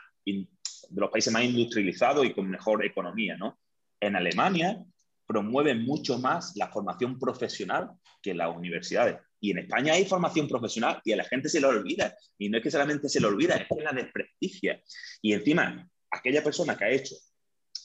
de 0.89 1.01
los 1.01 1.09
países 1.09 1.31
más 1.31 1.43
industrializados 1.43 2.25
y 2.25 2.33
con 2.33 2.49
mejor 2.49 2.85
economía, 2.85 3.37
¿no? 3.37 3.59
En 3.99 4.15
Alemania 4.15 4.83
promueven 5.27 5.83
mucho 5.83 6.17
más 6.17 6.55
la 6.55 6.69
formación 6.69 7.19
profesional 7.19 7.91
que 8.21 8.33
las 8.33 8.55
universidades. 8.55 9.17
Y 9.39 9.51
en 9.51 9.59
España 9.59 9.93
hay 9.93 10.05
formación 10.05 10.47
profesional 10.47 10.99
y 11.05 11.11
a 11.13 11.17
la 11.17 11.23
gente 11.23 11.49
se 11.49 11.61
lo 11.61 11.69
olvida. 11.69 12.15
Y 12.37 12.49
no 12.49 12.57
es 12.57 12.63
que 12.63 12.71
solamente 12.71 13.07
se 13.09 13.19
lo 13.19 13.27
olvida, 13.27 13.55
es 13.55 13.67
que 13.67 13.83
la 13.83 13.91
desprestigia. 13.91 14.81
Y 15.21 15.33
encima, 15.33 15.87
aquella 16.09 16.43
persona 16.43 16.75
que 16.75 16.85
ha 16.85 16.89
hecho 16.89 17.15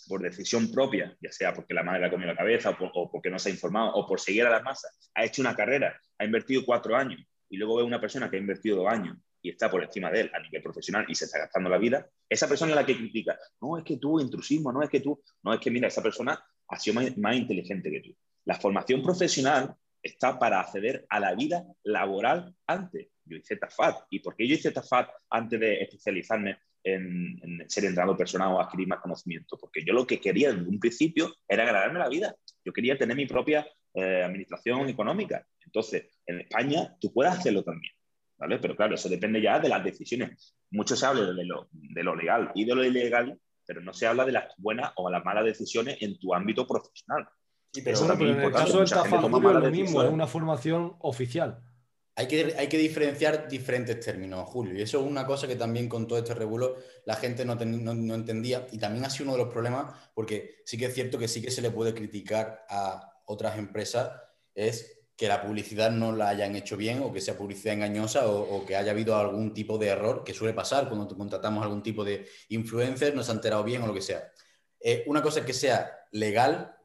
por 0.09 0.23
decisión 0.23 0.71
propia, 0.71 1.17
ya 1.21 1.31
sea 1.33 1.53
porque 1.55 1.75
la 1.75 1.83
madre 1.83 2.01
le 2.01 2.07
ha 2.07 2.11
comido 2.11 2.31
la 2.31 2.37
cabeza 2.37 2.71
o, 2.71 2.85
o, 2.87 3.11
porque 3.11 3.31
no 3.31 3.39
se 3.39 3.51
ha 3.51 3.53
informado 3.53 3.93
o 3.95 4.07
por 4.07 4.21
seguir 4.21 4.47
a 4.47 4.51
las 4.51 4.63
masas, 4.63 5.11
ha 5.15 5.25
hecho 5.25 5.43
una 5.43 5.55
carrera, 5.55 5.99
ha 6.19 6.25
invertido 6.25 6.65
cuatro 6.65 6.97
años 6.97 7.21
y 7.49 7.57
luego 7.57 7.77
ve 7.77 7.83
una 7.83 8.01
persona 8.01 8.31
que 8.31 8.37
ha 8.37 8.41
invertido 8.41 8.79
dos 8.79 8.89
años 8.89 9.17
y 9.45 9.51
está 9.51 9.71
por 9.71 9.85
encima 9.85 10.11
de 10.11 10.23
él 10.23 10.31
a 10.33 10.41
nivel 10.41 10.63
profesional 10.63 11.05
y 11.07 11.15
se 11.15 11.27
está 11.27 11.39
gastando 11.39 11.69
la 11.69 11.77
vida, 11.77 12.09
esa 12.27 12.49
persona 12.49 12.73
es 12.73 12.77
la 12.77 12.87
que 12.87 12.97
critica, 12.97 13.39
no 13.61 13.77
es 13.77 13.85
que 13.85 13.99
tú, 13.99 14.19
intrusismo, 14.19 14.73
no 14.73 14.83
es 14.83 14.89
que 14.89 15.01
tú, 15.01 15.23
no 15.43 15.53
es 15.53 15.61
que 15.61 15.71
mira, 15.71 15.87
esa 15.87 16.03
persona 16.03 16.43
ha 16.67 16.79
sido 16.79 16.99
más, 17.19 17.37
inteligente 17.37 17.91
que 17.91 18.01
tú. 18.01 18.17
La 18.47 18.55
formación 18.55 19.03
profesional 19.03 19.77
está 20.03 20.39
para 20.39 20.61
acceder 20.61 21.05
a 21.11 21.21
la 21.21 21.35
vida 21.35 21.63
laboral 21.83 22.55
antes. 22.67 23.09
Yo 23.27 23.37
hice 23.37 23.57
TAFAT. 23.57 24.07
¿Y 24.09 24.21
por 24.21 24.35
qué 24.35 24.49
yo 24.49 24.55
hice 24.55 24.71
TAFAT 24.71 25.11
antes 25.29 25.61
de 25.61 25.83
especializarme 25.83 26.57
en, 26.83 27.65
ser 27.69 27.85
entrenador 27.85 28.17
personal 28.17 28.53
o 28.53 28.61
adquirir 28.63 28.89
más 28.89 29.01
conocimiento? 29.01 29.59
Porque 29.59 29.85
yo 29.85 29.93
lo 29.93 30.07
que 30.07 30.21
quería 30.21 30.51
en 30.51 30.67
un 30.67 30.81
principio 30.81 31.35
era 31.47 31.67
ganarme 31.67 31.99
la 31.99 32.09
vida. 32.09 32.35
Yo 32.65 32.73
quería 32.73 32.97
tener 32.97 33.15
mi 33.15 33.27
propia 33.27 33.67
eh, 33.93 34.23
administración 34.23 34.89
económica. 34.89 35.47
Entonces, 35.67 36.07
en 36.27 36.41
España 36.41 36.97
tú 36.99 37.13
puedes 37.13 37.35
hacerlo 37.35 37.63
también. 37.63 37.93
Pero 38.61 38.77
claro, 38.77 38.95
eso 38.95 39.09
depende 39.09 39.41
ya 39.41 39.59
de 39.59 39.69
las 39.69 39.83
decisiones. 39.83 40.55
Mucho 40.71 40.97
se 40.97 41.07
habla 41.07 41.33
de 41.33 41.45
lo, 41.45 41.69
de 41.73 42.03
lo 42.03 42.15
legal 42.15 42.51
y 42.55 42.65
de 42.65 42.75
lo 42.75 42.85
ilegal, 42.85 43.39
pero 43.67 43.81
no 43.81 43.93
se 43.93 44.07
habla 44.07 44.25
de 44.25 44.33
las 44.33 44.55
buenas 44.59 44.93
o 44.97 45.11
las 45.11 45.25
malas 45.25 45.45
decisiones 45.45 45.99
en 46.01 46.19
tu 46.19 46.35
ámbito 46.35 46.67
profesional. 46.67 47.29
Sí, 47.73 47.83
pero, 47.83 48.13
en 48.13 48.41
el 48.41 48.53
caso 48.53 48.79
del 48.79 48.89
Tafajurio 48.89 49.53
lo 49.53 49.71
mismo, 49.71 50.03
es 50.03 50.11
una 50.11 50.29
formación 50.29 50.97
oficial. 51.01 51.61
Hay 52.17 52.29
que, 52.29 52.55
hay 52.57 52.69
que, 52.69 52.79
diferenciar 52.79 53.49
diferentes 53.49 53.99
términos, 53.99 54.49
Julio. 54.49 54.75
Y 54.75 54.83
eso 54.83 55.01
es 55.01 55.11
una 55.11 55.27
cosa 55.27 55.49
que 55.49 55.57
también 55.57 55.89
con 55.89 56.07
todo 56.07 56.19
este 56.19 56.35
revuelo 56.35 56.77
la 57.05 57.17
gente 57.17 57.45
no, 57.45 57.57
no, 57.57 57.95
no, 57.95 58.15
entendía. 58.15 58.69
Y 58.71 58.79
también 58.79 59.05
ha 59.05 59.11
sido 59.11 59.25
uno 59.25 59.33
de 59.33 59.45
los 59.45 59.53
problemas, 59.53 59.93
porque 60.15 60.63
sí 60.65 60.79
que 60.79 60.85
es 60.85 60.95
cierto 60.95 61.19
que 61.19 61.27
sí 61.27 61.43
que 61.43 61.51
se 61.51 61.63
le 61.63 61.73
puede 61.73 61.93
criticar 61.93 62.65
a 62.69 63.21
otras 63.27 63.59
empresas, 63.59 64.13
es 64.55 64.94
que 65.17 65.29
la 65.29 65.43
publicidad 65.43 65.91
no 65.91 66.13
la 66.13 66.29
hayan 66.29 66.57
hecho 66.57 66.77
bien 66.77 67.01
o 67.03 67.13
que 67.13 67.21
sea 67.21 67.37
publicidad 67.37 67.75
engañosa 67.75 68.27
o, 68.27 68.65
que 68.67 68.77
haya 68.77 68.91
habido 68.91 69.17
algún 69.17 69.55
tipo 69.55 69.79
de 69.79 69.89
error 69.89 70.25
que 70.25 70.35
suele 70.35 70.55
pasar 70.55 70.89
cuando 70.89 71.17
contratamos 71.17 71.63
algún 71.63 71.83
tipo 71.83 72.05
de 72.05 72.27
influencer, 72.49 73.15
no 73.15 73.23
se 73.23 73.31
ha 73.31 73.35
enterado 73.35 73.63
bien 73.63 73.83
o 73.83 73.87
lo 73.87 73.95
que 73.95 74.03
sea. 74.03 74.31
Eh, 74.81 75.05
una 75.07 75.23
cosa 75.23 75.41
es 75.41 75.47
que 75.47 75.53
sea 75.53 76.07
legal, 76.11 76.77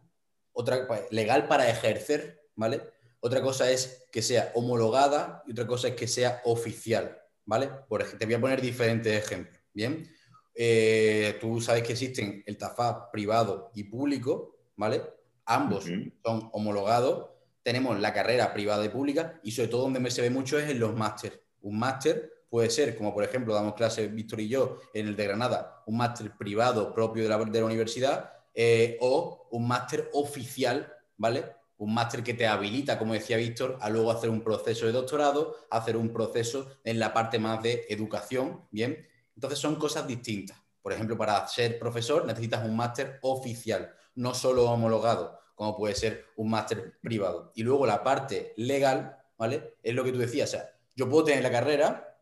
otra 0.53 0.87
legal 1.09 1.47
para 1.47 1.69
ejercer, 1.69 2.47
¿vale? 2.55 2.81
Otra 3.19 3.41
cosa 3.41 3.69
es 3.69 4.07
que 4.11 4.21
sea 4.21 4.51
homologada 4.53 5.43
y 5.47 5.51
otra 5.51 5.65
cosa 5.65 5.89
es 5.89 5.95
que 5.95 6.07
sea 6.07 6.41
oficial, 6.45 7.19
¿vale? 7.45 7.69
Por 7.87 8.01
ejemplo, 8.01 8.19
te 8.19 8.25
voy 8.25 8.35
a 8.35 8.41
poner 8.41 8.61
diferentes 8.61 9.11
ejemplos, 9.11 9.59
¿bien? 9.73 10.07
Eh, 10.53 11.37
tú 11.41 11.59
sabes 11.61 11.83
que 11.83 11.93
existen 11.93 12.43
el 12.45 12.57
TAFA 12.57 13.09
privado 13.11 13.71
y 13.73 13.85
público, 13.85 14.55
¿vale? 14.75 15.01
Ambos 15.45 15.85
son 15.85 16.49
homologados 16.53 17.38
tenemos 17.63 17.99
la 17.99 18.13
carrera 18.13 18.53
privada 18.53 18.85
y 18.85 18.89
pública 18.89 19.39
y 19.43 19.51
sobre 19.51 19.69
todo 19.69 19.83
donde 19.83 20.11
se 20.11 20.21
ve 20.21 20.29
mucho 20.29 20.57
es 20.57 20.69
en 20.69 20.79
los 20.79 20.95
máster. 20.95 21.43
Un 21.61 21.79
máster 21.79 22.45
puede 22.49 22.69
ser, 22.69 22.97
como 22.97 23.13
por 23.13 23.23
ejemplo 23.23 23.53
damos 23.53 23.75
clases 23.75 24.13
Víctor 24.13 24.41
y 24.41 24.49
yo 24.49 24.79
en 24.93 25.07
el 25.07 25.15
de 25.15 25.25
Granada, 25.25 25.83
un 25.85 25.97
máster 25.97 26.35
privado 26.37 26.93
propio 26.93 27.23
de 27.23 27.29
la, 27.29 27.37
de 27.37 27.59
la 27.59 27.65
universidad 27.65 28.31
eh, 28.53 28.97
o 29.01 29.47
un 29.51 29.67
máster 29.67 30.09
oficial, 30.13 30.91
¿vale? 31.17 31.45
Un 31.77 31.93
máster 31.93 32.23
que 32.23 32.33
te 32.33 32.47
habilita, 32.47 32.97
como 32.97 33.13
decía 33.13 33.37
Víctor, 33.37 33.77
a 33.79 33.89
luego 33.89 34.11
hacer 34.11 34.29
un 34.29 34.41
proceso 34.41 34.85
de 34.85 34.91
doctorado, 34.91 35.55
hacer 35.69 35.95
un 35.95 36.11
proceso 36.11 36.67
en 36.83 36.99
la 36.99 37.13
parte 37.13 37.39
más 37.39 37.61
de 37.63 37.85
educación, 37.89 38.65
¿bien? 38.71 39.07
Entonces 39.35 39.59
son 39.59 39.75
cosas 39.75 40.05
distintas, 40.05 40.57
Por 40.81 40.91
ejemplo, 40.91 41.17
para 41.17 41.47
ser 41.47 41.79
profesor 41.79 42.25
necesitas 42.25 42.65
un 42.65 42.75
máster 42.75 43.19
oficial, 43.21 43.93
no 44.15 44.33
solo 44.33 44.69
homologado, 44.69 45.39
como 45.59 45.75
puede 45.75 45.93
ser 45.93 46.27
un 46.37 46.49
máster 46.49 46.99
privado. 47.01 47.51
Y 47.53 47.63
luego 47.63 47.85
la 47.85 48.01
parte 48.01 48.53
legal, 48.55 49.17
¿vale? 49.37 49.75
Es 49.83 49.93
lo 49.93 50.05
que 50.05 50.13
tú 50.13 50.17
decías, 50.17 50.47
o 50.47 50.51
sea, 50.53 50.69
yo 50.95 51.09
puedo 51.09 51.25
tener 51.25 51.43
la 51.43 51.51
carrera, 51.51 52.17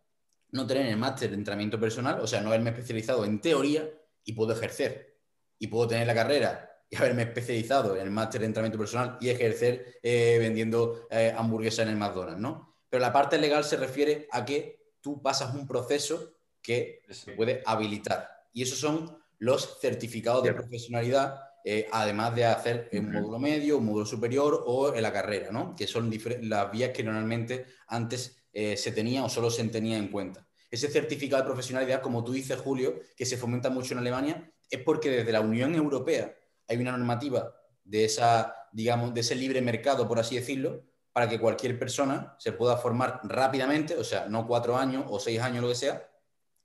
no 0.53 0.65
tener 0.65 0.87
el 0.87 0.97
máster 0.97 1.29
de 1.29 1.35
entrenamiento 1.35 1.79
personal, 1.79 2.19
o 2.19 2.25
sea, 2.25 2.41
no 2.41 2.47
haberme 2.47 2.71
especializado 2.71 3.25
en 3.25 3.39
teoría 3.39 3.87
y 4.23 4.33
puedo 4.33 4.53
ejercer. 4.53 5.19
Y 5.59 5.67
puedo 5.67 5.87
tener 5.87 6.07
la 6.07 6.15
carrera 6.15 6.81
y 6.89 6.95
haberme 6.95 7.21
especializado 7.21 7.95
en 7.95 8.01
el 8.01 8.09
máster 8.09 8.41
de 8.41 8.47
entrenamiento 8.47 8.79
personal 8.79 9.19
y 9.21 9.29
ejercer 9.29 9.99
eh, 10.01 10.37
vendiendo 10.39 11.07
eh, 11.11 11.31
hamburguesas 11.37 11.85
en 11.85 11.89
el 11.89 11.95
McDonald's, 11.95 12.41
¿no? 12.41 12.75
Pero 12.89 13.01
la 13.01 13.13
parte 13.13 13.37
legal 13.37 13.63
se 13.63 13.77
refiere 13.77 14.27
a 14.31 14.45
que 14.45 14.93
tú 14.99 15.21
pasas 15.21 15.53
un 15.53 15.67
proceso 15.67 16.39
que 16.59 17.03
se 17.11 17.33
puede 17.33 17.61
habilitar. 17.67 18.31
Y 18.51 18.63
esos 18.63 18.79
son 18.79 19.15
los 19.37 19.79
certificados 19.79 20.41
de 20.41 20.53
profesionalidad, 20.53 21.46
eh, 21.69 21.87
además 21.91 22.33
de 22.35 22.45
hacer 22.45 22.89
un 22.93 23.11
módulo 23.11 23.39
medio, 23.39 23.77
un 23.77 23.85
módulo 23.85 24.05
superior 24.05 24.63
o 24.65 24.93
en 24.93 25.01
la 25.01 25.11
carrera, 25.11 25.51
¿no? 25.51 25.75
Que 25.75 25.87
son 25.87 26.11
las 26.41 26.71
vías 26.71 26.91
que 26.91 27.03
normalmente 27.03 27.65
antes 27.87 28.35
se 28.53 28.91
tenía 28.91 29.23
o 29.23 29.29
solo 29.29 29.51
se 29.51 29.63
tenía 29.65 29.97
en 29.97 30.07
cuenta. 30.07 30.47
Ese 30.71 30.89
certificado 30.89 31.43
de 31.43 31.47
profesionalidad, 31.47 32.01
como 32.01 32.23
tú 32.23 32.31
dices, 32.31 32.57
Julio, 32.57 32.99
que 33.15 33.25
se 33.25 33.37
fomenta 33.37 33.69
mucho 33.69 33.93
en 33.93 33.99
Alemania, 33.99 34.51
es 34.69 34.81
porque 34.81 35.09
desde 35.09 35.31
la 35.31 35.41
Unión 35.41 35.75
Europea 35.75 36.35
hay 36.67 36.77
una 36.77 36.91
normativa 36.91 37.53
de, 37.83 38.05
esa, 38.05 38.53
digamos, 38.71 39.13
de 39.13 39.21
ese 39.21 39.35
libre 39.35 39.61
mercado, 39.61 40.07
por 40.07 40.19
así 40.19 40.35
decirlo, 40.35 40.83
para 41.13 41.27
que 41.27 41.39
cualquier 41.39 41.79
persona 41.79 42.35
se 42.37 42.51
pueda 42.51 42.77
formar 42.77 43.21
rápidamente, 43.23 43.95
o 43.97 44.03
sea, 44.03 44.27
no 44.27 44.45
cuatro 44.45 44.77
años 44.77 45.05
o 45.07 45.19
seis 45.19 45.39
años, 45.39 45.63
lo 45.63 45.69
que 45.69 45.75
sea, 45.75 46.06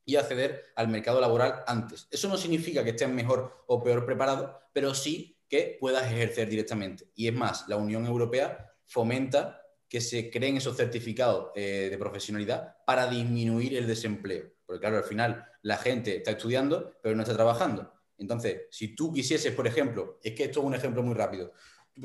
y 0.05 0.17
acceder 0.17 0.65
al 0.77 0.89
mercado 0.89 1.21
laboral 1.21 1.63
antes. 1.67 2.09
Eso 2.11 2.29
no 2.29 2.37
significa 2.37 2.83
que 2.83 2.91
estés 2.91 3.09
mejor 3.09 3.65
o 3.67 3.83
peor 3.83 4.05
preparado, 4.05 4.61
pero 4.73 4.95
sí 4.95 5.39
que 5.49 5.77
puedas 5.81 6.11
ejercer 6.11 6.49
directamente. 6.49 7.09
Y 7.15 7.29
es 7.29 7.35
más, 7.35 7.69
la 7.69 7.77
Unión 7.77 8.07
Europea 8.07 8.73
fomenta 8.87 9.63
que 9.89 10.01
se 10.01 10.31
creen 10.31 10.57
esos 10.57 10.77
certificados 10.77 11.51
eh, 11.55 11.89
de 11.91 11.99
profesionalidad 11.99 12.77
para 12.87 13.07
disminuir 13.07 13.77
el 13.77 13.87
desempleo. 13.87 14.51
Porque 14.65 14.81
claro, 14.81 14.97
al 14.97 15.05
final 15.05 15.45
la 15.61 15.77
gente 15.77 16.17
está 16.17 16.31
estudiando, 16.31 16.99
pero 17.03 17.15
no 17.15 17.23
está 17.23 17.35
trabajando. 17.35 17.93
Entonces, 18.17 18.63
si 18.71 18.95
tú 18.95 19.13
quisieses, 19.13 19.53
por 19.53 19.67
ejemplo, 19.67 20.19
es 20.23 20.35
que 20.35 20.45
esto 20.45 20.61
es 20.61 20.67
un 20.67 20.75
ejemplo 20.75 21.03
muy 21.03 21.15
rápido, 21.15 21.53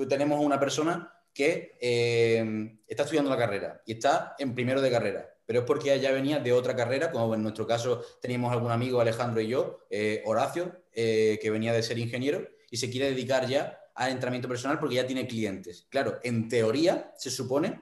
tenemos 0.09 0.43
una 0.43 0.59
persona 0.59 1.13
que 1.33 1.77
eh, 1.79 2.79
está 2.87 3.03
estudiando 3.03 3.29
la 3.29 3.37
carrera 3.37 3.81
y 3.85 3.93
está 3.93 4.35
en 4.37 4.53
primero 4.53 4.81
de 4.81 4.91
carrera, 4.91 5.36
pero 5.47 5.61
es 5.61 5.65
porque 5.65 5.93
ella 5.93 6.11
venía 6.11 6.39
de 6.39 6.51
otra 6.51 6.75
carrera, 6.75 7.09
como 7.09 7.33
en 7.33 7.41
nuestro 7.41 7.65
caso 7.65 8.03
teníamos 8.21 8.51
algún 8.51 8.69
amigo, 8.69 8.99
Alejandro 8.99 9.41
y 9.41 9.47
yo, 9.47 9.87
eh, 9.89 10.21
Horacio, 10.25 10.83
eh, 10.91 11.39
que 11.41 11.49
venía 11.49 11.71
de 11.71 11.81
ser 11.81 11.97
ingeniero 11.97 12.45
y 12.69 12.77
se 12.77 12.91
quiere 12.91 13.09
dedicar 13.09 13.47
ya 13.47 13.81
al 13.95 14.11
entrenamiento 14.11 14.49
personal 14.49 14.77
porque 14.77 14.95
ya 14.95 15.07
tiene 15.07 15.25
clientes. 15.25 15.87
Claro, 15.89 16.19
en 16.21 16.49
teoría 16.49 17.13
se 17.17 17.31
supone 17.31 17.81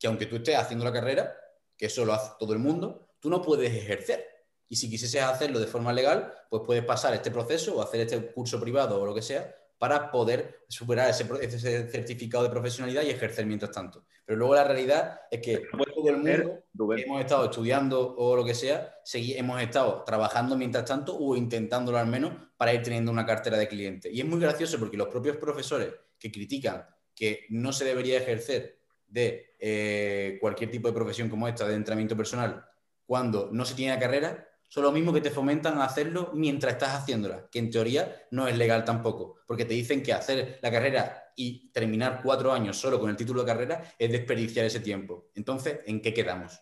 que 0.00 0.06
aunque 0.06 0.24
tú 0.24 0.36
estés 0.36 0.56
haciendo 0.56 0.86
la 0.86 0.92
carrera, 0.92 1.36
que 1.76 1.86
eso 1.86 2.04
lo 2.06 2.14
hace 2.14 2.32
todo 2.38 2.54
el 2.54 2.58
mundo, 2.60 3.10
tú 3.20 3.28
no 3.28 3.42
puedes 3.42 3.72
ejercer. 3.72 4.26
Y 4.68 4.76
si 4.76 4.88
quisieses 4.88 5.22
hacerlo 5.22 5.60
de 5.60 5.66
forma 5.66 5.92
legal, 5.92 6.32
pues 6.48 6.62
puedes 6.64 6.84
pasar 6.84 7.12
este 7.12 7.30
proceso 7.30 7.76
o 7.76 7.82
hacer 7.82 8.00
este 8.00 8.32
curso 8.32 8.58
privado 8.58 9.00
o 9.00 9.04
lo 9.06 9.14
que 9.14 9.22
sea 9.22 9.54
para 9.78 10.10
poder 10.10 10.64
superar 10.68 11.10
ese, 11.10 11.90
certificado 11.90 12.44
de 12.44 12.50
profesionalidad 12.50 13.02
y 13.02 13.10
ejercer 13.10 13.44
mientras 13.44 13.70
tanto. 13.70 14.06
Pero 14.26 14.38
luego 14.38 14.56
la 14.56 14.64
realidad 14.64 15.20
es 15.30 15.40
que 15.40 15.58
todo 15.70 16.08
el 16.08 16.16
mundo 16.16 16.62
hemos 16.96 17.20
estado 17.20 17.44
estudiando 17.44 18.16
o 18.16 18.34
lo 18.34 18.44
que 18.44 18.54
sea, 18.54 18.92
hemos 19.14 19.62
estado 19.62 20.02
trabajando 20.04 20.56
mientras 20.56 20.84
tanto 20.84 21.16
o 21.16 21.36
intentándolo 21.36 21.96
al 21.96 22.08
menos 22.08 22.32
para 22.56 22.74
ir 22.74 22.82
teniendo 22.82 23.12
una 23.12 23.24
cartera 23.24 23.56
de 23.56 23.68
clientes. 23.68 24.12
Y 24.12 24.20
es 24.20 24.26
muy 24.26 24.40
gracioso 24.40 24.80
porque 24.80 24.96
los 24.96 25.06
propios 25.06 25.36
profesores 25.36 25.94
que 26.18 26.32
critican 26.32 26.84
que 27.14 27.46
no 27.50 27.72
se 27.72 27.84
debería 27.84 28.18
ejercer 28.18 28.80
de 29.06 29.54
eh, 29.60 30.38
cualquier 30.40 30.72
tipo 30.72 30.88
de 30.88 30.94
profesión 30.94 31.28
como 31.28 31.46
esta, 31.46 31.66
de 31.68 31.76
entrenamiento 31.76 32.16
personal, 32.16 32.64
cuando 33.06 33.48
no 33.52 33.64
se 33.64 33.76
tiene 33.76 33.94
la 33.94 34.00
carrera, 34.00 34.48
son 34.68 34.82
lo 34.82 34.90
mismo 34.90 35.12
que 35.12 35.20
te 35.20 35.30
fomentan 35.30 35.78
a 35.78 35.84
hacerlo 35.84 36.32
mientras 36.34 36.72
estás 36.72 36.94
haciéndola, 36.94 37.48
que 37.50 37.60
en 37.60 37.70
teoría 37.70 38.26
no 38.32 38.48
es 38.48 38.58
legal 38.58 38.84
tampoco, 38.84 39.36
porque 39.46 39.64
te 39.64 39.74
dicen 39.74 40.02
que 40.02 40.12
hacer 40.12 40.58
la 40.60 40.70
carrera 40.72 41.25
y 41.36 41.70
terminar 41.70 42.20
cuatro 42.22 42.52
años 42.52 42.76
solo 42.76 42.98
con 42.98 43.10
el 43.10 43.16
título 43.16 43.42
de 43.42 43.46
carrera 43.46 43.94
es 43.98 44.10
desperdiciar 44.10 44.66
ese 44.66 44.80
tiempo. 44.80 45.30
Entonces, 45.34 45.80
¿en 45.86 46.00
qué 46.00 46.12
quedamos? 46.12 46.60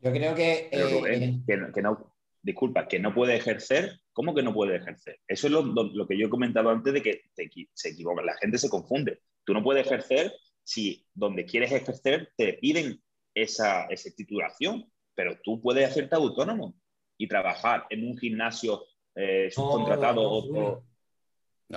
Yo 0.00 0.12
creo 0.12 0.34
que... 0.34 0.68
Eh, 0.70 1.40
que, 1.46 1.82
no, 1.82 2.14
disculpa, 2.40 2.88
que 2.88 2.98
no 2.98 3.12
puede 3.12 3.36
ejercer, 3.36 4.00
¿cómo 4.12 4.34
que 4.34 4.42
no 4.42 4.54
puede 4.54 4.76
ejercer? 4.76 5.20
Eso 5.26 5.48
es 5.48 5.52
lo, 5.52 6.06
que 6.06 6.16
yo 6.16 6.26
he 6.26 6.30
comentado 6.30 6.70
antes 6.70 6.92
de 6.92 7.02
que 7.02 7.22
se 7.74 7.88
equivoca, 7.88 8.22
la 8.22 8.36
gente 8.36 8.58
se 8.58 8.70
confunde. 8.70 9.20
Tú 9.44 9.52
no 9.52 9.62
puedes 9.62 9.86
ejercer 9.86 10.32
si 10.62 11.06
donde 11.12 11.44
quieres 11.44 11.72
ejercer 11.72 12.32
te 12.36 12.54
piden 12.54 13.02
esa, 13.34 13.84
esa 13.86 14.10
titulación 14.16 14.86
pero 15.14 15.38
tú 15.42 15.60
puedes 15.60 15.88
hacerte 15.88 16.16
autónomo 16.16 16.74
y 17.16 17.28
trabajar 17.28 17.86
en 17.90 18.06
un 18.06 18.16
gimnasio 18.18 18.84
eh, 19.14 19.48
subcontratado 19.50 20.22
o, 20.22 20.82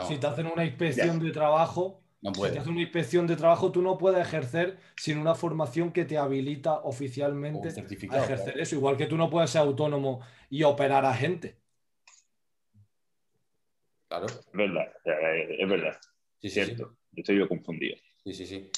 Si 0.07 0.17
te 0.17 0.27
hacen 0.27 0.47
una 0.47 0.65
inspección 0.65 1.19
de 1.19 1.31
trabajo, 1.31 2.01
si 2.21 2.41
te 2.51 2.59
hacen 2.59 2.73
una 2.73 2.81
inspección 2.81 3.27
de 3.27 3.35
trabajo, 3.35 3.71
tú 3.71 3.81
no 3.81 3.97
puedes 3.97 4.25
ejercer 4.25 4.77
sin 4.95 5.17
una 5.17 5.35
formación 5.35 5.91
que 5.91 6.05
te 6.05 6.17
habilita 6.17 6.73
oficialmente 6.81 7.69
a 8.09 8.23
ejercer 8.23 8.59
eso. 8.59 8.75
Igual 8.75 8.97
que 8.97 9.07
tú 9.07 9.17
no 9.17 9.29
puedes 9.29 9.49
ser 9.49 9.61
autónomo 9.61 10.21
y 10.49 10.63
operar 10.63 11.05
a 11.05 11.13
gente. 11.13 11.57
Claro. 14.07 14.27
Es 14.27 14.51
verdad, 14.53 14.87
es 15.03 15.69
verdad. 15.69 15.97
Sí, 16.39 16.49
cierto. 16.49 16.97
Estoy 17.15 17.39
yo 17.39 17.47
confundido. 17.47 17.95
Sí, 18.23 18.33
sí, 18.33 18.45
sí. 18.45 18.69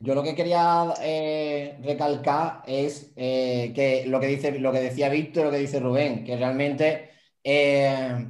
Yo 0.00 0.14
lo 0.14 0.22
que 0.22 0.34
quería 0.34 0.92
eh, 1.00 1.78
recalcar 1.82 2.62
es 2.66 3.12
eh, 3.16 3.72
que 3.74 4.04
lo 4.06 4.20
que 4.20 4.26
dice, 4.26 4.58
lo 4.58 4.72
que 4.72 4.80
decía 4.80 5.08
Víctor, 5.08 5.46
lo 5.46 5.50
que 5.50 5.58
dice 5.58 5.80
Rubén, 5.80 6.24
que 6.24 6.36
realmente 6.36 7.10
eh, 7.42 8.26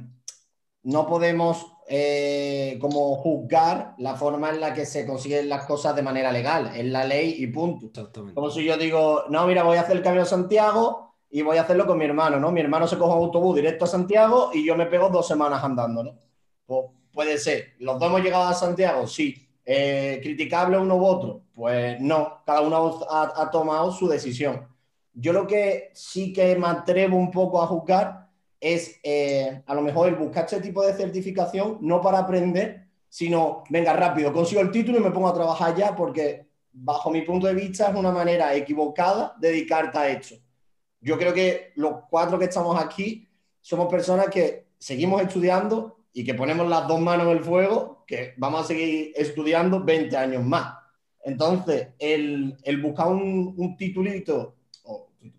no 0.85 1.05
podemos 1.05 1.71
como 2.79 3.15
juzgar 3.17 3.93
la 3.99 4.15
forma 4.15 4.49
en 4.49 4.59
la 4.59 4.73
que 4.73 4.87
se 4.87 5.05
consiguen 5.05 5.49
las 5.49 5.65
cosas 5.65 5.95
de 5.95 6.01
manera 6.01 6.31
legal, 6.31 6.71
es 6.75 6.85
la 6.85 7.03
ley 7.03 7.35
y 7.37 7.47
punto. 7.47 7.91
Como 8.33 8.49
si 8.49 8.63
yo 8.63 8.75
digo, 8.75 9.25
no, 9.29 9.45
mira, 9.45 9.61
voy 9.61 9.77
a 9.77 9.81
hacer 9.81 9.97
el 9.97 10.01
camino 10.01 10.23
a 10.23 10.25
Santiago 10.25 11.13
y 11.29 11.43
voy 11.43 11.57
a 11.57 11.61
hacerlo 11.61 11.85
con 11.85 11.99
mi 11.99 12.05
hermano, 12.05 12.39
¿no? 12.39 12.51
Mi 12.51 12.61
hermano 12.61 12.87
se 12.87 12.97
coge 12.97 13.13
un 13.13 13.25
autobús 13.25 13.55
directo 13.55 13.85
a 13.85 13.87
Santiago 13.87 14.49
y 14.51 14.65
yo 14.65 14.75
me 14.75 14.87
pego 14.87 15.09
dos 15.09 15.27
semanas 15.27 15.63
andando, 15.63 16.03
¿no? 16.03 16.17
Pues 16.65 16.85
puede 17.13 17.37
ser. 17.37 17.73
¿Los 17.77 17.99
dos 17.99 18.09
hemos 18.09 18.23
llegado 18.23 18.45
a 18.45 18.53
Santiago? 18.55 19.05
Sí 19.05 19.45
eh, 19.65 20.19
¿Criticable 20.21 20.77
uno 20.77 20.95
u 20.95 21.05
otro? 21.05 21.41
Pues 21.55 21.99
no, 21.99 22.43
cada 22.45 22.61
uno 22.61 22.99
ha, 23.09 23.49
tomado 23.49 23.91
su 23.91 24.07
decisión. 24.07 24.67
Yo 25.13 25.33
lo 25.33 25.47
que 25.47 25.91
sí 25.93 26.31
que 26.31 26.55
me 26.55 26.67
atrevo 26.67 27.17
un 27.17 27.31
poco 27.31 27.61
a 27.61 27.67
juzgar 27.67 28.24
es 28.59 28.99
eh, 29.03 29.61
a 29.65 29.75
lo 29.75 29.81
mejor 29.81 30.09
el 30.09 30.15
buscar 30.15 30.45
este 30.45 30.61
tipo 30.61 30.85
de 30.85 30.93
certificación, 30.93 31.77
no 31.81 32.01
para 32.01 32.19
aprender, 32.19 32.85
sino, 33.09 33.63
venga, 33.69 33.93
rápido, 33.93 34.33
consigo 34.33 34.61
el 34.61 34.71
título 34.71 34.99
y 34.99 35.01
me 35.01 35.11
pongo 35.11 35.27
a 35.27 35.33
trabajar 35.33 35.75
ya, 35.75 35.95
porque 35.95 36.47
bajo 36.71 37.09
mi 37.09 37.21
punto 37.21 37.47
de 37.47 37.53
vista 37.53 37.89
es 37.89 37.95
una 37.95 38.11
manera 38.11 38.53
equivocada 38.55 39.35
de 39.39 39.49
dedicarte 39.49 39.97
a 39.97 40.09
esto. 40.09 40.35
Yo 40.99 41.17
creo 41.17 41.33
que 41.33 41.71
los 41.75 41.93
cuatro 42.09 42.37
que 42.37 42.45
estamos 42.45 42.81
aquí 42.81 43.29
somos 43.61 43.87
personas 43.87 44.27
que 44.27 44.67
seguimos 44.77 45.21
estudiando 45.21 45.99
y 46.11 46.23
que 46.23 46.33
ponemos 46.33 46.67
las 46.67 46.87
dos 46.87 46.99
manos 46.99 47.27
en 47.27 47.37
el 47.37 47.43
fuego 47.43 48.03
que 48.05 48.33
vamos 48.37 48.61
a 48.61 48.67
seguir 48.67 49.13
estudiando 49.15 49.83
20 49.83 50.15
años 50.17 50.43
más. 50.43 50.75
Entonces, 51.23 51.89
el, 51.97 52.55
el 52.63 52.81
buscar 52.81 53.07
un, 53.07 53.53
un 53.57 53.75
titulito, 53.77 54.55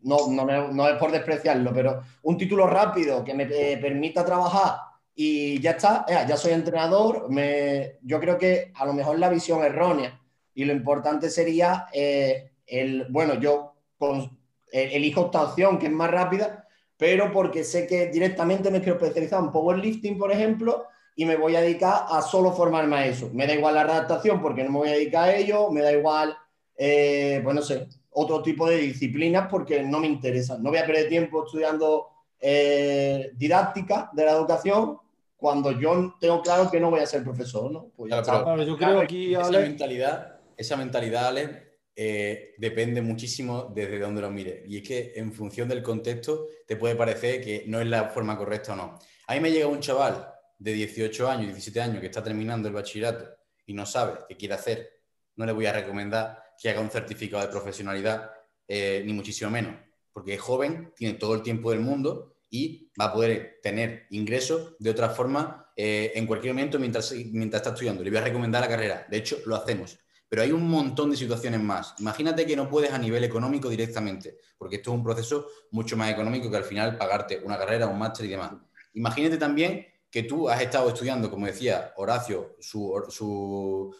no, 0.02 0.28
no, 0.28 0.72
no, 0.72 0.88
es 0.88 0.96
por 0.96 1.12
despreciarlo, 1.12 1.72
pero 1.72 2.02
un 2.22 2.36
título 2.36 2.66
rápido 2.66 3.24
que 3.24 3.34
me 3.34 3.44
eh, 3.44 3.78
permita 3.78 4.24
trabajar 4.24 4.78
y 5.14 5.60
ya 5.60 5.72
está, 5.72 6.04
ya 6.08 6.36
soy 6.36 6.52
entrenador, 6.52 7.30
me, 7.30 7.98
yo 8.02 8.20
creo 8.20 8.36
que 8.36 8.70
a 8.74 8.84
lo 8.84 8.92
mejor 8.92 9.18
la 9.18 9.30
visión 9.30 9.64
errónea 9.64 10.20
y 10.54 10.64
lo 10.64 10.72
importante 10.72 11.30
sería 11.30 11.86
eh, 11.92 12.52
el, 12.66 13.06
bueno, 13.10 13.34
yo 13.40 13.74
con, 13.98 14.38
eh, 14.72 14.90
elijo 14.92 15.26
esta 15.26 15.42
opción 15.42 15.78
que 15.78 15.86
es 15.86 15.92
más 15.92 16.10
rápida, 16.10 16.66
pero 16.96 17.30
porque 17.32 17.64
sé 17.64 17.86
que 17.86 18.06
directamente 18.06 18.70
me 18.70 18.80
quiero 18.80 18.98
especializar 18.98 19.42
en 19.42 19.52
powerlifting, 19.52 20.18
por 20.18 20.32
ejemplo, 20.32 20.86
y 21.14 21.24
me 21.24 21.36
voy 21.36 21.56
a 21.56 21.60
dedicar 21.60 22.04
a 22.08 22.20
solo 22.22 22.52
formarme 22.52 22.96
a 22.96 23.06
eso. 23.06 23.30
Me 23.32 23.46
da 23.46 23.54
igual 23.54 23.74
la 23.74 23.82
adaptación 23.82 24.42
porque 24.42 24.64
no 24.64 24.70
me 24.70 24.78
voy 24.78 24.88
a 24.88 24.92
dedicar 24.92 25.28
a 25.28 25.36
ello, 25.36 25.70
me 25.70 25.82
da 25.82 25.92
igual, 25.92 26.36
eh, 26.76 27.40
pues 27.42 27.54
no 27.54 27.62
sé, 27.62 27.86
otro 28.18 28.42
tipo 28.42 28.66
de 28.66 28.78
disciplinas 28.78 29.46
porque 29.50 29.82
no 29.82 30.00
me 30.00 30.06
interesa. 30.06 30.56
No 30.58 30.70
voy 30.70 30.78
a 30.78 30.86
perder 30.86 31.08
tiempo 31.08 31.44
estudiando 31.44 32.08
eh, 32.40 33.30
didáctica 33.34 34.10
de 34.14 34.24
la 34.24 34.32
educación 34.32 34.96
cuando 35.36 35.70
yo 35.72 36.14
tengo 36.18 36.40
claro 36.40 36.70
que 36.70 36.80
no 36.80 36.90
voy 36.90 37.00
a 37.00 37.06
ser 37.06 37.22
profesor, 37.22 37.70
¿no? 37.70 37.90
Pues 37.94 38.10
claro, 38.24 38.62
yo 38.62 38.78
creo 38.78 39.00
aquí, 39.00 39.34
esa 39.34 39.50
mentalidad, 39.50 40.40
esa 40.56 40.76
mentalidad, 40.78 41.26
Ale, 41.26 41.66
eh, 41.94 42.54
depende 42.56 43.02
muchísimo 43.02 43.70
desde 43.74 43.98
donde 43.98 44.22
lo 44.22 44.30
mires. 44.30 44.62
Y 44.66 44.78
es 44.78 44.88
que 44.88 45.12
en 45.16 45.30
función 45.34 45.68
del 45.68 45.82
contexto 45.82 46.46
te 46.66 46.76
puede 46.76 46.96
parecer 46.96 47.42
que 47.42 47.64
no 47.66 47.82
es 47.82 47.86
la 47.86 48.08
forma 48.08 48.38
correcta 48.38 48.72
o 48.72 48.76
no. 48.76 48.98
A 49.26 49.34
mí 49.34 49.40
me 49.40 49.50
llega 49.50 49.66
un 49.66 49.80
chaval 49.80 50.26
de 50.58 50.72
18 50.72 51.28
años, 51.28 51.48
17 51.48 51.82
años 51.82 52.00
que 52.00 52.06
está 52.06 52.22
terminando 52.22 52.66
el 52.66 52.72
bachillerato 52.72 53.28
y 53.66 53.74
no 53.74 53.84
sabe 53.84 54.20
qué 54.26 54.38
quiere 54.38 54.54
hacer. 54.54 54.90
No 55.34 55.44
le 55.44 55.52
voy 55.52 55.66
a 55.66 55.72
recomendar 55.74 56.45
que 56.60 56.70
haga 56.70 56.80
un 56.80 56.90
certificado 56.90 57.42
de 57.42 57.48
profesionalidad, 57.48 58.30
eh, 58.68 59.02
ni 59.04 59.12
muchísimo 59.12 59.50
menos, 59.50 59.76
porque 60.12 60.34
es 60.34 60.40
joven, 60.40 60.92
tiene 60.96 61.14
todo 61.18 61.34
el 61.34 61.42
tiempo 61.42 61.70
del 61.70 61.80
mundo 61.80 62.36
y 62.50 62.90
va 62.98 63.06
a 63.06 63.12
poder 63.12 63.58
tener 63.62 64.06
ingresos 64.10 64.76
de 64.78 64.90
otra 64.90 65.10
forma 65.10 65.70
eh, 65.76 66.12
en 66.14 66.26
cualquier 66.26 66.54
momento 66.54 66.78
mientras, 66.78 67.12
mientras 67.12 67.60
está 67.60 67.70
estudiando. 67.70 68.02
Le 68.02 68.10
voy 68.10 68.18
a 68.18 68.22
recomendar 68.22 68.62
la 68.62 68.68
carrera. 68.68 69.06
De 69.10 69.18
hecho, 69.18 69.38
lo 69.44 69.56
hacemos. 69.56 69.98
Pero 70.28 70.42
hay 70.42 70.50
un 70.50 70.68
montón 70.68 71.10
de 71.10 71.16
situaciones 71.16 71.60
más. 71.60 71.94
Imagínate 71.98 72.46
que 72.46 72.56
no 72.56 72.68
puedes 72.68 72.92
a 72.92 72.98
nivel 72.98 73.22
económico 73.22 73.68
directamente, 73.68 74.38
porque 74.58 74.76
esto 74.76 74.90
es 74.90 74.96
un 74.96 75.04
proceso 75.04 75.46
mucho 75.70 75.96
más 75.96 76.10
económico 76.10 76.50
que 76.50 76.56
al 76.56 76.64
final 76.64 76.96
pagarte 76.96 77.40
una 77.44 77.56
carrera, 77.56 77.86
un 77.86 77.98
máster 77.98 78.26
y 78.26 78.30
demás. 78.30 78.52
Imagínate 78.94 79.36
también 79.36 79.86
que 80.16 80.22
tú 80.22 80.48
has 80.48 80.62
estado 80.62 80.88
estudiando, 80.88 81.30
como 81.30 81.44
decía 81.44 81.92
Horacio, 81.94 82.56
su, 82.58 83.98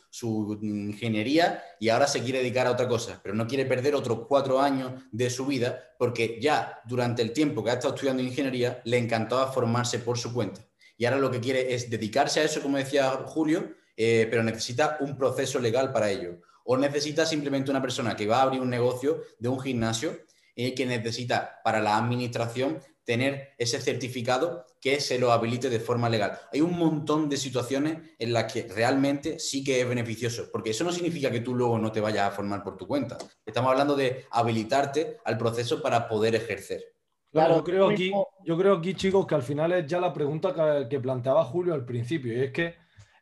ingeniería 0.62 1.62
y 1.78 1.90
ahora 1.90 2.06
se 2.06 2.22
quiere 2.22 2.38
dedicar 2.38 2.66
a 2.66 2.70
otra 2.70 2.88
cosa, 2.88 3.20
pero 3.22 3.34
no 3.34 3.46
quiere 3.46 3.66
perder 3.66 3.94
otros 3.94 4.20
cuatro 4.26 4.58
años 4.58 4.92
de 5.12 5.28
su 5.28 5.44
vida 5.44 5.78
porque 5.98 6.38
ya 6.40 6.80
durante 6.86 7.20
el 7.20 7.34
tiempo 7.34 7.62
que 7.62 7.68
ha 7.68 7.74
estado 7.74 7.92
estudiando 7.92 8.22
ingeniería 8.22 8.80
le 8.86 8.96
encantaba 8.96 9.52
formarse 9.52 9.98
por 9.98 10.16
su 10.16 10.32
cuenta. 10.32 10.62
Y 10.96 11.04
ahora 11.04 11.18
lo 11.18 11.30
que 11.30 11.38
quiere 11.38 11.74
es 11.74 11.90
dedicarse 11.90 12.40
a 12.40 12.44
eso, 12.44 12.62
como 12.62 12.78
decía 12.78 13.10
Julio, 13.26 13.74
eh, 13.94 14.26
pero 14.30 14.42
necesita 14.42 14.96
un 15.00 15.18
proceso 15.18 15.58
legal 15.58 15.92
para 15.92 16.10
ello. 16.10 16.40
O 16.64 16.78
necesita 16.78 17.26
simplemente 17.26 17.70
una 17.70 17.82
persona 17.82 18.16
que 18.16 18.26
va 18.26 18.38
a 18.38 18.44
abrir 18.44 18.62
un 18.62 18.70
negocio 18.70 19.22
de 19.38 19.50
un 19.50 19.60
gimnasio 19.60 20.18
y 20.54 20.74
que 20.74 20.86
necesita 20.86 21.60
para 21.62 21.78
la 21.82 21.98
administración 21.98 22.80
tener 23.06 23.54
ese 23.56 23.80
certificado 23.80 24.66
que 24.80 25.00
se 25.00 25.18
lo 25.18 25.32
habilite 25.32 25.70
de 25.70 25.80
forma 25.80 26.10
legal. 26.10 26.38
Hay 26.52 26.60
un 26.60 26.76
montón 26.76 27.28
de 27.28 27.36
situaciones 27.36 27.98
en 28.18 28.32
las 28.32 28.52
que 28.52 28.66
realmente 28.68 29.38
sí 29.38 29.64
que 29.64 29.80
es 29.80 29.88
beneficioso, 29.88 30.50
porque 30.52 30.70
eso 30.70 30.84
no 30.84 30.92
significa 30.92 31.30
que 31.30 31.40
tú 31.40 31.54
luego 31.54 31.78
no 31.78 31.92
te 31.92 32.00
vayas 32.00 32.28
a 32.28 32.32
formar 32.32 32.64
por 32.64 32.76
tu 32.76 32.86
cuenta. 32.86 33.16
Estamos 33.46 33.70
hablando 33.70 33.94
de 33.94 34.26
habilitarte 34.30 35.18
al 35.24 35.38
proceso 35.38 35.80
para 35.80 36.08
poder 36.08 36.34
ejercer. 36.34 36.82
Claro, 37.30 37.56
yo 37.56 37.64
creo 37.64 37.90
aquí, 37.90 38.12
yo 38.44 38.58
creo 38.58 38.74
aquí, 38.76 38.94
chicos, 38.94 39.26
que 39.26 39.34
al 39.36 39.42
final 39.42 39.72
es 39.72 39.86
ya 39.86 40.00
la 40.00 40.12
pregunta 40.12 40.88
que, 40.88 41.00
planteaba 41.00 41.44
Julio 41.44 41.74
al 41.74 41.84
principio, 41.84 42.32
y 42.32 42.44
es 42.44 42.50
que 42.50 42.74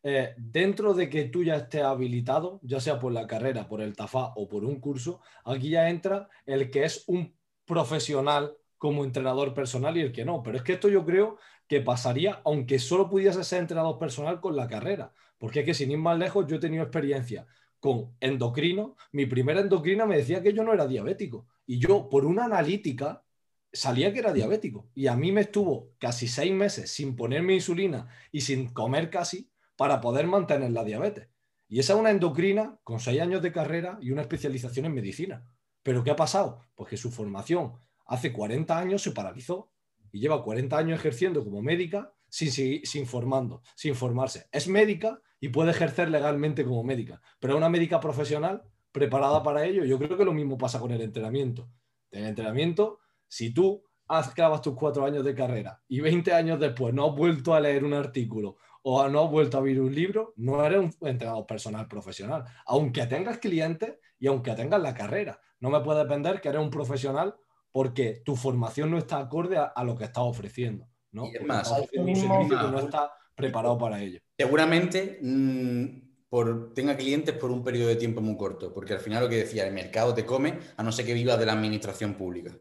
eh, 0.02 0.34
dentro 0.38 0.94
de 0.94 1.10
que 1.10 1.24
tú 1.24 1.44
ya 1.44 1.56
estés 1.56 1.82
habilitado, 1.82 2.58
ya 2.62 2.80
sea 2.80 2.98
por 2.98 3.12
la 3.12 3.26
carrera, 3.26 3.68
por 3.68 3.82
el 3.82 3.94
TAFA 3.94 4.32
o 4.36 4.48
por 4.48 4.64
un 4.64 4.80
curso, 4.80 5.20
aquí 5.44 5.70
ya 5.70 5.90
entra 5.90 6.28
el 6.46 6.70
que 6.70 6.84
es 6.84 7.04
un 7.06 7.34
profesional 7.66 8.56
como 8.84 9.02
entrenador 9.02 9.54
personal 9.54 9.96
y 9.96 10.02
el 10.02 10.12
que 10.12 10.26
no. 10.26 10.42
Pero 10.42 10.58
es 10.58 10.62
que 10.62 10.74
esto 10.74 10.90
yo 10.90 11.06
creo 11.06 11.38
que 11.66 11.80
pasaría 11.80 12.42
aunque 12.44 12.78
solo 12.78 13.08
pudiese 13.08 13.42
ser 13.42 13.60
entrenador 13.60 13.98
personal 13.98 14.42
con 14.42 14.56
la 14.56 14.68
carrera. 14.68 15.14
Porque 15.38 15.60
es 15.60 15.64
que 15.64 15.72
sin 15.72 15.90
ir 15.90 15.96
más 15.96 16.18
lejos 16.18 16.46
yo 16.46 16.56
he 16.56 16.58
tenido 16.58 16.82
experiencia 16.82 17.46
con 17.80 18.14
endocrino. 18.20 18.94
Mi 19.10 19.24
primera 19.24 19.60
endocrina 19.60 20.04
me 20.04 20.18
decía 20.18 20.42
que 20.42 20.52
yo 20.52 20.62
no 20.64 20.74
era 20.74 20.86
diabético. 20.86 21.46
Y 21.64 21.78
yo, 21.78 22.10
por 22.10 22.26
una 22.26 22.44
analítica, 22.44 23.24
salía 23.72 24.12
que 24.12 24.18
era 24.18 24.34
diabético. 24.34 24.90
Y 24.94 25.06
a 25.06 25.16
mí 25.16 25.32
me 25.32 25.40
estuvo 25.40 25.92
casi 25.98 26.28
seis 26.28 26.52
meses 26.52 26.90
sin 26.90 27.16
ponerme 27.16 27.54
insulina 27.54 28.08
y 28.32 28.42
sin 28.42 28.68
comer 28.68 29.08
casi 29.08 29.50
para 29.76 30.02
poder 30.02 30.26
mantener 30.26 30.72
la 30.72 30.84
diabetes. 30.84 31.30
Y 31.70 31.78
esa 31.78 31.94
es 31.94 32.00
una 32.00 32.10
endocrina 32.10 32.78
con 32.84 33.00
seis 33.00 33.22
años 33.22 33.40
de 33.40 33.50
carrera 33.50 33.96
y 34.02 34.10
una 34.10 34.20
especialización 34.20 34.84
en 34.84 34.92
medicina. 34.92 35.48
¿Pero 35.82 36.04
qué 36.04 36.10
ha 36.10 36.16
pasado? 36.16 36.66
Pues 36.74 36.90
que 36.90 36.98
su 36.98 37.10
formación 37.10 37.78
hace 38.06 38.32
40 38.32 38.78
años 38.78 39.02
se 39.02 39.12
paralizó 39.12 39.70
y 40.12 40.20
lleva 40.20 40.42
40 40.42 40.76
años 40.76 40.98
ejerciendo 40.98 41.42
como 41.44 41.62
médica 41.62 42.12
sin, 42.28 42.50
sin, 42.50 43.06
formando, 43.06 43.62
sin 43.76 43.94
formarse. 43.94 44.46
Es 44.50 44.68
médica 44.68 45.20
y 45.40 45.48
puede 45.48 45.70
ejercer 45.70 46.10
legalmente 46.10 46.64
como 46.64 46.82
médica, 46.82 47.20
pero 47.38 47.54
es 47.54 47.58
una 47.58 47.68
médica 47.68 48.00
profesional 48.00 48.62
preparada 48.92 49.42
para 49.42 49.64
ello. 49.64 49.84
Yo 49.84 49.98
creo 49.98 50.16
que 50.16 50.24
lo 50.24 50.32
mismo 50.32 50.58
pasa 50.58 50.80
con 50.80 50.90
el 50.90 51.00
entrenamiento. 51.00 51.68
En 52.10 52.22
el 52.22 52.28
entrenamiento, 52.30 53.00
si 53.28 53.52
tú 53.52 53.84
acabas 54.06 54.62
tus 54.62 54.74
cuatro 54.74 55.04
años 55.04 55.24
de 55.24 55.34
carrera 55.34 55.80
y 55.88 56.00
20 56.00 56.32
años 56.32 56.60
después 56.60 56.92
no 56.92 57.08
has 57.08 57.16
vuelto 57.16 57.54
a 57.54 57.60
leer 57.60 57.84
un 57.84 57.94
artículo 57.94 58.56
o 58.82 59.08
no 59.08 59.24
has 59.24 59.30
vuelto 59.30 59.56
a 59.56 59.60
abrir 59.60 59.80
un 59.80 59.94
libro, 59.94 60.34
no 60.36 60.64
eres 60.64 60.78
un 60.78 61.08
entrenador 61.08 61.46
personal 61.46 61.88
profesional. 61.88 62.44
Aunque 62.66 63.06
tengas 63.06 63.38
clientes 63.38 63.94
y 64.18 64.26
aunque 64.26 64.52
tengas 64.52 64.80
la 64.80 64.92
carrera, 64.92 65.40
no 65.60 65.70
me 65.70 65.80
puedes 65.80 66.06
vender 66.06 66.40
que 66.40 66.50
eres 66.50 66.60
un 66.60 66.70
profesional 66.70 67.34
porque 67.74 68.22
tu 68.24 68.36
formación 68.36 68.88
no 68.88 68.98
está 68.98 69.18
acorde 69.18 69.56
a, 69.58 69.82
lo 69.82 69.96
que 69.96 70.04
estás 70.04 70.22
ofreciendo. 70.22 70.86
¿no? 71.10 71.26
Y 71.26 71.34
es 71.34 71.44
más, 71.44 71.68
un 71.72 71.88
servicio 71.88 72.28
que 72.48 72.54
no 72.54 72.78
está 72.78 73.10
preparado 73.34 73.76
para 73.76 74.00
ello. 74.00 74.20
Seguramente 74.38 75.18
mm, 75.20 76.28
por, 76.28 76.72
tenga 76.72 76.96
clientes 76.96 77.34
por 77.34 77.50
un 77.50 77.64
periodo 77.64 77.88
de 77.88 77.96
tiempo 77.96 78.20
muy 78.20 78.36
corto, 78.36 78.72
porque 78.72 78.92
al 78.92 79.00
final 79.00 79.24
lo 79.24 79.28
que 79.28 79.38
decía, 79.38 79.66
el 79.66 79.74
mercado 79.74 80.14
te 80.14 80.24
come 80.24 80.56
a 80.76 80.84
no 80.84 80.92
ser 80.92 81.04
que 81.04 81.14
vivas 81.14 81.36
de 81.36 81.46
la 81.46 81.54
administración 81.54 82.14
pública. 82.14 82.56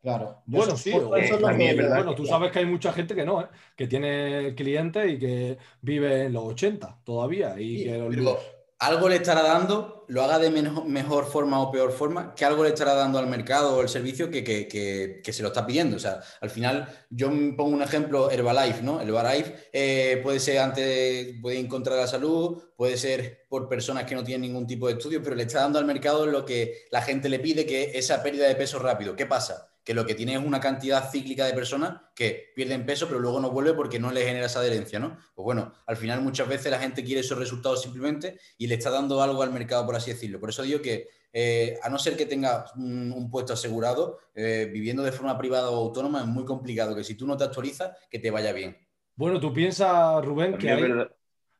Claro. 0.00 0.42
Bueno, 0.46 0.74
sí. 0.74 0.90
bueno, 0.92 2.14
tú 2.14 2.24
sabes 2.24 2.50
que 2.50 2.60
hay 2.60 2.66
mucha 2.66 2.94
gente 2.94 3.14
que 3.14 3.26
no, 3.26 3.42
¿eh? 3.42 3.46
que 3.76 3.86
tiene 3.86 4.54
clientes 4.56 5.12
y 5.12 5.18
que 5.18 5.58
vive 5.82 6.24
en 6.24 6.32
los 6.32 6.44
80 6.44 7.02
todavía. 7.04 7.54
Y 7.58 7.84
que 7.84 8.48
algo 8.82 9.08
le 9.08 9.16
estará 9.16 9.42
dando, 9.42 10.04
lo 10.08 10.24
haga 10.24 10.40
de 10.40 10.50
mejor 10.50 11.26
forma 11.26 11.62
o 11.62 11.70
peor 11.70 11.92
forma, 11.92 12.34
que 12.34 12.44
algo 12.44 12.64
le 12.64 12.70
estará 12.70 12.94
dando 12.94 13.20
al 13.20 13.28
mercado 13.28 13.76
o 13.76 13.80
el 13.80 13.88
servicio 13.88 14.28
que, 14.28 15.22
se 15.24 15.42
lo 15.42 15.48
está 15.48 15.64
pidiendo. 15.64 15.96
O 15.96 16.00
sea, 16.00 16.20
al 16.40 16.50
final, 16.50 16.88
yo 17.08 17.28
pongo 17.56 17.76
un 17.76 17.82
ejemplo, 17.82 18.28
Herbalife, 18.28 18.82
¿no? 18.82 19.00
Herbalife 19.00 19.68
eh, 19.72 20.20
puede 20.24 20.40
ser 20.40 20.58
antes, 20.58 21.36
puede 21.40 21.60
encontrar 21.60 21.96
la 21.96 22.08
salud, 22.08 22.60
puede 22.76 22.96
ser 22.96 23.46
por 23.48 23.68
personas 23.68 24.04
que 24.04 24.16
no 24.16 24.24
tienen 24.24 24.42
ningún 24.42 24.66
tipo 24.66 24.88
de 24.88 24.94
estudio, 24.94 25.22
pero 25.22 25.36
le 25.36 25.44
está 25.44 25.60
dando 25.60 25.78
al 25.78 25.84
mercado 25.84 26.26
lo 26.26 26.44
que 26.44 26.86
la 26.90 27.02
gente 27.02 27.28
le 27.28 27.38
pide, 27.38 27.64
que 27.64 27.84
es 27.84 28.10
esa 28.10 28.20
pérdida 28.20 28.48
de 28.48 28.56
peso 28.56 28.80
rápido. 28.80 29.14
¿Qué 29.14 29.26
pasa? 29.26 29.71
Que 29.84 29.94
lo 29.94 30.06
que 30.06 30.14
tiene 30.14 30.34
es 30.34 30.44
una 30.44 30.60
cantidad 30.60 31.10
cíclica 31.10 31.44
de 31.46 31.54
personas 31.54 32.00
que 32.14 32.52
pierden 32.54 32.86
peso, 32.86 33.08
pero 33.08 33.18
luego 33.18 33.40
no 33.40 33.50
vuelve 33.50 33.74
porque 33.74 33.98
no 33.98 34.12
le 34.12 34.24
genera 34.24 34.46
esa 34.46 34.60
adherencia, 34.60 34.98
¿no? 34.98 35.16
Pues 35.34 35.44
bueno, 35.44 35.72
al 35.86 35.96
final 35.96 36.20
muchas 36.22 36.48
veces 36.48 36.70
la 36.70 36.78
gente 36.78 37.02
quiere 37.02 37.20
esos 37.20 37.38
resultados 37.38 37.82
simplemente 37.82 38.38
y 38.58 38.68
le 38.68 38.76
está 38.76 38.90
dando 38.90 39.20
algo 39.22 39.42
al 39.42 39.52
mercado, 39.52 39.84
por 39.84 39.96
así 39.96 40.12
decirlo. 40.12 40.38
Por 40.38 40.50
eso 40.50 40.62
digo 40.62 40.80
que, 40.80 41.08
eh, 41.32 41.78
a 41.82 41.88
no 41.88 41.98
ser 41.98 42.16
que 42.16 42.26
tenga 42.26 42.66
un, 42.76 43.28
puesto 43.30 43.54
asegurado, 43.54 44.18
eh, 44.34 44.68
viviendo 44.72 45.02
de 45.02 45.12
forma 45.12 45.36
privada 45.36 45.70
o 45.70 45.76
autónoma, 45.76 46.20
es 46.20 46.26
muy 46.26 46.44
complicado 46.44 46.94
que 46.94 47.02
si 47.02 47.16
tú 47.16 47.26
no 47.26 47.36
te 47.36 47.44
actualizas, 47.44 47.96
que 48.08 48.20
te 48.20 48.30
vaya 48.30 48.52
bien. 48.52 48.76
Bueno, 49.16 49.40
tú 49.40 49.52
piensas, 49.52 50.24
Rubén, 50.24 50.56
que, 50.58 51.08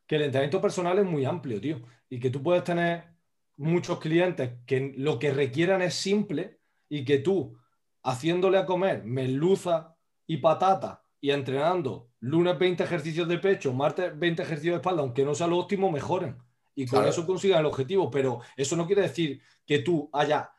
que 0.06 0.16
el 0.16 0.22
entrenamiento 0.22 0.60
personal 0.60 0.98
es 0.98 1.04
muy 1.04 1.24
amplio, 1.24 1.60
tío, 1.60 1.82
y 2.08 2.20
que 2.20 2.30
tú 2.30 2.42
puedes 2.42 2.62
tener 2.62 3.04
muchos 3.56 3.98
clientes 3.98 4.52
que 4.66 4.92
lo 4.96 5.18
que 5.18 5.32
requieran 5.32 5.82
es 5.82 5.94
simple 5.94 6.60
y 6.88 7.04
que 7.04 7.18
tú 7.18 7.56
haciéndole 8.02 8.58
a 8.58 8.66
comer 8.66 9.04
merluza 9.04 9.96
y 10.26 10.38
patata 10.38 11.04
y 11.20 11.30
entrenando 11.30 12.10
lunes 12.20 12.58
20 12.58 12.82
ejercicios 12.82 13.28
de 13.28 13.38
pecho, 13.38 13.72
martes 13.72 14.18
20 14.18 14.42
ejercicios 14.42 14.74
de 14.74 14.76
espalda, 14.76 15.02
aunque 15.02 15.24
no 15.24 15.34
sea 15.34 15.46
lo 15.46 15.58
óptimo, 15.58 15.90
mejoren. 15.90 16.36
Y 16.74 16.86
con 16.86 17.06
eso 17.06 17.26
consigan 17.26 17.60
el 17.60 17.66
objetivo. 17.66 18.10
Pero 18.10 18.40
eso 18.56 18.76
no 18.76 18.86
quiere 18.86 19.02
decir 19.02 19.40
que 19.66 19.80
tú 19.80 20.08
haya, 20.12 20.50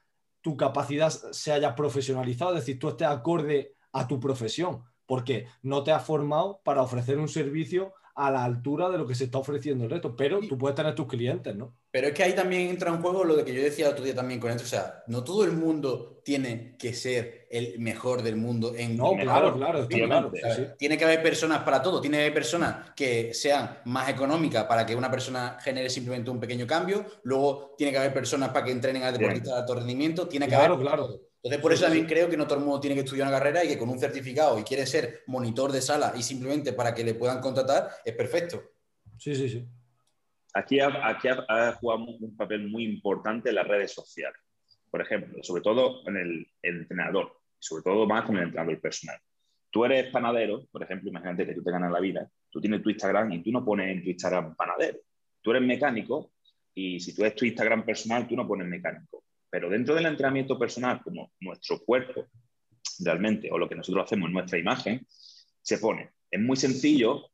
tu 0.41 0.56
capacidad 0.56 1.10
se 1.10 1.52
haya 1.52 1.76
profesionalizado, 1.76 2.52
es 2.52 2.62
decir, 2.62 2.80
tú 2.80 2.89
estés 2.89 3.08
acorde 3.08 3.76
a 3.91 4.08
tu 4.08 4.20
profesión, 4.20 4.84
porque 5.06 5.48
no 5.62 5.84
te 5.84 5.91
has 5.91 6.06
formado 6.06 6.62
para 6.64 6.82
ofrecer 6.82 7.18
un 7.18 7.28
servicio 7.28 7.94
a 8.16 8.32
la 8.32 8.44
altura 8.44 8.89
de 8.89 8.98
lo 8.98 9.08
que 9.08 9.16
se 9.16 9.26
está 9.26 9.39
ofreciendo 9.39 9.86
el 9.86 9.89
reto, 9.89 10.16
pero 10.16 10.39
tú 10.48 10.58
puedes 10.58 10.76
tener 10.76 10.96
tus 10.96 11.08
clientes, 11.08 11.56
¿no? 11.56 11.76
Pero 11.94 12.08
es 12.08 12.14
que 12.16 12.24
ahí 12.24 12.34
también 12.34 12.70
entra 12.70 12.89
en 12.89 13.04
juego 13.04 13.24
lo 13.24 13.36
de 13.36 13.46
que 13.46 13.54
yo 13.54 13.62
decía 13.62 13.86
el 13.86 13.91
otro 13.91 14.04
día 14.04 14.16
también 14.16 14.39
con 14.39 14.50
esto, 14.50 14.64
o 14.64 14.68
sea, 14.68 15.04
no 15.06 15.24
todo 15.24 15.44
el 15.44 15.52
mundo 15.52 16.22
tiene 16.26 16.76
que 16.80 16.91
ser 16.91 17.46
el 17.52 17.78
mejor 17.78 18.24
del 18.24 18.36
mundo 18.36 18.74
en... 18.76 18.98
No, 18.98 19.12
claro, 19.16 19.54
claro, 19.56 19.88
claro. 19.88 20.32
Tiene 20.80 20.98
que 20.98 21.06
haber 21.06 21.22
personas 21.22 21.62
para 21.62 21.84
todo, 21.84 22.02
tiene 22.02 22.18
que 22.18 22.24
haber 22.24 22.34
personas 22.34 22.89
que 22.96 23.32
sean 23.36 23.78
más 23.86 24.10
económicas 24.10 24.64
para 24.64 24.88
que 24.88 24.96
una 24.96 25.12
persona 25.12 25.60
genere 25.62 25.88
simplemente 25.88 26.32
un 26.32 26.39
pequeño 26.39 26.66
cambio, 26.66 27.06
luego 27.22 27.76
tiene 27.78 27.91
que 27.91 28.00
haber 28.00 28.12
personas 28.12 28.50
para 28.50 28.66
que 28.66 28.72
entrenen 28.72 29.04
a 29.04 29.12
deportistas 29.12 29.54
de 29.54 29.60
alto 29.60 29.76
rendimiento, 29.76 30.28
tiene 30.28 30.48
que 30.48 30.56
claro, 30.56 30.74
haber... 30.74 30.88
Claro, 30.88 31.22
entonces, 31.44 31.62
por 31.62 31.74
eso 31.74 31.84
también 31.84 32.08
creo 32.08 32.28
que 32.28 32.38
no 32.38 32.48
todo 32.48 32.58
el 32.58 32.66
mundo 32.66 32.80
tiene 32.80 32.96
que 32.96 33.02
estudiar 33.02 33.28
una 33.28 33.38
carrera 33.38 33.64
y 33.64 33.68
que 33.68 33.78
con 33.78 33.89
un 33.89 34.00
certificado 34.00 34.58
y 34.58 34.64
quiere 34.64 34.88
ser 34.88 35.22
monitor 35.28 35.72
de 35.72 35.84
sala 35.84 36.16
y 36.18 36.24
simplemente 36.24 36.74
para 36.74 36.96
que 36.96 37.04
le 37.04 37.14
puedan 37.14 37.39
contratar, 37.39 37.91
es 38.04 38.16
perfecto. 38.16 38.64
Sí, 39.20 39.36
sí, 39.36 39.48
sí. 39.48 39.68
Aquí 40.54 40.80
ha, 40.80 41.74
jugado 41.74 42.06
un 42.06 42.38
papel 42.38 42.68
muy 42.68 42.84
importante 42.86 43.49
en 43.49 43.56
las 43.56 43.68
redes 43.68 43.91
sociales. 43.91 44.39
Por 44.89 45.01
ejemplo, 45.01 45.43
sobre 45.43 45.64
todo 45.64 46.08
en 46.08 46.18
el, 46.18 46.47
entrenador, 46.62 47.39
sobre 47.58 47.84
todo 47.84 48.06
más 48.06 48.24
con 48.26 48.38
el 48.38 48.43
entrenador 48.43 48.80
personal. 48.80 49.18
Tú 49.72 49.86
eres 49.86 50.12
panadero, 50.12 50.68
por 50.72 50.84
ejemplo, 50.84 51.10
imagínate 51.10 51.47
que 51.47 51.56
tú 51.56 51.64
te 51.64 51.72
ganas 51.72 51.91
la 51.91 51.99
vida, 51.99 52.30
tú 52.51 52.62
tienes 52.62 52.84
tu 52.84 52.91
Instagram 52.91 53.32
y 53.32 53.41
tú 53.41 53.51
no 53.51 53.66
pones 53.66 53.89
en 53.89 54.04
tu 54.04 54.10
Instagram 54.12 54.56
panadero. 54.56 54.99
Tú 55.41 55.49
eres 55.49 55.64
mecánico 55.64 56.34
y 56.76 56.99
si 56.99 57.16
tú 57.16 57.24
eres 57.24 57.36
tu 57.36 57.45
Instagram 57.45 57.84
personal, 57.84 58.28
tú 58.28 58.36
no 58.36 58.47
pones 58.47 58.68
mecánico. 58.68 59.24
Pero 59.49 59.70
dentro 59.70 59.95
del 59.95 60.06
entrenamiento 60.06 60.60
personal, 60.60 61.01
como 61.01 61.32
nuestro 61.39 61.80
cuerpo 61.84 62.28
realmente, 62.99 63.49
o 63.51 63.58
lo 63.58 63.68
que 63.68 63.76
nosotros 63.76 64.06
hacemos 64.06 64.28
en 64.28 64.34
nuestra 64.34 64.60
imagen, 64.60 65.06
se 65.10 65.80
pone. 65.80 66.12
Es 66.30 66.39
muy 66.39 66.58
sencillo, 66.58 67.32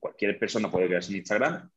cualquier 0.00 0.36
persona 0.38 0.70
puede 0.70 0.88
crearse 0.88 1.10
un 1.10 1.18
Instagram, 1.18 1.70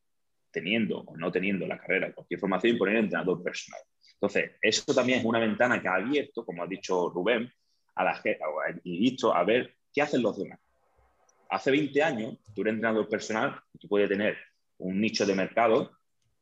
teniendo 0.52 1.00
o 1.00 1.18
no 1.18 1.32
teniendo 1.32 1.66
la 1.68 1.78
carrera, 1.78 2.14
cualquier 2.14 2.40
formación 2.40 2.76
y 2.76 2.80
poner 2.80 2.98
entrenador 2.98 3.42
personal. 3.42 3.82
Entonces, 4.14 4.52
eso 4.62 4.94
también 4.94 5.20
es 5.20 5.26
una 5.26 5.40
ventana 5.40 5.82
que 5.82 5.88
ha 5.88 5.96
abierto, 5.96 6.46
como 6.46 6.64
ha 6.64 6.68
dicho 6.68 7.10
Rubén, 7.10 7.52
a 7.96 8.04
la 8.04 8.16
gente, 8.16 8.40
y 8.84 9.00
visto 9.00 9.34
a 9.34 9.44
ver 9.44 9.76
qué 9.94 10.02
hacen 10.02 10.22
los 10.22 10.38
demás. 10.38 10.60
Hace 11.50 11.72
20 11.72 12.04
años, 12.04 12.38
tú 12.54 12.62
eres 12.62 12.76
entrenador 12.76 13.10
personal, 13.10 13.60
tú 13.80 13.88
puedes 13.88 14.08
tener 14.08 14.38
un 14.78 15.02
nicho 15.02 15.26
de 15.26 15.36
mercado, 15.36 15.92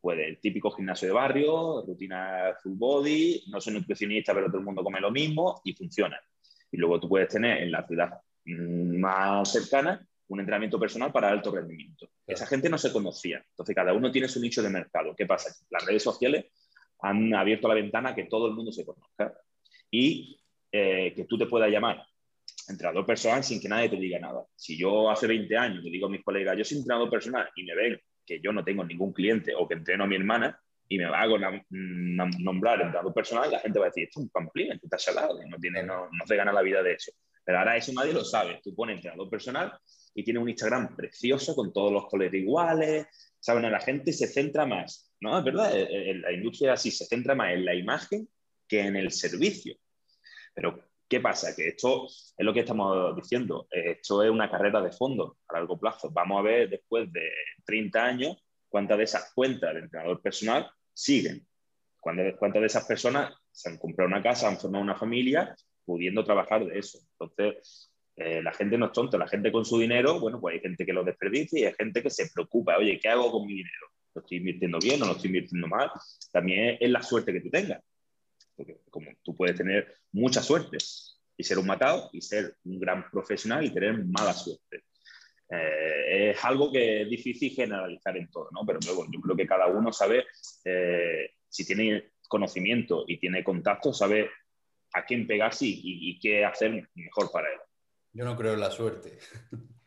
pues 0.02 0.20
el 0.20 0.40
típico 0.40 0.72
gimnasio 0.72 1.08
de 1.08 1.14
barrio, 1.14 1.84
rutina 1.86 2.56
full 2.62 2.74
body, 2.76 3.44
no 3.48 3.60
soy 3.60 3.74
nutricionista, 3.74 4.34
pero 4.34 4.48
todo 4.48 4.60
el 4.60 4.66
mundo 4.66 4.84
come 4.84 5.02
lo 5.02 5.12
mismo 5.12 5.62
y 5.64 5.74
funciona. 5.74 6.20
Y 6.72 6.78
luego 6.78 7.00
tú 7.00 7.10
puedes 7.10 7.30
tener 7.30 7.64
en 7.64 7.72
la 7.72 7.86
ciudad 7.86 8.22
más 8.46 9.52
cercana 9.52 10.06
un 10.30 10.40
entrenamiento 10.40 10.80
personal 10.80 11.12
para 11.12 11.30
alto 11.30 11.52
rendimiento. 11.52 12.10
Esa 12.26 12.46
gente 12.46 12.70
no 12.70 12.78
se 12.78 12.92
conocía. 12.92 13.44
Entonces, 13.50 13.76
cada 13.76 13.94
uno 13.94 14.12
tiene 14.12 14.28
su 14.28 14.40
nicho 14.40 14.62
de 14.62 14.70
mercado. 14.70 15.16
¿Qué 15.16 15.26
pasa? 15.26 15.54
Las 15.70 15.86
redes 15.86 16.04
sociales 16.04 16.46
han 17.02 17.34
abierto 17.34 17.68
la 17.68 17.76
ventana 17.76 18.10
a 18.10 18.16
que 18.16 18.26
todo 18.26 18.48
el 18.48 18.54
mundo 18.54 18.72
se 18.72 18.86
conozca 18.86 19.34
y 19.90 20.40
eh, 20.72 21.14
que 21.16 21.26
tú 21.26 21.38
te 21.38 21.48
puedas 21.48 21.70
llamar 21.70 22.06
entrenador 22.68 23.06
personal 23.06 23.44
sin 23.44 23.60
que 23.60 23.68
nadie 23.68 23.90
te 23.90 23.96
diga 23.96 24.20
nada. 24.20 24.46
Si 24.56 24.78
yo 24.78 25.10
hace 25.10 25.26
20 25.26 25.58
años 25.58 25.84
le 25.84 25.90
digo 25.90 26.08
a 26.08 26.10
mis 26.10 26.24
colegas, 26.24 26.56
yo 26.58 26.64
soy 26.64 26.78
entrenador 26.78 27.10
personal 27.10 27.50
y 27.56 27.64
me 27.64 27.76
ven 27.76 28.00
que 28.24 28.40
yo 28.40 28.52
no 28.54 28.64
tengo 28.64 28.84
ningún 28.84 29.12
cliente 29.12 29.54
o 29.58 29.68
que 29.68 29.74
entreno 29.74 30.04
a 30.04 30.08
mi 30.08 30.16
hermana 30.16 30.60
y 30.88 30.98
me 30.98 31.06
hago 31.06 31.38
nombrar 31.70 32.82
entrenador 32.82 33.14
personal, 33.14 33.50
la 33.52 33.60
gente 33.60 33.80
va 33.80 33.86
a 33.86 33.90
decir, 33.90 34.04
esto 34.04 34.20
es 34.20 34.26
un 34.26 34.30
pamplín, 34.30 34.72
esto 34.72 34.86
está 34.86 34.98
salado, 34.98 35.40
no, 35.48 35.58
tiene, 35.58 35.84
no, 35.84 36.10
no 36.12 36.26
se 36.28 36.36
gana 36.36 36.52
la 36.52 36.62
vida 36.62 36.82
de 36.84 36.94
eso. 36.94 37.12
Pero 37.44 37.60
ahora 37.60 37.78
eso 37.78 37.92
nadie 37.94 38.14
lo 38.14 38.24
sabe. 38.24 38.60
Tú 38.64 38.76
pones 38.76 38.98
entrenador 38.98 39.30
personal 39.30 39.74
y 40.14 40.24
tiene 40.24 40.40
un 40.40 40.50
Instagram 40.50 40.96
precioso 40.96 41.56
con 41.56 41.72
todos 41.72 41.92
los 41.92 42.08
colores 42.08 42.34
iguales. 42.34 43.08
Saben, 43.40 43.72
la 43.72 43.80
gente 43.80 44.12
se 44.12 44.28
centra 44.28 44.66
más, 44.66 45.12
¿no? 45.22 45.38
Es 45.38 45.46
verdad, 45.46 45.76
eh, 45.76 46.12
eh, 46.12 46.16
la 46.16 46.32
industria 46.32 46.74
así 46.74 46.92
se 46.92 47.06
centra 47.06 47.36
más 47.36 47.54
en 47.54 47.66
la 47.66 47.74
imagen 47.74 48.28
que 48.68 48.82
en 48.82 48.96
el 48.96 49.12
servicio. 49.12 49.76
Pero, 50.54 50.84
¿qué 51.08 51.20
pasa? 51.20 51.56
Que 51.56 51.70
esto 51.70 52.06
es 52.08 52.34
lo 52.38 52.54
que 52.54 52.62
estamos 52.62 53.16
diciendo. 53.16 53.68
Esto 53.72 54.24
es 54.24 54.30
una 54.30 54.50
carrera 54.50 54.82
de 54.82 54.92
fondo 54.92 55.38
a 55.48 55.54
largo 55.54 55.80
plazo. 55.80 56.10
Vamos 56.12 56.40
a 56.40 56.44
ver 56.44 56.70
después 56.70 57.12
de 57.12 57.32
30 57.66 58.04
años 58.04 58.38
cuántas 58.68 58.98
de 58.98 59.04
esas 59.06 59.34
cuentas 59.34 59.74
de 59.74 59.82
entrenador 59.82 60.22
personal 60.22 60.70
siguen. 60.94 61.46
Cuántas 62.00 62.62
de 62.62 62.66
esas 62.66 62.86
personas 62.86 63.34
se 63.52 63.70
han 63.70 63.78
comprado 63.78 64.08
una 64.08 64.24
casa, 64.24 64.48
han 64.48 64.58
formado 64.58 64.84
una 64.84 64.96
familia, 64.96 65.56
pudiendo 65.86 66.24
trabajar 66.24 66.66
de 66.66 66.80
eso. 66.80 67.00
Entonces, 67.12 67.89
eh, 68.20 68.44
la 68.44 68.52
gente 68.52 68.78
no 68.78 68.88
es 68.88 68.92
tonta, 68.92 69.18
la 69.18 69.30
gente 69.30 69.50
con 69.50 69.64
su 69.64 69.80
dinero, 69.80 70.20
bueno, 70.20 70.42
pues 70.42 70.56
hay 70.56 70.60
gente 70.60 70.86
que 70.86 70.92
lo 70.92 71.06
desperdicia 71.06 71.60
y 71.60 71.64
hay 71.64 71.74
gente 71.74 72.04
que 72.04 72.10
se 72.10 72.30
preocupa, 72.34 72.78
oye, 72.78 73.00
¿qué 73.00 73.08
hago 73.08 73.32
con 73.32 73.48
mi 73.48 73.54
dinero? 73.54 73.88
¿Lo 74.14 74.22
estoy 74.22 74.40
invirtiendo 74.40 74.78
bien 74.78 75.02
o 75.02 75.06
lo 75.06 75.14
estoy 75.14 75.28
invirtiendo 75.28 75.68
mal? 75.68 75.90
También 76.30 76.78
es 76.82 76.90
la 76.90 77.02
suerte 77.02 77.32
que 77.32 77.40
tú 77.40 77.50
tengas. 77.50 77.82
Porque 78.58 78.82
como 78.90 79.10
tú 79.24 79.38
puedes 79.38 79.56
tener 79.56 80.00
mucha 80.12 80.42
suerte 80.42 80.78
y 81.38 81.44
ser 81.46 81.60
un 81.60 81.68
matado 81.68 82.10
y 82.12 82.20
ser 82.20 82.58
un 82.66 82.78
gran 82.78 83.10
profesional 83.10 83.64
y 83.64 83.74
tener 83.74 84.04
mala 84.04 84.34
suerte. 84.34 84.84
Eh, 85.50 86.32
es 86.32 86.44
algo 86.44 86.74
que 86.74 87.04
es 87.04 87.10
difícil 87.10 87.52
generalizar 87.52 88.18
en 88.18 88.30
todo, 88.30 88.50
¿no? 88.52 88.66
Pero 88.66 88.80
luego 88.84 89.06
yo 89.10 89.22
creo 89.22 89.38
que 89.38 89.48
cada 89.48 89.68
uno 89.68 89.94
sabe, 89.94 90.26
eh, 90.66 91.32
si 91.48 91.66
tiene 91.66 92.12
conocimiento 92.28 93.06
y 93.08 93.18
tiene 93.18 93.46
contacto, 93.46 93.94
sabe 93.94 94.30
a 94.94 95.06
quién 95.06 95.26
pegarse 95.26 95.66
y 95.68 96.20
qué 96.20 96.44
hacer 96.44 96.90
mejor 96.96 97.32
para 97.32 97.48
él. 97.48 97.60
Yo 98.14 98.26
no 98.26 98.36
creo 98.36 98.54
en 98.54 98.60
la 98.60 98.72
suerte. 98.72 99.18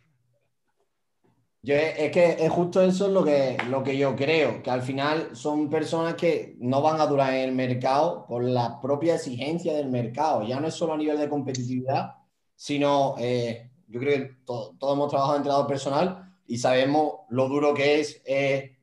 Yo, 1.64 1.76
es 1.76 2.10
que 2.10 2.44
es 2.44 2.50
justo 2.50 2.82
eso 2.82 3.06
lo 3.06 3.22
que, 3.22 3.56
lo 3.68 3.84
que 3.84 3.96
yo 3.96 4.16
creo, 4.16 4.64
que 4.64 4.70
al 4.72 4.82
final 4.82 5.36
son 5.36 5.70
personas 5.70 6.14
que 6.14 6.56
no 6.58 6.82
van 6.82 7.00
a 7.00 7.06
durar 7.06 7.32
en 7.34 7.50
el 7.50 7.54
mercado 7.54 8.26
por 8.26 8.42
la 8.42 8.80
propia 8.80 9.14
exigencia 9.14 9.72
del 9.72 9.88
mercado. 9.88 10.42
Ya 10.42 10.58
no 10.58 10.66
es 10.66 10.74
solo 10.74 10.94
a 10.94 10.96
nivel 10.96 11.18
de 11.18 11.28
competitividad, 11.28 12.16
sino 12.56 13.14
eh, 13.18 13.70
yo 13.86 14.00
creo 14.00 14.18
que 14.18 14.36
todos 14.44 14.74
hemos 14.80 15.08
trabajado 15.08 15.36
en 15.36 15.40
entrenador 15.42 15.68
personal 15.68 16.34
y 16.48 16.58
sabemos 16.58 17.20
lo 17.28 17.48
duro 17.48 17.74
que 17.74 18.00
es 18.00 18.22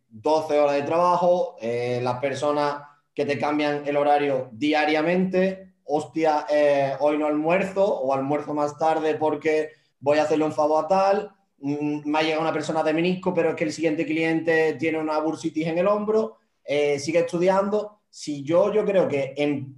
12 0.07 0.55
eh, 0.55 0.59
horas 0.59 0.75
de 0.75 0.83
trabajo, 0.83 1.57
eh, 1.59 1.99
las 2.01 2.19
personas 2.19 2.83
que 3.13 3.25
te 3.25 3.37
cambian 3.37 3.85
el 3.87 3.97
horario 3.97 4.49
diariamente, 4.53 5.68
hostia, 5.91 6.45
eh, 6.49 6.93
hoy 6.99 7.17
no 7.17 7.25
almuerzo 7.25 7.83
o 7.83 8.13
almuerzo 8.13 8.53
más 8.53 8.77
tarde 8.77 9.15
porque 9.15 9.71
voy 9.99 10.19
a 10.19 10.23
hacerle 10.23 10.45
un 10.45 10.53
favor 10.53 10.85
a 10.85 10.87
tal, 10.87 11.31
mm, 11.57 12.07
me 12.07 12.19
ha 12.19 12.21
llegado 12.21 12.43
una 12.43 12.53
persona 12.53 12.83
de 12.83 12.93
menisco, 12.93 13.33
pero 13.33 13.49
es 13.49 13.55
que 13.55 13.63
el 13.63 13.73
siguiente 13.73 14.05
cliente 14.05 14.75
tiene 14.75 14.99
una 14.99 15.17
bursitis 15.19 15.65
en 15.67 15.79
el 15.79 15.87
hombro, 15.87 16.37
eh, 16.63 16.99
sigue 16.99 17.19
estudiando. 17.19 18.01
Si 18.07 18.43
yo, 18.43 18.71
yo 18.71 18.85
creo 18.85 19.07
que 19.07 19.33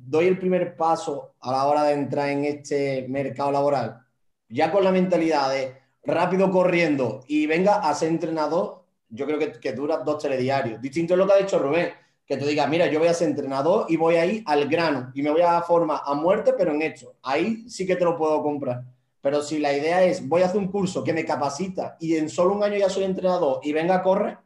doy 0.06 0.28
el 0.28 0.38
primer 0.38 0.76
paso 0.76 1.36
a 1.40 1.52
la 1.52 1.66
hora 1.66 1.84
de 1.84 1.94
entrar 1.94 2.30
en 2.30 2.46
este 2.46 3.06
mercado 3.08 3.52
laboral, 3.52 4.06
ya 4.50 4.72
con 4.72 4.84
la 4.84 4.92
mentalidad 4.92 5.50
de 5.50 5.78
rápido 6.04 6.52
corriendo 6.52 7.24
y 7.28 7.48
venga 7.48 7.76
a 7.90 7.94
ser 7.96 8.10
entrenador, 8.10 8.84
yo 9.10 9.26
creo 9.26 9.40
que, 9.40 9.54
que 9.54 9.74
dura 9.74 9.98
dos 9.98 10.22
telediarios. 10.22 10.82
Distinto 10.82 11.14
es 11.14 11.18
lo 11.18 11.28
que 11.28 11.34
ha 11.34 11.38
dicho 11.38 11.60
Rubén 11.60 12.01
que 12.32 12.38
tú 12.38 12.46
digas, 12.46 12.70
mira, 12.70 12.88
yo 12.88 12.98
voy 12.98 13.10
a 13.10 13.14
ser 13.14 13.28
entrenador 13.28 13.88
y 13.90 13.98
voy 13.98 14.16
a 14.16 14.26
ir 14.26 14.42
al 14.46 14.70
grano 14.70 15.12
y 15.14 15.22
me 15.22 15.32
voy 15.32 15.42
a 15.42 15.62
formar 15.64 16.00
a 16.06 16.14
muerte, 16.14 16.54
pero 16.58 16.72
en 16.72 16.82
hecho. 16.82 17.18
Ahí 17.22 17.68
sí 17.68 17.86
que 17.86 17.98
te 17.98 18.06
lo 18.06 18.16
puedo 18.16 18.42
comprar. 18.42 18.86
Pero 19.20 19.42
si 19.42 19.60
la 19.60 19.74
idea 19.74 20.02
es, 20.06 20.26
voy 20.26 20.42
a 20.42 20.46
hacer 20.46 20.58
un 20.58 20.70
curso 20.70 21.04
que 21.04 21.12
me 21.12 21.26
capacita 21.26 21.98
y 22.00 22.16
en 22.16 22.30
solo 22.30 22.54
un 22.54 22.64
año 22.64 22.78
ya 22.78 22.90
soy 22.90 23.04
entrenador 23.04 23.60
y 23.64 23.74
venga 23.74 23.96
a 23.96 24.02
correr, 24.02 24.38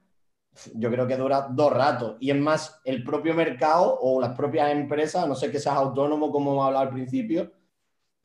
yo 0.74 0.90
creo 0.90 1.06
que 1.06 1.16
dura 1.16 1.48
dos 1.52 1.72
ratos. 1.72 2.18
Y 2.20 2.32
es 2.32 2.38
más, 2.38 2.82
el 2.86 3.04
propio 3.04 3.36
mercado 3.36 4.00
o 4.02 4.20
las 4.20 4.36
propias 4.36 4.72
empresas, 4.72 5.28
no 5.28 5.36
sé 5.36 5.52
que 5.52 5.60
seas 5.60 5.76
autónomo 5.76 6.32
como 6.32 6.54
hemos 6.54 6.66
hablado 6.66 6.88
al 6.88 6.92
principio, 6.92 7.52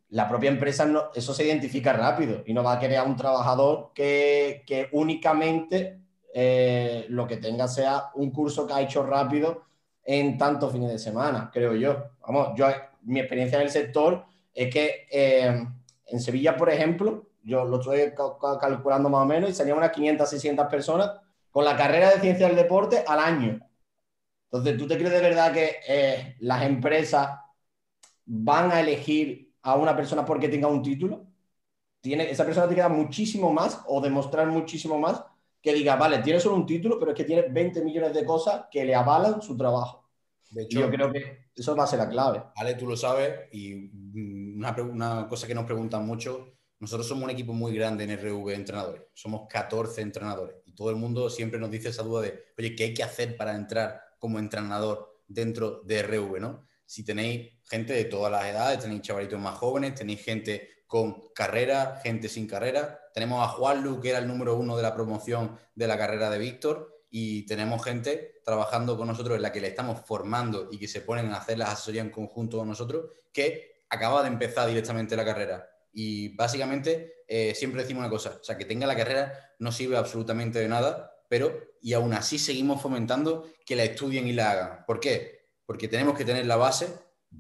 la 0.09 0.27
propia 0.27 0.49
empresa, 0.49 0.87
no, 0.87 1.11
eso 1.15 1.35
se 1.35 1.45
identifica 1.45 1.93
rápido 1.93 2.45
y 2.47 2.55
no 2.55 2.65
va 2.65 2.73
a 2.73 2.79
querer 2.79 2.97
a 2.97 3.05
un 3.05 3.15
trabajador 3.15 3.91
que, 3.95 4.63
que 4.67 4.89
únicamente 4.93 6.00
eh, 6.33 7.07
lo 7.09 7.27
que 7.27 7.39
tenga 7.39 7.67
sea 7.69 8.11
un 8.15 8.31
curso 8.31 8.67
que 8.67 8.73
ha 8.73 8.81
hecho 8.81 9.05
rápido 9.05 9.65
en 10.05 10.39
tantos 10.39 10.73
fines 10.73 10.91
de 10.91 10.99
semana, 10.99 11.51
creo 11.53 11.75
yo. 11.75 12.11
Vamos, 12.23 12.51
yo, 12.57 12.67
mi 13.03 13.21
experiencia 13.21 13.57
en 13.59 13.63
el 13.63 13.71
sector 13.71 14.25
es 14.55 14.73
que 14.73 15.07
eh, 15.11 15.67
en 16.07 16.21
Sevilla, 16.21 16.57
por 16.57 16.71
ejemplo, 16.71 17.27
yo 17.43 17.65
lo 17.65 17.81
estoy 17.81 18.13
calculando 18.61 19.09
más 19.09 19.23
o 19.23 19.27
menos 19.27 19.51
y 19.51 19.55
salían 19.55 19.79
unas 19.79 19.93
500, 19.93 20.29
600 20.29 20.67
personas 20.67 21.13
con 21.51 21.65
la 21.65 21.77
carrera 21.77 22.11
de 22.11 22.21
ciencia 22.21 22.47
del 22.47 22.57
deporte 22.57 23.05
al 23.07 23.19
año. 23.19 23.61
Entonces, 24.45 24.77
¿tú 24.77 24.87
te 24.87 24.97
crees 24.97 25.13
de 25.13 25.21
verdad 25.21 25.53
que 25.53 25.77
eh, 25.89 26.37
las 26.41 26.63
empresas 26.65 27.39
van 28.27 28.73
a 28.73 28.81
elegir 28.81 29.53
a 29.63 29.77
una 29.77 29.97
persona 29.97 30.25
porque 30.25 30.49
tenga 30.49 30.69
un 30.69 30.83
título? 30.83 31.27
Tiene, 32.01 32.31
esa 32.31 32.45
persona 32.45 32.67
tiene 32.67 32.77
que 32.77 32.89
dar 32.89 32.91
muchísimo 32.91 33.53
más 33.53 33.83
o 33.87 34.01
demostrar 34.01 34.49
muchísimo 34.49 34.99
más 34.99 35.23
que 35.63 35.75
diga, 35.75 35.97
vale, 35.97 36.19
tiene 36.19 36.41
solo 36.41 36.57
un 36.57 36.67
título, 36.67 36.99
pero 36.99 37.13
es 37.13 37.17
que 37.17 37.25
tiene 37.25 37.43
20 37.49 37.83
millones 37.83 38.15
de 38.15 38.25
cosas 38.25 38.65
que 38.71 38.85
le 38.85 38.95
avalan 38.95 39.43
su 39.43 39.57
trabajo. 39.57 40.09
De 40.51 40.65
hecho, 40.65 40.81
yo 40.81 40.91
creo 40.91 41.13
que 41.13 41.51
eso 41.55 41.77
va 41.77 41.85
a 41.85 41.87
ser 41.87 41.99
la 41.99 42.09
clave. 42.09 42.43
Ale, 42.57 42.75
tú 42.75 42.87
lo 42.87 42.97
sabes, 42.97 43.49
y 43.53 43.91
una, 44.57 44.75
una, 44.83 45.29
cosa 45.29 45.47
que 45.47 45.55
nos 45.55 45.65
preguntan 45.65 46.07
mucho, 46.07 46.55
nosotros 46.81 47.07
somos 47.07 47.25
un 47.25 47.31
equipo 47.31 47.53
muy 47.53 47.75
grande 47.75 48.05
en 48.05 48.19
RV 48.19 48.51
Entrenadores, 48.51 49.03
somos 49.15 49.47
14 49.49 50.01
entrenadores, 50.01 50.57
y 50.65 50.75
todo 50.75 50.91
el 50.91 50.97
mundo 50.97 51.29
siempre 51.29 51.61
nos 51.61 51.71
dice 51.71 51.91
esa 51.91 52.03
duda 52.03 52.23
de, 52.23 52.43
oye, 52.59 52.75
¿qué 52.75 52.85
hay 52.85 52.95
que 52.95 53.05
hacer 53.05 53.37
para 53.37 53.55
entrar 53.55 54.01
como 54.19 54.39
entrenador 54.39 55.21
dentro 55.29 55.83
de 55.85 56.03
RV, 56.03 56.41
no? 56.41 56.67
Si 56.85 57.05
tenéis 57.05 57.53
gente 57.71 57.93
de 57.93 58.07
todas 58.07 58.33
las 58.33 58.47
edades, 58.47 58.81
tenéis 58.81 59.03
chavalitos 59.03 59.39
más 59.39 59.57
jóvenes, 59.57 59.95
tenéis 59.95 60.25
gente 60.25 60.69
con 60.89 61.29
carrera, 61.33 62.01
gente 62.03 62.29
sin 62.29 62.49
carrera. 62.49 63.00
Tenemos 63.13 63.45
a 63.45 63.49
Juan 63.49 63.83
Lu, 63.83 64.01
que 64.01 64.11
era 64.11 64.19
el 64.19 64.29
número 64.29 64.57
uno 64.57 64.77
de 64.77 64.83
la 64.83 64.95
promoción 64.95 65.59
de 65.75 65.87
la 65.87 65.99
carrera 65.99 66.31
de 66.31 66.39
Víctor, 66.39 67.01
y 67.11 67.45
tenemos 67.47 67.83
gente 67.85 68.41
trabajando 68.45 68.97
con 68.97 69.09
nosotros 69.09 69.37
en 69.37 69.43
la 69.43 69.53
que 69.53 69.61
le 69.61 69.69
estamos 69.69 70.01
formando 70.07 70.69
y 70.71 70.79
que 70.79 70.87
se 70.87 71.01
ponen 71.01 71.33
a 71.33 71.39
hacer 71.39 71.59
las 71.59 71.71
asesorías 71.71 72.05
en 72.05 72.13
conjunto 72.13 72.59
con 72.59 72.69
nosotros, 72.69 73.07
que 73.33 73.85
acaba 73.89 74.23
de 74.23 74.29
empezar 74.29 74.69
directamente 74.69 75.17
la 75.17 75.25
carrera. 75.25 75.69
Y 75.93 76.37
básicamente 76.37 77.25
eh, 77.27 77.55
siempre 77.55 77.83
decimos 77.83 78.01
una 78.01 78.11
cosa, 78.11 78.39
o 78.41 78.45
sea, 78.45 78.57
que 78.57 78.65
tenga 78.65 78.87
la 78.87 78.97
carrera 78.97 79.33
no 79.59 79.73
sirve 79.73 79.97
absolutamente 79.97 80.61
de 80.61 80.69
nada, 80.69 81.13
pero 81.29 81.53
y 81.81 81.93
aún 81.93 82.13
así 82.15 82.39
seguimos 82.39 82.81
fomentando 82.81 83.49
que 83.65 83.77
la 83.77 83.85
estudien 83.85 84.27
y 84.27 84.33
la 84.33 84.51
hagan. 84.53 84.85
¿Por 84.87 85.01
qué? 85.01 85.49
Porque 85.67 85.89
tenemos 85.89 86.17
que 86.17 86.25
tener 86.25 86.47
la 86.47 86.57
base, 86.57 86.89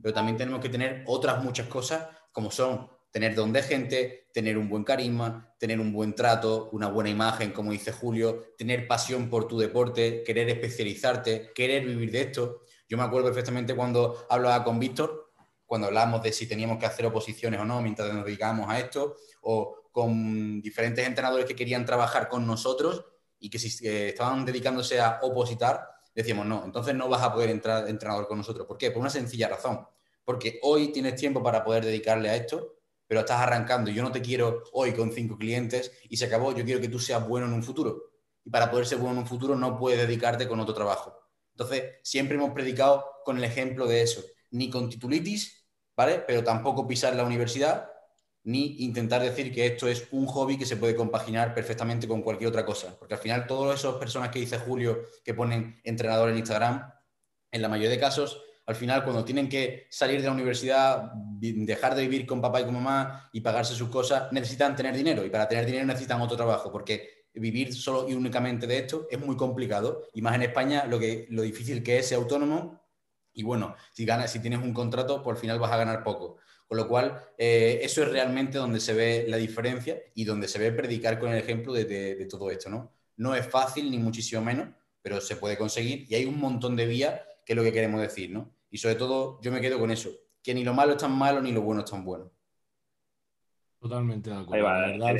pero 0.02 0.14
también 0.14 0.36
tenemos 0.36 0.60
que 0.60 0.68
tener 0.68 1.04
otras 1.06 1.42
muchas 1.42 1.66
cosas 1.66 2.08
como 2.32 2.50
son 2.50 2.88
tener 3.10 3.34
don 3.34 3.52
de 3.52 3.62
gente, 3.62 4.28
tener 4.32 4.56
un 4.56 4.68
buen 4.68 4.84
carisma, 4.84 5.54
tener 5.58 5.80
un 5.80 5.92
buen 5.92 6.14
trato, 6.14 6.70
una 6.72 6.88
buena 6.88 7.10
imagen, 7.10 7.52
como 7.52 7.72
dice 7.72 7.92
Julio, 7.92 8.54
tener 8.56 8.86
pasión 8.86 9.28
por 9.28 9.48
tu 9.48 9.58
deporte, 9.58 10.22
querer 10.24 10.48
especializarte, 10.48 11.52
querer 11.54 11.84
vivir 11.84 12.10
de 12.10 12.22
esto. 12.22 12.62
Yo 12.88 12.96
me 12.96 13.02
acuerdo 13.02 13.26
perfectamente 13.26 13.74
cuando 13.74 14.26
hablaba 14.28 14.64
con 14.64 14.78
Víctor, 14.78 15.32
cuando 15.66 15.88
hablábamos 15.88 16.22
de 16.22 16.32
si 16.32 16.46
teníamos 16.46 16.78
que 16.78 16.86
hacer 16.86 17.06
oposiciones 17.06 17.60
o 17.60 17.64
no 17.64 17.80
mientras 17.80 18.12
nos 18.12 18.24
dedicábamos 18.24 18.68
a 18.68 18.78
esto, 18.78 19.16
o 19.42 19.76
con 19.92 20.60
diferentes 20.60 21.06
entrenadores 21.06 21.46
que 21.46 21.56
querían 21.56 21.84
trabajar 21.84 22.28
con 22.28 22.46
nosotros 22.46 23.04
y 23.38 23.50
que 23.50 23.58
si 23.58 23.86
estaban 23.88 24.44
dedicándose 24.44 25.00
a 25.00 25.18
opositar, 25.22 25.88
decíamos, 26.14 26.46
no, 26.46 26.64
entonces 26.64 26.94
no 26.94 27.08
vas 27.08 27.22
a 27.22 27.32
poder 27.32 27.50
entrar 27.50 27.88
entrenador 27.88 28.26
con 28.26 28.38
nosotros. 28.38 28.66
¿Por 28.66 28.78
qué? 28.78 28.90
Por 28.90 29.00
una 29.00 29.10
sencilla 29.10 29.48
razón. 29.48 29.86
Porque 30.24 30.58
hoy 30.62 30.92
tienes 30.92 31.16
tiempo 31.16 31.42
para 31.42 31.64
poder 31.64 31.84
dedicarle 31.84 32.28
a 32.28 32.36
esto, 32.36 32.79
pero 33.10 33.22
estás 33.22 33.40
arrancando. 33.40 33.90
Yo 33.90 34.04
no 34.04 34.12
te 34.12 34.22
quiero 34.22 34.62
hoy 34.70 34.92
con 34.92 35.10
cinco 35.10 35.36
clientes 35.36 35.90
y 36.08 36.16
se 36.16 36.26
acabó. 36.26 36.54
Yo 36.54 36.64
quiero 36.64 36.80
que 36.80 36.86
tú 36.86 37.00
seas 37.00 37.26
bueno 37.26 37.48
en 37.48 37.52
un 37.52 37.64
futuro. 37.64 38.04
Y 38.44 38.50
para 38.50 38.70
poder 38.70 38.86
ser 38.86 38.98
bueno 38.98 39.14
en 39.14 39.18
un 39.22 39.26
futuro 39.26 39.56
no 39.56 39.76
puedes 39.76 39.98
dedicarte 39.98 40.46
con 40.46 40.60
otro 40.60 40.76
trabajo. 40.76 41.18
Entonces, 41.50 41.96
siempre 42.04 42.36
hemos 42.36 42.52
predicado 42.52 43.04
con 43.24 43.36
el 43.36 43.42
ejemplo 43.42 43.88
de 43.88 44.02
eso. 44.02 44.22
Ni 44.52 44.70
con 44.70 44.88
titulitis, 44.88 45.66
¿vale? 45.96 46.22
Pero 46.24 46.44
tampoco 46.44 46.86
pisar 46.86 47.16
la 47.16 47.24
universidad, 47.24 47.90
ni 48.44 48.76
intentar 48.84 49.22
decir 49.22 49.52
que 49.52 49.66
esto 49.66 49.88
es 49.88 50.06
un 50.12 50.26
hobby 50.26 50.56
que 50.56 50.64
se 50.64 50.76
puede 50.76 50.94
compaginar 50.94 51.52
perfectamente 51.52 52.06
con 52.06 52.22
cualquier 52.22 52.50
otra 52.50 52.64
cosa. 52.64 52.96
Porque 52.96 53.14
al 53.14 53.20
final, 53.20 53.44
todas 53.48 53.80
esas 53.80 53.96
personas 53.96 54.28
que 54.28 54.38
dice 54.38 54.56
Julio 54.56 55.00
que 55.24 55.34
ponen 55.34 55.80
entrenador 55.82 56.30
en 56.30 56.38
Instagram, 56.38 56.92
en 57.50 57.60
la 57.60 57.68
mayoría 57.68 57.90
de 57.90 57.98
casos, 57.98 58.40
al 58.70 58.76
final, 58.76 59.04
cuando 59.04 59.24
tienen 59.24 59.48
que 59.48 59.86
salir 59.90 60.20
de 60.20 60.26
la 60.26 60.32
universidad, 60.32 61.12
dejar 61.14 61.94
de 61.94 62.02
vivir 62.02 62.26
con 62.26 62.40
papá 62.40 62.60
y 62.60 62.64
con 62.64 62.74
mamá 62.74 63.28
y 63.32 63.40
pagarse 63.40 63.74
sus 63.74 63.88
cosas, 63.88 64.32
necesitan 64.32 64.76
tener 64.76 64.96
dinero. 64.96 65.24
Y 65.24 65.30
para 65.30 65.48
tener 65.48 65.66
dinero 65.66 65.84
necesitan 65.86 66.20
otro 66.20 66.36
trabajo, 66.36 66.70
porque 66.70 67.26
vivir 67.34 67.74
solo 67.74 68.08
y 68.08 68.14
únicamente 68.14 68.66
de 68.66 68.78
esto 68.78 69.06
es 69.10 69.18
muy 69.18 69.36
complicado. 69.36 70.08
Y 70.14 70.22
más 70.22 70.34
en 70.34 70.42
España, 70.42 70.84
lo, 70.86 70.98
que, 70.98 71.26
lo 71.30 71.42
difícil 71.42 71.82
que 71.82 71.98
es 71.98 72.08
ser 72.08 72.18
autónomo. 72.18 72.80
Y 73.32 73.42
bueno, 73.42 73.74
si, 73.92 74.04
ganas, 74.04 74.32
si 74.32 74.40
tienes 74.40 74.60
un 74.60 74.72
contrato, 74.72 75.22
por 75.22 75.36
final 75.36 75.58
vas 75.58 75.72
a 75.72 75.76
ganar 75.76 76.02
poco. 76.02 76.38
Con 76.66 76.78
lo 76.78 76.86
cual, 76.86 77.20
eh, 77.36 77.80
eso 77.82 78.02
es 78.02 78.10
realmente 78.10 78.56
donde 78.56 78.78
se 78.78 78.94
ve 78.94 79.26
la 79.28 79.36
diferencia 79.36 80.00
y 80.14 80.24
donde 80.24 80.46
se 80.46 80.58
ve 80.58 80.70
predicar 80.70 81.18
con 81.18 81.32
el 81.32 81.38
ejemplo 81.38 81.72
de, 81.72 82.26
todo 82.30 82.50
esto, 82.50 82.70
¿no? 82.70 82.92
No 83.16 83.34
es 83.34 83.46
fácil, 83.46 83.90
ni 83.90 83.98
muchísimo 83.98 84.40
menos, 84.42 84.68
pero 85.02 85.20
se 85.20 85.34
puede 85.34 85.58
conseguir 85.58 86.06
y 86.08 86.14
hay 86.14 86.24
un 86.26 86.38
montón 86.38 86.76
de 86.76 86.86
vías, 86.86 87.20
que 87.44 87.54
es 87.54 87.56
lo 87.56 87.64
que 87.64 87.72
queremos 87.72 88.00
decir, 88.00 88.30
¿no? 88.30 88.54
Y 88.70 88.78
sobre 88.78 88.94
todo, 88.94 89.40
yo 89.42 89.50
me 89.52 89.60
quedo 89.60 89.78
con 89.78 89.90
eso, 89.90 90.10
que 90.42 90.54
ni 90.54 90.64
lo 90.64 90.74
malo 90.74 90.92
es 90.92 90.98
tan 90.98 91.16
malo, 91.16 91.42
ni 91.42 91.52
lo 91.52 91.62
bueno 91.62 91.82
es 91.82 91.90
tan 91.90 92.04
bueno. 92.04 92.32
Totalmente 93.78 94.30
de 94.30 94.36
acuerdo. 94.36 94.68
Ahí 94.68 94.98
va, 94.98 95.10
el, 95.10 95.18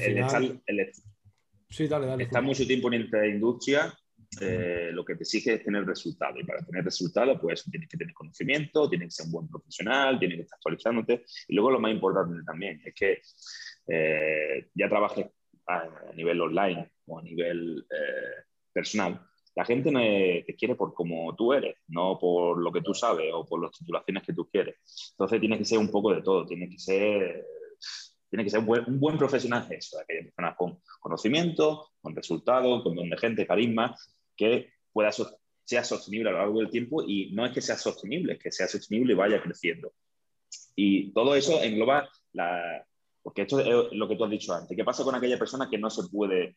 sí, 1.68 1.88
dale, 1.88 2.06
dale. 2.06 2.24
Está 2.24 2.40
mucho 2.40 2.66
tiempo 2.66 2.92
en 2.92 3.02
esta 3.02 3.26
industria 3.26 3.92
eh, 4.40 4.90
lo 4.92 5.04
que 5.04 5.16
te 5.16 5.22
exige 5.22 5.54
es 5.54 5.64
tener 5.64 5.84
resultados. 5.84 6.38
Y 6.40 6.44
para 6.44 6.64
tener 6.64 6.84
resultados, 6.84 7.38
pues 7.40 7.64
tienes 7.64 7.88
que 7.88 7.96
tener 7.96 8.14
conocimiento, 8.14 8.88
tienes 8.88 9.08
que 9.08 9.10
ser 9.10 9.26
un 9.26 9.32
buen 9.32 9.48
profesional, 9.48 10.18
tienes 10.18 10.38
que 10.38 10.42
estar 10.42 10.56
actualizándote. 10.56 11.24
Y 11.48 11.54
luego 11.54 11.72
lo 11.72 11.80
más 11.80 11.92
importante 11.92 12.42
también 12.44 12.80
es 12.84 12.94
que 12.94 13.22
eh, 13.88 14.68
ya 14.74 14.88
trabajes 14.88 15.26
a, 15.66 15.88
nivel 16.14 16.40
online 16.40 16.92
o 17.06 17.18
a 17.18 17.22
nivel 17.22 17.86
eh, 17.90 18.44
personal. 18.72 19.20
La 19.54 19.64
gente 19.64 19.90
te 20.46 20.56
quiere 20.56 20.76
por 20.76 20.94
como 20.94 21.34
tú 21.34 21.52
eres, 21.52 21.76
no 21.88 22.18
por 22.18 22.62
lo 22.62 22.72
que 22.72 22.82
tú 22.82 22.94
sabes 22.94 23.30
o 23.34 23.44
por 23.44 23.62
las 23.62 23.72
titulaciones 23.72 24.22
que 24.22 24.32
tú 24.32 24.48
quieres. 24.48 24.76
Entonces 25.12 25.40
tienes 25.40 25.58
que 25.58 25.64
ser 25.64 25.78
un 25.78 25.90
poco 25.90 26.14
de 26.14 26.22
todo, 26.22 26.46
tienes 26.46 26.70
que 26.70 26.78
ser 26.78 27.46
tiene 28.30 28.44
que 28.44 28.50
ser 28.50 28.60
un 28.60 28.66
buen, 28.66 28.84
un 28.86 29.00
buen 29.00 29.18
profesional 29.18 29.66
eso, 29.70 29.98
aquella 29.98 30.22
persona 30.22 30.54
con 30.54 30.80
conocimiento, 31.00 31.88
con 32.00 32.14
resultados, 32.14 32.84
con 32.84 32.94
don 32.94 33.10
de 33.10 33.16
gente, 33.18 33.44
carisma, 33.44 33.96
que 34.36 34.72
pueda 34.92 35.10
sea 35.70 35.84
sostenible 35.84 36.30
a 36.30 36.32
lo 36.32 36.38
largo 36.38 36.58
del 36.58 36.70
tiempo 36.70 37.02
y 37.02 37.32
no 37.32 37.46
es 37.46 37.52
que 37.52 37.60
sea 37.60 37.76
sostenible, 37.76 38.34
es 38.34 38.38
que 38.38 38.50
sea 38.50 38.66
sostenible 38.66 39.12
y 39.12 39.16
vaya 39.16 39.42
creciendo. 39.42 39.92
Y 40.74 41.12
todo 41.12 41.34
eso 41.34 41.62
engloba 41.62 42.08
la... 42.32 42.84
Porque 43.22 43.42
esto 43.42 43.60
es 43.60 43.92
lo 43.92 44.08
que 44.08 44.16
tú 44.16 44.24
has 44.24 44.30
dicho 44.30 44.52
antes. 44.54 44.76
¿Qué 44.76 44.84
pasa 44.84 45.04
con 45.04 45.14
aquella 45.14 45.38
persona 45.38 45.68
que 45.68 45.78
no 45.78 45.90
se 45.90 46.08
puede 46.08 46.56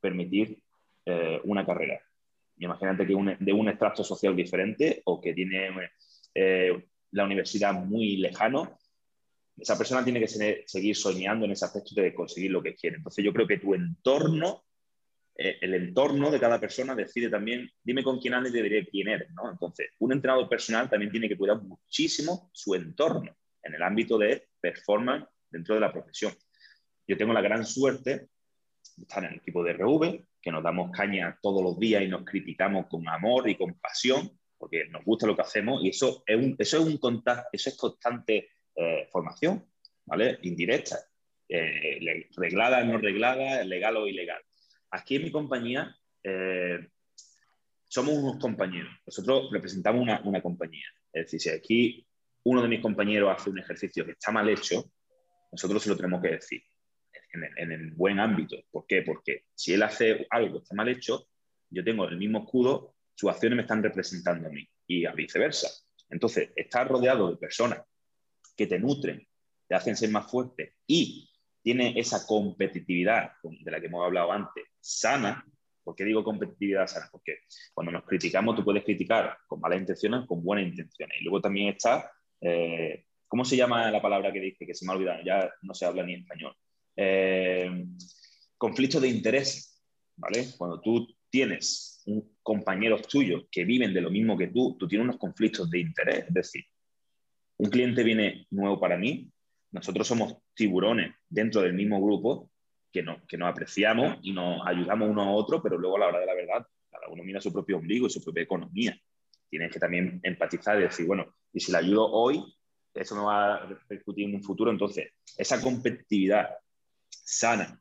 permitir 0.00 0.60
eh, 1.06 1.40
una 1.44 1.64
carrera? 1.64 2.00
Imagínate 2.58 3.06
que 3.06 3.36
de 3.40 3.52
un 3.52 3.68
extracto 3.68 4.04
social 4.04 4.34
diferente 4.36 5.02
o 5.04 5.20
que 5.20 5.34
tiene 5.34 5.70
eh, 6.34 6.86
la 7.10 7.24
universidad 7.24 7.74
muy 7.74 8.16
lejano, 8.16 8.78
esa 9.56 9.78
persona 9.78 10.02
tiene 10.02 10.20
que 10.20 10.64
seguir 10.66 10.96
soñando 10.96 11.44
en 11.44 11.52
ese 11.52 11.64
aspecto 11.64 12.00
de 12.00 12.14
conseguir 12.14 12.50
lo 12.50 12.62
que 12.62 12.74
quiere. 12.74 12.96
Entonces 12.96 13.24
yo 13.24 13.32
creo 13.32 13.46
que 13.46 13.58
tu 13.58 13.74
entorno 13.74 14.64
eh, 15.36 15.58
el 15.62 15.74
entorno 15.74 16.30
de 16.30 16.38
cada 16.38 16.60
persona 16.60 16.94
decide 16.94 17.28
también, 17.28 17.68
dime 17.82 18.04
con 18.04 18.20
quién 18.20 18.34
andas 18.34 18.52
y 18.52 18.54
te 18.54 18.62
diré 18.62 18.86
quién 18.86 19.08
eres, 19.08 19.30
¿no? 19.32 19.50
Entonces, 19.50 19.88
un 19.98 20.12
entrenador 20.12 20.48
personal 20.48 20.88
también 20.88 21.10
tiene 21.10 21.28
que 21.28 21.36
cuidar 21.36 21.60
muchísimo 21.60 22.50
su 22.52 22.74
entorno 22.74 23.36
en 23.62 23.74
el 23.74 23.82
ámbito 23.82 24.16
de 24.16 24.48
performance 24.60 25.26
dentro 25.50 25.74
de 25.74 25.80
la 25.80 25.92
profesión. 25.92 26.32
Yo 27.06 27.16
tengo 27.16 27.32
la 27.32 27.40
gran 27.40 27.66
suerte 27.66 28.28
estar 29.00 29.24
en 29.24 29.32
el 29.32 29.36
equipo 29.36 29.62
de 29.62 29.72
RV, 29.72 30.24
que 30.40 30.52
nos 30.52 30.62
damos 30.62 30.90
caña 30.90 31.38
todos 31.42 31.62
los 31.62 31.78
días 31.78 32.02
y 32.02 32.08
nos 32.08 32.24
criticamos 32.24 32.86
con 32.86 33.08
amor 33.08 33.48
y 33.48 33.56
con 33.56 33.74
pasión, 33.74 34.38
porque 34.56 34.86
nos 34.88 35.04
gusta 35.04 35.26
lo 35.26 35.34
que 35.34 35.42
hacemos 35.42 35.82
y 35.82 35.88
eso 35.88 36.22
es 36.26 36.36
un, 36.36 36.56
eso 36.58 36.78
es 36.78 36.84
un 36.84 36.98
contacto, 36.98 37.48
eso 37.52 37.70
es 37.70 37.76
constante 37.76 38.50
eh, 38.76 39.08
formación, 39.10 39.64
¿vale? 40.04 40.38
Indirecta, 40.42 40.98
eh, 41.48 42.28
reglada, 42.36 42.84
no 42.84 42.98
reglada, 42.98 43.64
legal 43.64 43.96
o 43.96 44.06
ilegal. 44.06 44.42
Aquí 44.90 45.16
en 45.16 45.24
mi 45.24 45.30
compañía 45.30 45.96
eh, 46.22 46.88
somos 47.88 48.14
unos 48.14 48.38
compañeros. 48.38 48.92
Nosotros 49.06 49.50
representamos 49.52 50.02
una, 50.02 50.42
compañía. 50.42 50.86
Es 51.12 51.26
decir, 51.26 51.40
si 51.40 51.50
aquí 51.50 52.06
uno 52.44 52.62
de 52.62 52.68
mis 52.68 52.80
compañeros 52.80 53.34
hace 53.34 53.50
un 53.50 53.58
ejercicio 53.58 54.04
que 54.04 54.12
está 54.12 54.30
mal 54.32 54.48
hecho, 54.48 54.90
nosotros 55.52 55.82
se 55.82 55.88
lo 55.90 55.96
tenemos 55.96 56.20
que 56.20 56.30
decir 56.30 56.62
en, 57.34 57.72
el 57.72 57.90
buen 57.92 58.20
ámbito. 58.20 58.56
¿Por 58.70 58.86
qué? 58.86 59.02
Porque 59.02 59.44
si 59.54 59.72
él 59.72 59.82
hace 59.82 60.26
algo 60.30 60.58
que 60.58 60.62
está 60.62 60.74
mal 60.74 60.88
hecho, 60.88 61.28
yo 61.70 61.82
tengo 61.82 62.08
el 62.08 62.16
mismo 62.16 62.44
escudo, 62.44 62.94
sus 63.14 63.30
acciones 63.30 63.56
me 63.56 63.62
están 63.62 63.82
representando 63.82 64.48
a 64.48 64.50
mí 64.50 64.68
y 64.86 65.06
a 65.06 65.12
viceversa. 65.12 65.68
Entonces, 66.10 66.50
estar 66.56 66.88
rodeado 66.88 67.30
de 67.30 67.36
personas 67.36 67.82
que 68.56 68.66
te 68.66 68.78
nutren, 68.78 69.26
te 69.66 69.74
hacen 69.74 69.96
ser 69.96 70.10
más 70.10 70.30
fuerte 70.30 70.74
y 70.86 71.30
tiene 71.62 71.98
esa 71.98 72.26
competitividad 72.26 73.32
de 73.42 73.70
la 73.70 73.80
que 73.80 73.86
hemos 73.86 74.04
hablado 74.04 74.30
antes, 74.32 74.64
sana. 74.80 75.44
¿Por 75.82 75.94
qué 75.94 76.04
digo 76.04 76.22
competitividad 76.22 76.86
sana? 76.86 77.08
Porque 77.10 77.38
cuando 77.72 77.90
nos 77.90 78.04
criticamos, 78.04 78.54
tú 78.54 78.64
puedes 78.64 78.84
criticar 78.84 79.38
con 79.46 79.60
malas 79.60 79.80
intenciones, 79.80 80.26
con 80.26 80.42
buenas 80.44 80.66
intenciones. 80.66 81.16
Y 81.20 81.24
luego 81.24 81.40
también 81.40 81.68
está, 81.68 82.10
eh, 82.40 83.06
¿cómo 83.26 83.44
se 83.44 83.56
llama 83.56 83.90
la 83.90 84.02
palabra 84.02 84.32
que 84.32 84.40
dice? 84.40 84.66
Que 84.66 84.74
se 84.74 84.84
me 84.84 84.92
ha 84.92 84.96
olvidado, 84.96 85.22
ya 85.24 85.50
no 85.62 85.74
se 85.74 85.86
habla 85.86 86.02
ni 86.02 86.14
en 86.14 86.20
español. 86.20 86.54
Eh, 86.96 87.86
conflicto 88.56 89.00
de 89.00 89.08
interés, 89.08 89.82
¿vale? 90.16 90.46
Cuando 90.56 90.80
tú 90.80 91.06
tienes 91.30 92.02
un 92.06 92.34
compañeros 92.44 93.08
tuyos 93.08 93.46
que 93.50 93.64
viven 93.64 93.92
de 93.92 94.02
lo 94.02 94.10
mismo 94.10 94.36
que 94.36 94.48
tú, 94.48 94.76
tú 94.78 94.86
tienes 94.86 95.06
unos 95.06 95.18
conflictos 95.18 95.68
de 95.70 95.80
interés. 95.80 96.26
Es 96.28 96.34
decir, 96.34 96.64
un 97.56 97.70
cliente 97.70 98.04
viene 98.04 98.46
nuevo 98.50 98.78
para 98.78 98.96
mí, 98.96 99.32
nosotros 99.72 100.06
somos 100.06 100.36
tiburones 100.54 101.14
dentro 101.28 101.62
del 101.62 101.72
mismo 101.72 102.00
grupo 102.00 102.50
que, 102.92 103.02
no, 103.02 103.24
que 103.26 103.38
nos 103.38 103.48
apreciamos 103.48 104.18
y 104.22 104.32
nos 104.32 104.64
ayudamos 104.66 105.08
uno 105.08 105.22
a 105.22 105.32
otro, 105.32 105.60
pero 105.62 105.78
luego 105.78 105.96
a 105.96 106.00
la 106.00 106.06
hora 106.08 106.20
de 106.20 106.26
la 106.26 106.34
verdad, 106.34 106.66
cada 106.90 107.08
uno 107.08 107.24
mira 107.24 107.40
su 107.40 107.52
propio 107.52 107.78
ombligo 107.78 108.06
y 108.06 108.10
su 108.10 108.22
propia 108.22 108.42
economía. 108.42 108.96
Tienes 109.48 109.72
que 109.72 109.80
también 109.80 110.20
empatizar 110.22 110.78
y 110.78 110.82
decir, 110.82 111.06
bueno, 111.06 111.34
y 111.52 111.60
si 111.60 111.72
le 111.72 111.78
ayudo 111.78 112.06
hoy, 112.12 112.44
eso 112.92 113.16
me 113.16 113.22
va 113.22 113.54
a 113.54 113.66
repercutir 113.66 114.28
en 114.28 114.36
un 114.36 114.42
futuro. 114.42 114.70
Entonces, 114.70 115.12
esa 115.36 115.60
competitividad 115.60 116.50
sana, 117.24 117.80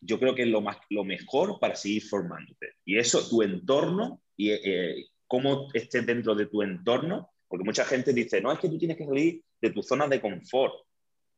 yo 0.00 0.18
creo 0.18 0.34
que 0.34 0.42
es 0.42 0.48
lo, 0.48 0.60
más, 0.60 0.78
lo 0.90 1.04
mejor 1.04 1.58
para 1.60 1.76
seguir 1.76 2.02
formándote. 2.02 2.74
Y 2.84 2.98
eso, 2.98 3.28
tu 3.28 3.42
entorno 3.42 4.22
y 4.36 4.50
eh, 4.50 5.06
cómo 5.26 5.68
estés 5.72 6.06
dentro 6.06 6.34
de 6.34 6.46
tu 6.46 6.62
entorno, 6.62 7.30
porque 7.48 7.64
mucha 7.64 7.84
gente 7.84 8.12
dice, 8.12 8.40
no, 8.40 8.52
es 8.52 8.58
que 8.58 8.68
tú 8.68 8.78
tienes 8.78 8.96
que 8.96 9.06
salir 9.06 9.42
de 9.60 9.70
tu 9.70 9.82
zona 9.82 10.06
de 10.08 10.20
confort 10.20 10.74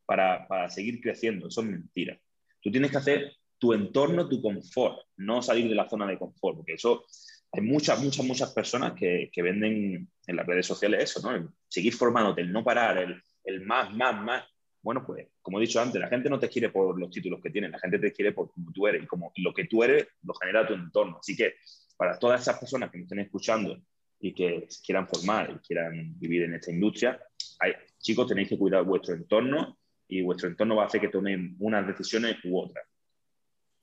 para, 0.05 0.69
seguir 0.71 1.01
creciendo. 1.01 1.49
Eso 1.49 1.61
es 1.61 1.67
mentira. 1.67 2.19
Tú 2.63 2.71
tienes 2.71 2.91
que 2.91 2.97
hacer 2.97 3.33
tu 3.59 3.73
entorno, 3.73 4.29
tu 4.29 4.41
confort, 4.41 5.01
no 5.17 5.43
salir 5.43 5.69
de 5.69 5.75
la 5.75 5.89
zona 5.89 6.07
de 6.07 6.19
confort, 6.19 6.57
porque 6.57 6.75
eso 6.75 7.05
hay 7.53 7.63
muchas, 7.63 8.01
muchas, 8.03 8.25
muchas 8.25 8.53
personas 8.53 8.95
que, 8.95 9.31
venden 9.37 10.09
en 10.27 10.37
las 10.37 10.47
redes 10.47 10.67
sociales 10.67 11.05
eso, 11.05 11.21
¿no? 11.21 11.53
seguir 11.69 11.95
formándote, 11.95 12.43
el 12.43 12.53
no 12.53 12.63
parar, 12.63 12.99
el, 12.99 13.23
el, 13.45 13.65
más, 13.65 13.93
más, 13.95 14.23
más. 14.23 14.45
Bueno, 14.83 15.05
pues, 15.05 15.27
como 15.43 15.59
he 15.59 15.63
dicho 15.63 15.81
antes, 15.81 16.01
la 16.01 16.09
gente 16.09 16.31
no 16.31 16.39
te 16.39 16.49
quiere 16.49 16.71
por 16.71 16.99
los 16.99 17.11
títulos 17.11 17.41
que 17.43 17.51
tienes, 17.51 17.71
la 17.71 17.79
gente 17.79 17.99
te 17.99 18.13
quiere 18.13 18.33
por 18.33 18.51
como 18.51 18.73
tú 18.73 18.87
eres, 18.87 19.03
y 19.03 19.07
como 19.07 19.33
lo 19.37 19.53
que 19.53 19.65
tú 19.65 19.83
eres 19.83 20.07
lo 20.23 20.35
genera 20.35 20.67
tu 20.67 20.75
entorno. 20.75 21.19
Así 21.19 21.37
que, 21.37 21.55
para 21.97 22.19
todas 22.19 22.41
esas 22.41 22.59
personas 22.59 22.91
que 22.91 22.99
me 22.99 23.05
estén 23.05 23.19
escuchando 23.19 23.77
y 24.21 24.33
que 24.33 24.69
quieran 24.85 25.09
formar 25.09 25.51
y 25.51 25.59
quieran 25.67 26.19
vivir 26.19 26.43
en 26.43 26.55
esta 26.55 26.71
industria, 26.71 27.21
hay, 27.59 27.73
chicos, 27.99 28.27
tenéis 28.29 28.49
que 28.49 28.59
cuidar 28.59 28.85
vuestro 28.85 29.15
entorno 29.15 29.79
y 30.07 30.23
vuestro 30.23 30.49
entorno 30.49 30.77
va 30.77 30.85
a 30.85 30.87
hacer 30.87 31.01
que 31.01 31.09
tomen 31.09 31.57
unas 31.59 31.87
decisiones 31.87 32.37
u 32.45 32.59
otras. 32.59 32.85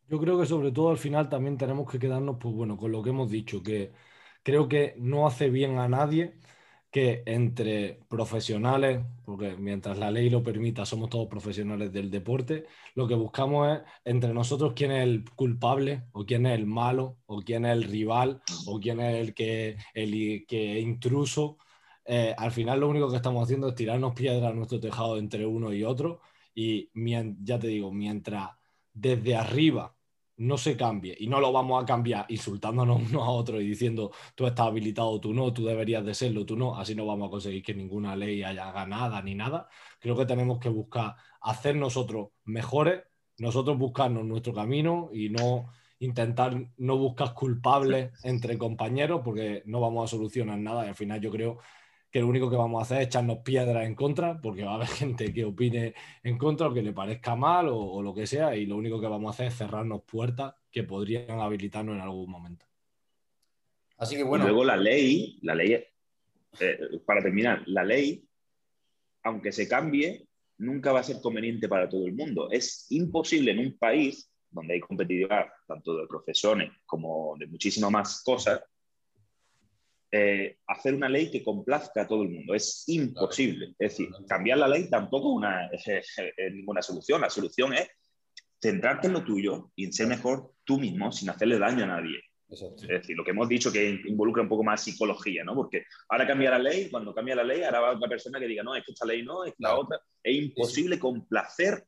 Yo 0.07 0.19
creo 0.19 0.39
que 0.39 0.45
sobre 0.45 0.71
todo 0.71 0.91
al 0.91 0.97
final 0.97 1.29
también 1.29 1.57
tenemos 1.57 1.91
que 1.91 1.99
quedarnos, 1.99 2.37
pues 2.39 2.53
bueno, 2.53 2.77
con 2.77 2.91
lo 2.91 3.03
que 3.03 3.09
hemos 3.09 3.29
dicho, 3.29 3.61
que 3.61 3.91
creo 4.43 4.69
que 4.69 4.95
no 4.97 5.27
hace 5.27 5.49
bien 5.49 5.77
a 5.77 5.89
nadie 5.89 6.35
que 6.91 7.23
entre 7.25 7.99
profesionales, 8.07 9.03
porque 9.25 9.55
mientras 9.57 9.97
la 9.97 10.11
ley 10.11 10.29
lo 10.29 10.43
permita, 10.43 10.85
somos 10.85 11.09
todos 11.09 11.27
profesionales 11.27 11.91
del 11.91 12.09
deporte, 12.09 12.65
lo 12.95 13.07
que 13.07 13.15
buscamos 13.15 13.67
es 13.69 13.81
entre 14.05 14.33
nosotros 14.33 14.73
quién 14.75 14.91
es 14.91 15.03
el 15.03 15.25
culpable, 15.35 16.03
o 16.13 16.25
quién 16.25 16.45
es 16.45 16.57
el 16.57 16.65
malo, 16.65 17.17
o 17.25 17.41
quién 17.41 17.65
es 17.65 17.73
el 17.73 17.83
rival, 17.83 18.41
o 18.67 18.79
quién 18.79 18.99
es 19.01 19.15
el 19.15 19.33
que, 19.33 19.77
el 19.93 20.45
que 20.47 20.79
intruso. 20.79 21.57
Eh, 22.05 22.33
al 22.37 22.51
final 22.51 22.79
lo 22.79 22.89
único 22.89 23.09
que 23.09 23.17
estamos 23.17 23.43
haciendo 23.43 23.69
es 23.69 23.75
tirarnos 23.75 24.13
piedras 24.13 24.51
a 24.51 24.55
nuestro 24.55 24.79
tejado 24.79 25.17
entre 25.17 25.45
uno 25.45 25.73
y 25.73 25.83
otro, 25.83 26.21
y 26.53 26.89
ya 27.43 27.59
te 27.59 27.67
digo, 27.67 27.91
mientras 27.91 28.51
desde 28.93 29.35
arriba 29.35 29.94
no 30.37 30.57
se 30.57 30.75
cambie 30.75 31.15
y 31.19 31.27
no 31.27 31.39
lo 31.39 31.51
vamos 31.51 31.81
a 31.81 31.85
cambiar 31.85 32.25
insultándonos 32.29 32.97
unos 33.09 33.23
a 33.23 33.29
otros 33.29 33.61
y 33.61 33.67
diciendo 33.67 34.11
tú 34.35 34.45
estás 34.47 34.67
habilitado, 34.67 35.19
tú 35.19 35.33
no, 35.33 35.53
tú 35.53 35.65
deberías 35.65 36.05
de 36.05 36.13
serlo, 36.13 36.45
tú 36.45 36.55
no, 36.55 36.77
así 36.77 36.95
no 36.95 37.05
vamos 37.05 37.27
a 37.27 37.31
conseguir 37.31 37.63
que 37.63 37.73
ninguna 37.73 38.15
ley 38.15 38.43
haya 38.43 38.71
ganada 38.71 39.21
ni 39.21 39.35
nada. 39.35 39.67
Creo 39.99 40.15
que 40.15 40.25
tenemos 40.25 40.59
que 40.59 40.69
buscar 40.69 41.15
hacer 41.41 41.75
nosotros 41.75 42.29
mejores, 42.43 43.03
nosotros 43.37 43.77
buscarnos 43.77 44.25
nuestro 44.25 44.53
camino 44.53 45.09
y 45.13 45.29
no 45.29 45.67
intentar 45.99 46.55
no 46.77 46.97
buscar 46.97 47.33
culpables 47.33 48.11
entre 48.23 48.57
compañeros 48.57 49.21
porque 49.23 49.63
no 49.65 49.79
vamos 49.79 50.05
a 50.05 50.15
solucionar 50.15 50.57
nada. 50.59 50.85
Y 50.85 50.89
al 50.89 50.95
final 50.95 51.21
yo 51.21 51.31
creo 51.31 51.59
que 52.15 52.21
lo 52.21 52.29
único 52.29 52.49
que 52.49 52.55
vamos 52.55 52.79
a 52.79 52.83
hacer 52.83 53.01
es 53.01 53.07
echarnos 53.07 53.39
piedras 53.39 53.85
en 53.85 53.93
contra, 53.93 54.39
porque 54.39 54.63
va 54.63 54.71
a 54.71 54.75
haber 54.75 54.87
gente 55.03 55.33
que 55.33 55.43
opine 55.43 55.93
en 56.23 56.37
contra 56.37 56.67
o 56.67 56.73
que 56.73 56.81
le 56.81 56.93
parezca 56.93 57.35
mal 57.35 57.67
o, 57.69 58.01
lo 58.01 58.13
que 58.13 58.25
sea, 58.25 58.55
y 58.55 58.65
lo 58.65 58.77
único 58.77 59.01
que 59.01 59.07
vamos 59.07 59.27
a 59.27 59.33
hacer 59.33 59.47
es 59.47 59.57
cerrarnos 59.57 60.03
puertas 60.03 60.55
que 60.71 60.83
podrían 60.83 61.41
habilitarnos 61.41 61.93
en 61.93 61.99
algún 61.99 62.31
momento. 62.31 62.65
Así 63.97 64.15
que 64.15 64.23
bueno. 64.23 64.45
luego 64.45 64.63
la 64.63 64.77
ley, 64.77 65.39
la 65.41 65.55
ley, 65.55 65.73
eh, 65.73 66.79
para 67.05 67.21
terminar, 67.21 67.63
la 67.65 67.83
ley, 67.83 68.25
aunque 69.23 69.51
se 69.51 69.67
cambie, 69.67 70.25
nunca 70.59 70.93
va 70.93 71.01
a 71.01 71.03
ser 71.03 71.19
conveniente 71.19 71.67
para 71.67 71.89
todo 71.89 72.07
el 72.07 72.13
mundo. 72.13 72.49
Es 72.49 72.89
imposible 72.91 73.51
en 73.51 73.59
un 73.59 73.77
país 73.77 74.31
donde 74.49 74.75
hay 74.75 74.79
competitividad, 74.79 75.47
tanto 75.67 75.97
de 75.97 76.07
profesiones 76.07 76.71
como 76.85 77.35
de 77.37 77.47
muchísimas 77.47 77.91
más 77.91 78.23
cosas, 78.23 78.61
eh, 80.17 80.59
hacer 80.67 80.95
una 80.95 81.09
ley 81.09 81.29
que 81.29 81.43
complazca 81.43 82.03
a 82.03 82.07
todo 82.07 82.23
el 82.23 82.29
mundo. 82.29 82.53
Es 82.53 82.85
imposible. 82.87 83.75
Es 83.77 83.91
decir, 83.91 84.07
cambiar 84.29 84.59
la 84.59 84.67
ley 84.69 84.89
tampoco 84.89 85.41
es, 85.73 86.15
ninguna 86.53 86.81
solución. 86.81 87.19
La 87.19 87.29
solución 87.29 87.73
es 87.73 87.89
centrarte 88.61 89.07
en 89.07 89.13
lo 89.13 89.25
tuyo 89.25 89.71
y 89.75 89.83
en 89.83 89.91
ser 89.91 90.07
mejor 90.07 90.53
tú 90.63 90.79
mismo 90.79 91.11
sin 91.11 91.29
hacerle 91.29 91.59
daño 91.59 91.83
a 91.83 91.87
nadie. 91.87 92.21
Es 92.49 92.87
decir, 92.87 93.17
lo 93.17 93.25
que 93.25 93.31
hemos 93.31 93.49
dicho 93.49 93.73
que 93.73 93.99
involucra 94.05 94.41
un 94.41 94.47
poco 94.47 94.63
más 94.63 94.81
psicología, 94.81 95.43
¿no? 95.43 95.53
Porque 95.53 95.83
ahora 96.07 96.25
cambia 96.25 96.51
la 96.51 96.59
ley, 96.59 96.89
cuando 96.89 97.13
cambia 97.13 97.35
la 97.35 97.43
ley, 97.43 97.63
ahora 97.63 97.81
va 97.81 97.91
otra 97.91 98.07
persona 98.07 98.39
que 98.39 98.47
diga, 98.47 98.63
no, 98.63 98.73
es 98.73 98.85
que 98.85 98.93
esta 98.93 99.05
ley 99.05 99.21
no, 99.21 99.43
es 99.43 99.53
la 99.57 99.77
otra. 99.77 99.99
Es 100.23 100.33
imposible 100.33 100.97
complacer 100.97 101.83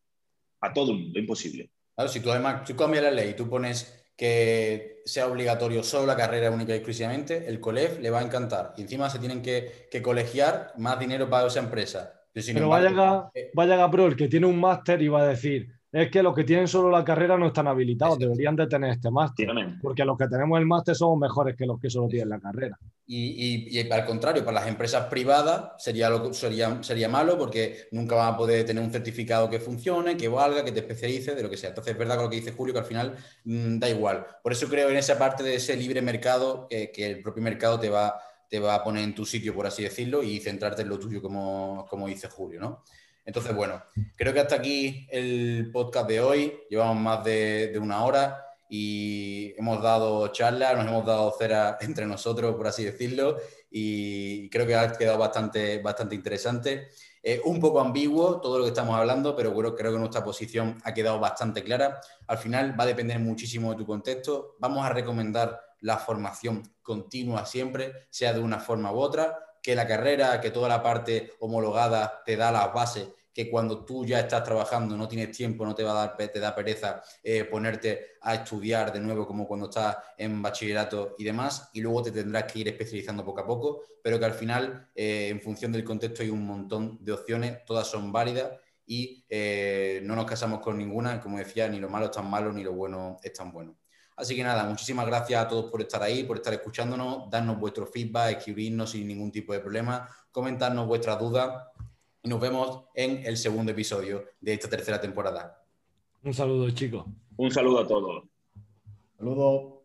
a 0.60 0.74
todo 0.74 0.92
el 0.92 0.98
mundo, 0.98 1.18
imposible. 1.18 1.72
Claro, 1.96 2.10
si 2.10 2.20
tú 2.20 2.30
además, 2.30 2.66
tú 2.66 2.76
cambias 2.76 3.06
la 3.06 3.12
ley, 3.12 3.36
tú 3.36 3.50
pones 3.50 4.07
que 4.18 5.04
sea 5.06 5.28
obligatorio 5.28 5.84
solo 5.84 6.08
la 6.08 6.18
carrera 6.18 6.50
única 6.50 6.74
y 6.74 6.78
exclusivamente, 6.78 7.48
el 7.48 7.60
COLEF 7.60 8.00
le 8.00 8.10
va 8.10 8.20
a 8.20 8.24
encantar. 8.24 8.74
Y 8.76 8.82
encima 8.82 9.10
se 9.10 9.20
tienen 9.20 9.42
que, 9.42 9.88
colegiar 10.04 10.74
más 10.78 11.00
dinero 11.00 11.30
para 11.30 11.48
esa 11.48 11.60
empresa. 11.60 12.14
Pero, 12.34 12.70
vaya, 12.70 12.90
a, 12.90 13.32
eh, 13.34 13.52
vaya 13.54 13.84
a 13.84 13.90
Pro, 13.90 14.08
el 14.08 14.16
que 14.16 14.28
tiene 14.28 14.46
un 14.46 14.60
máster 14.60 15.02
y 15.02 15.08
va 15.08 15.22
a 15.22 15.28
decir, 15.28 15.77
es 15.92 16.12
que 16.12 16.22
los 16.22 16.36
que 16.36 16.44
tienen 16.44 16.68
solo 16.68 16.90
la 16.90 17.04
carrera 17.04 17.38
no 17.38 17.48
están 17.48 17.68
habilitados, 17.68 18.20
deberían 18.20 18.56
de 18.56 18.68
tener 18.68 18.92
este 18.92 19.10
máster. 19.10 19.48
Porque 19.82 20.04
los 20.04 20.18
que 20.18 20.28
tenemos 20.28 20.60
el 20.60 20.66
máster 20.66 20.96
somos 20.96 21.18
mejores 21.18 21.56
que 21.56 21.66
los 21.66 21.80
que 21.80 21.90
solo 21.90 22.08
tienen 22.08 22.30
la 22.30 22.40
carrera. 22.40 22.78
Y, 23.10 23.80
al 23.90 24.06
contrario, 24.06 24.44
para 24.44 24.60
las 24.60 24.68
empresas 24.68 25.06
privadas 25.06 25.82
sería, 25.82 26.10
lo, 26.10 26.34
sería, 26.34 26.84
sería 26.84 27.08
malo 27.08 27.38
porque 27.38 27.88
nunca 27.92 28.16
van 28.16 28.34
a 28.34 28.38
poder 28.38 28.66
tener 28.66 28.84
un 28.84 28.92
certificado 28.92 29.50
que 29.50 29.60
funcione, 29.60 30.18
que 30.18 30.28
valga, 30.28 30.66
que 30.66 30.74
te 30.74 30.80
especialice, 30.80 31.34
de 31.34 31.42
lo 31.42 31.50
que 31.50 31.56
sea. 31.56 31.70
Entonces 31.70 31.94
es 31.94 31.98
verdad 31.98 32.16
con 32.16 32.26
lo 32.26 32.30
que 32.30 32.36
dice 32.36 32.52
Julio 32.52 32.74
que 32.74 32.82
al 32.82 32.86
final 32.86 33.16
mm, 33.46 33.80
da 33.80 33.90
igual. 33.90 34.26
Por 34.44 34.52
eso 34.52 34.68
creo 34.68 34.90
en 34.90 34.98
esa 34.98 35.18
parte 35.18 35.42
de 35.42 35.56
ese 35.56 35.78
libre 35.78 36.02
mercado 36.02 36.68
que 36.70 36.92
el 36.98 37.22
propio 37.22 37.42
mercado 37.42 37.80
te 37.80 37.90
va, 37.90 38.20
te 38.50 38.60
va 38.60 38.76
a 38.76 38.84
poner 38.84 39.06
en 39.06 39.16
tu 39.16 39.26
sitio, 39.26 39.56
por 39.56 39.66
así 39.66 39.84
decirlo, 39.84 40.22
y 40.22 40.40
centrarte 40.40 40.82
en 40.82 40.90
lo 40.90 41.00
tuyo, 41.00 41.22
como, 41.22 41.86
como 41.90 42.08
dice 42.08 42.28
Julio, 42.28 42.60
¿no? 42.60 42.84
Entonces, 43.28 43.54
bueno, 43.54 43.84
creo 44.16 44.34
que 44.34 44.40
hasta 44.40 44.56
aquí 44.56 45.06
el 45.12 45.70
podcast 45.74 46.08
de 46.08 46.22
hoy. 46.22 46.60
Llevamos 46.70 46.96
más 46.96 47.26
de, 47.26 47.78
una 47.78 48.06
hora 48.06 48.42
y 48.70 49.54
hemos 49.58 49.84
dado 49.84 50.30
charlas, 50.30 50.78
nos 50.78 50.88
hemos 50.88 51.06
dado 51.06 51.36
cera 51.38 51.78
entre 51.82 52.06
nosotros, 52.06 52.56
por 52.56 52.68
así 52.68 52.86
decirlo, 52.86 53.38
y 53.70 54.50
creo 54.50 54.66
que 54.66 54.76
ha 54.76 54.94
quedado 54.94 55.18
bastante, 55.18 55.80
bastante 55.80 56.16
interesante. 56.16 56.88
un 57.44 57.60
poco 57.60 57.82
ambiguo 57.82 58.40
todo 58.40 58.60
lo 58.60 58.64
que 58.64 58.70
estamos 58.70 58.96
hablando, 58.98 59.36
pero 59.36 59.54
creo, 59.54 59.76
creo 59.76 59.92
que 59.92 60.00
nuestra 60.00 60.24
posición 60.24 60.78
ha 60.86 60.94
quedado 60.94 61.20
bastante 61.20 61.62
clara. 61.66 62.00
Al 62.28 62.38
final 62.38 62.80
va 62.80 62.86
a 62.86 62.88
depender 62.88 63.20
muchísimo 63.20 63.72
de 63.72 63.78
tu 63.80 63.86
contexto. 63.86 64.56
Vamos 64.60 64.86
a 64.86 64.90
recomendar 64.90 65.60
la 65.82 65.98
formación 65.98 66.64
continua 66.82 67.46
siempre, 67.46 68.08
sea 68.10 68.32
de 68.32 68.40
una 68.40 68.60
forma 68.60 68.94
u 68.94 69.00
otra, 69.00 69.38
que 69.62 69.76
la 69.76 69.86
carrera, 69.86 70.40
que 70.40 70.52
toda 70.52 70.70
la 70.70 70.82
parte 70.82 71.34
homologada 71.42 72.24
te 72.26 72.38
da 72.38 72.54
las 72.54 72.74
bases 72.74 73.10
que 73.38 73.52
cuando 73.52 73.86
tú 73.86 74.04
ya 74.04 74.22
estás 74.22 74.44
trabajando, 74.44 74.98
no 74.98 75.08
tienes 75.08 75.30
tiempo, 75.38 75.64
no 75.64 75.76
te 75.76 75.84
va 75.84 75.92
a 75.92 76.08
dar, 76.08 76.18
te 76.18 76.40
da 76.40 76.56
pereza 76.56 77.04
eh, 77.22 77.44
ponerte 77.44 78.18
a 78.20 78.34
estudiar 78.34 78.92
de 78.92 79.00
nuevo 79.00 79.28
como 79.28 79.48
cuando 79.48 79.68
estás 79.68 79.96
en 80.18 80.42
bachillerato 80.42 81.14
y 81.20 81.24
demás, 81.24 81.70
y 81.72 81.82
luego 81.82 82.02
te 82.02 82.12
tendrás 82.12 82.52
que 82.52 82.58
ir 82.58 82.68
especializando 82.68 83.24
poco 83.24 83.42
a 83.42 83.46
poco, 83.46 83.84
pero 84.02 84.18
que 84.18 84.26
al 84.26 84.34
final, 84.34 84.90
eh, 84.96 85.28
en 85.30 85.40
función 85.40 85.72
del 85.72 85.84
contexto, 85.84 86.24
hay 86.24 86.32
un 86.32 86.48
montón 86.48 86.98
de 87.00 87.12
opciones, 87.12 87.64
todas 87.64 87.86
son 87.86 88.12
válidas 88.12 88.54
y 88.88 89.24
eh, 89.30 90.02
no 90.04 90.16
nos 90.16 90.26
casamos 90.26 90.60
con 90.60 90.76
ninguna, 90.76 91.22
como 91.22 91.38
decía, 91.38 91.70
ni 91.70 91.78
lo 91.80 91.90
malo 91.90 92.06
es 92.06 92.12
tan 92.14 92.28
malo, 92.28 92.52
ni 92.52 92.64
lo 92.64 92.74
bueno 92.74 93.18
es 93.22 93.34
tan 93.34 93.52
bueno. 93.52 93.78
Así 94.16 94.36
que 94.36 94.44
nada, 94.44 94.64
muchísimas 94.64 95.06
gracias 95.06 95.46
a 95.46 95.48
todos 95.48 95.70
por 95.70 95.80
estar 95.80 96.02
ahí, 96.02 96.24
por 96.24 96.38
estar 96.38 96.56
escuchándonos, 96.56 97.30
darnos 97.30 97.60
vuestro 97.60 97.86
feedback, 97.86 98.40
escribirnos 98.40 98.90
sin 98.90 99.08
ningún 99.08 99.32
tipo 99.32 99.54
de 99.54 99.60
problema, 99.60 100.10
comentarnos 100.32 100.88
vuestras 100.88 101.20
dudas 101.20 101.68
y 102.28 102.30
nos 102.30 102.42
vemos 102.42 102.84
en 102.94 103.26
el 103.26 103.38
segundo 103.38 103.72
episodio 103.72 104.26
de 104.42 104.52
esta 104.52 104.70
tercera 104.70 105.00
temporada. 105.00 105.64
Un 106.24 106.34
saludo, 106.34 106.70
chicos. 106.72 107.06
Un 107.38 107.50
saludo 107.52 107.80
a 107.80 107.88
todos. 107.88 108.26
Saludo. 109.18 109.77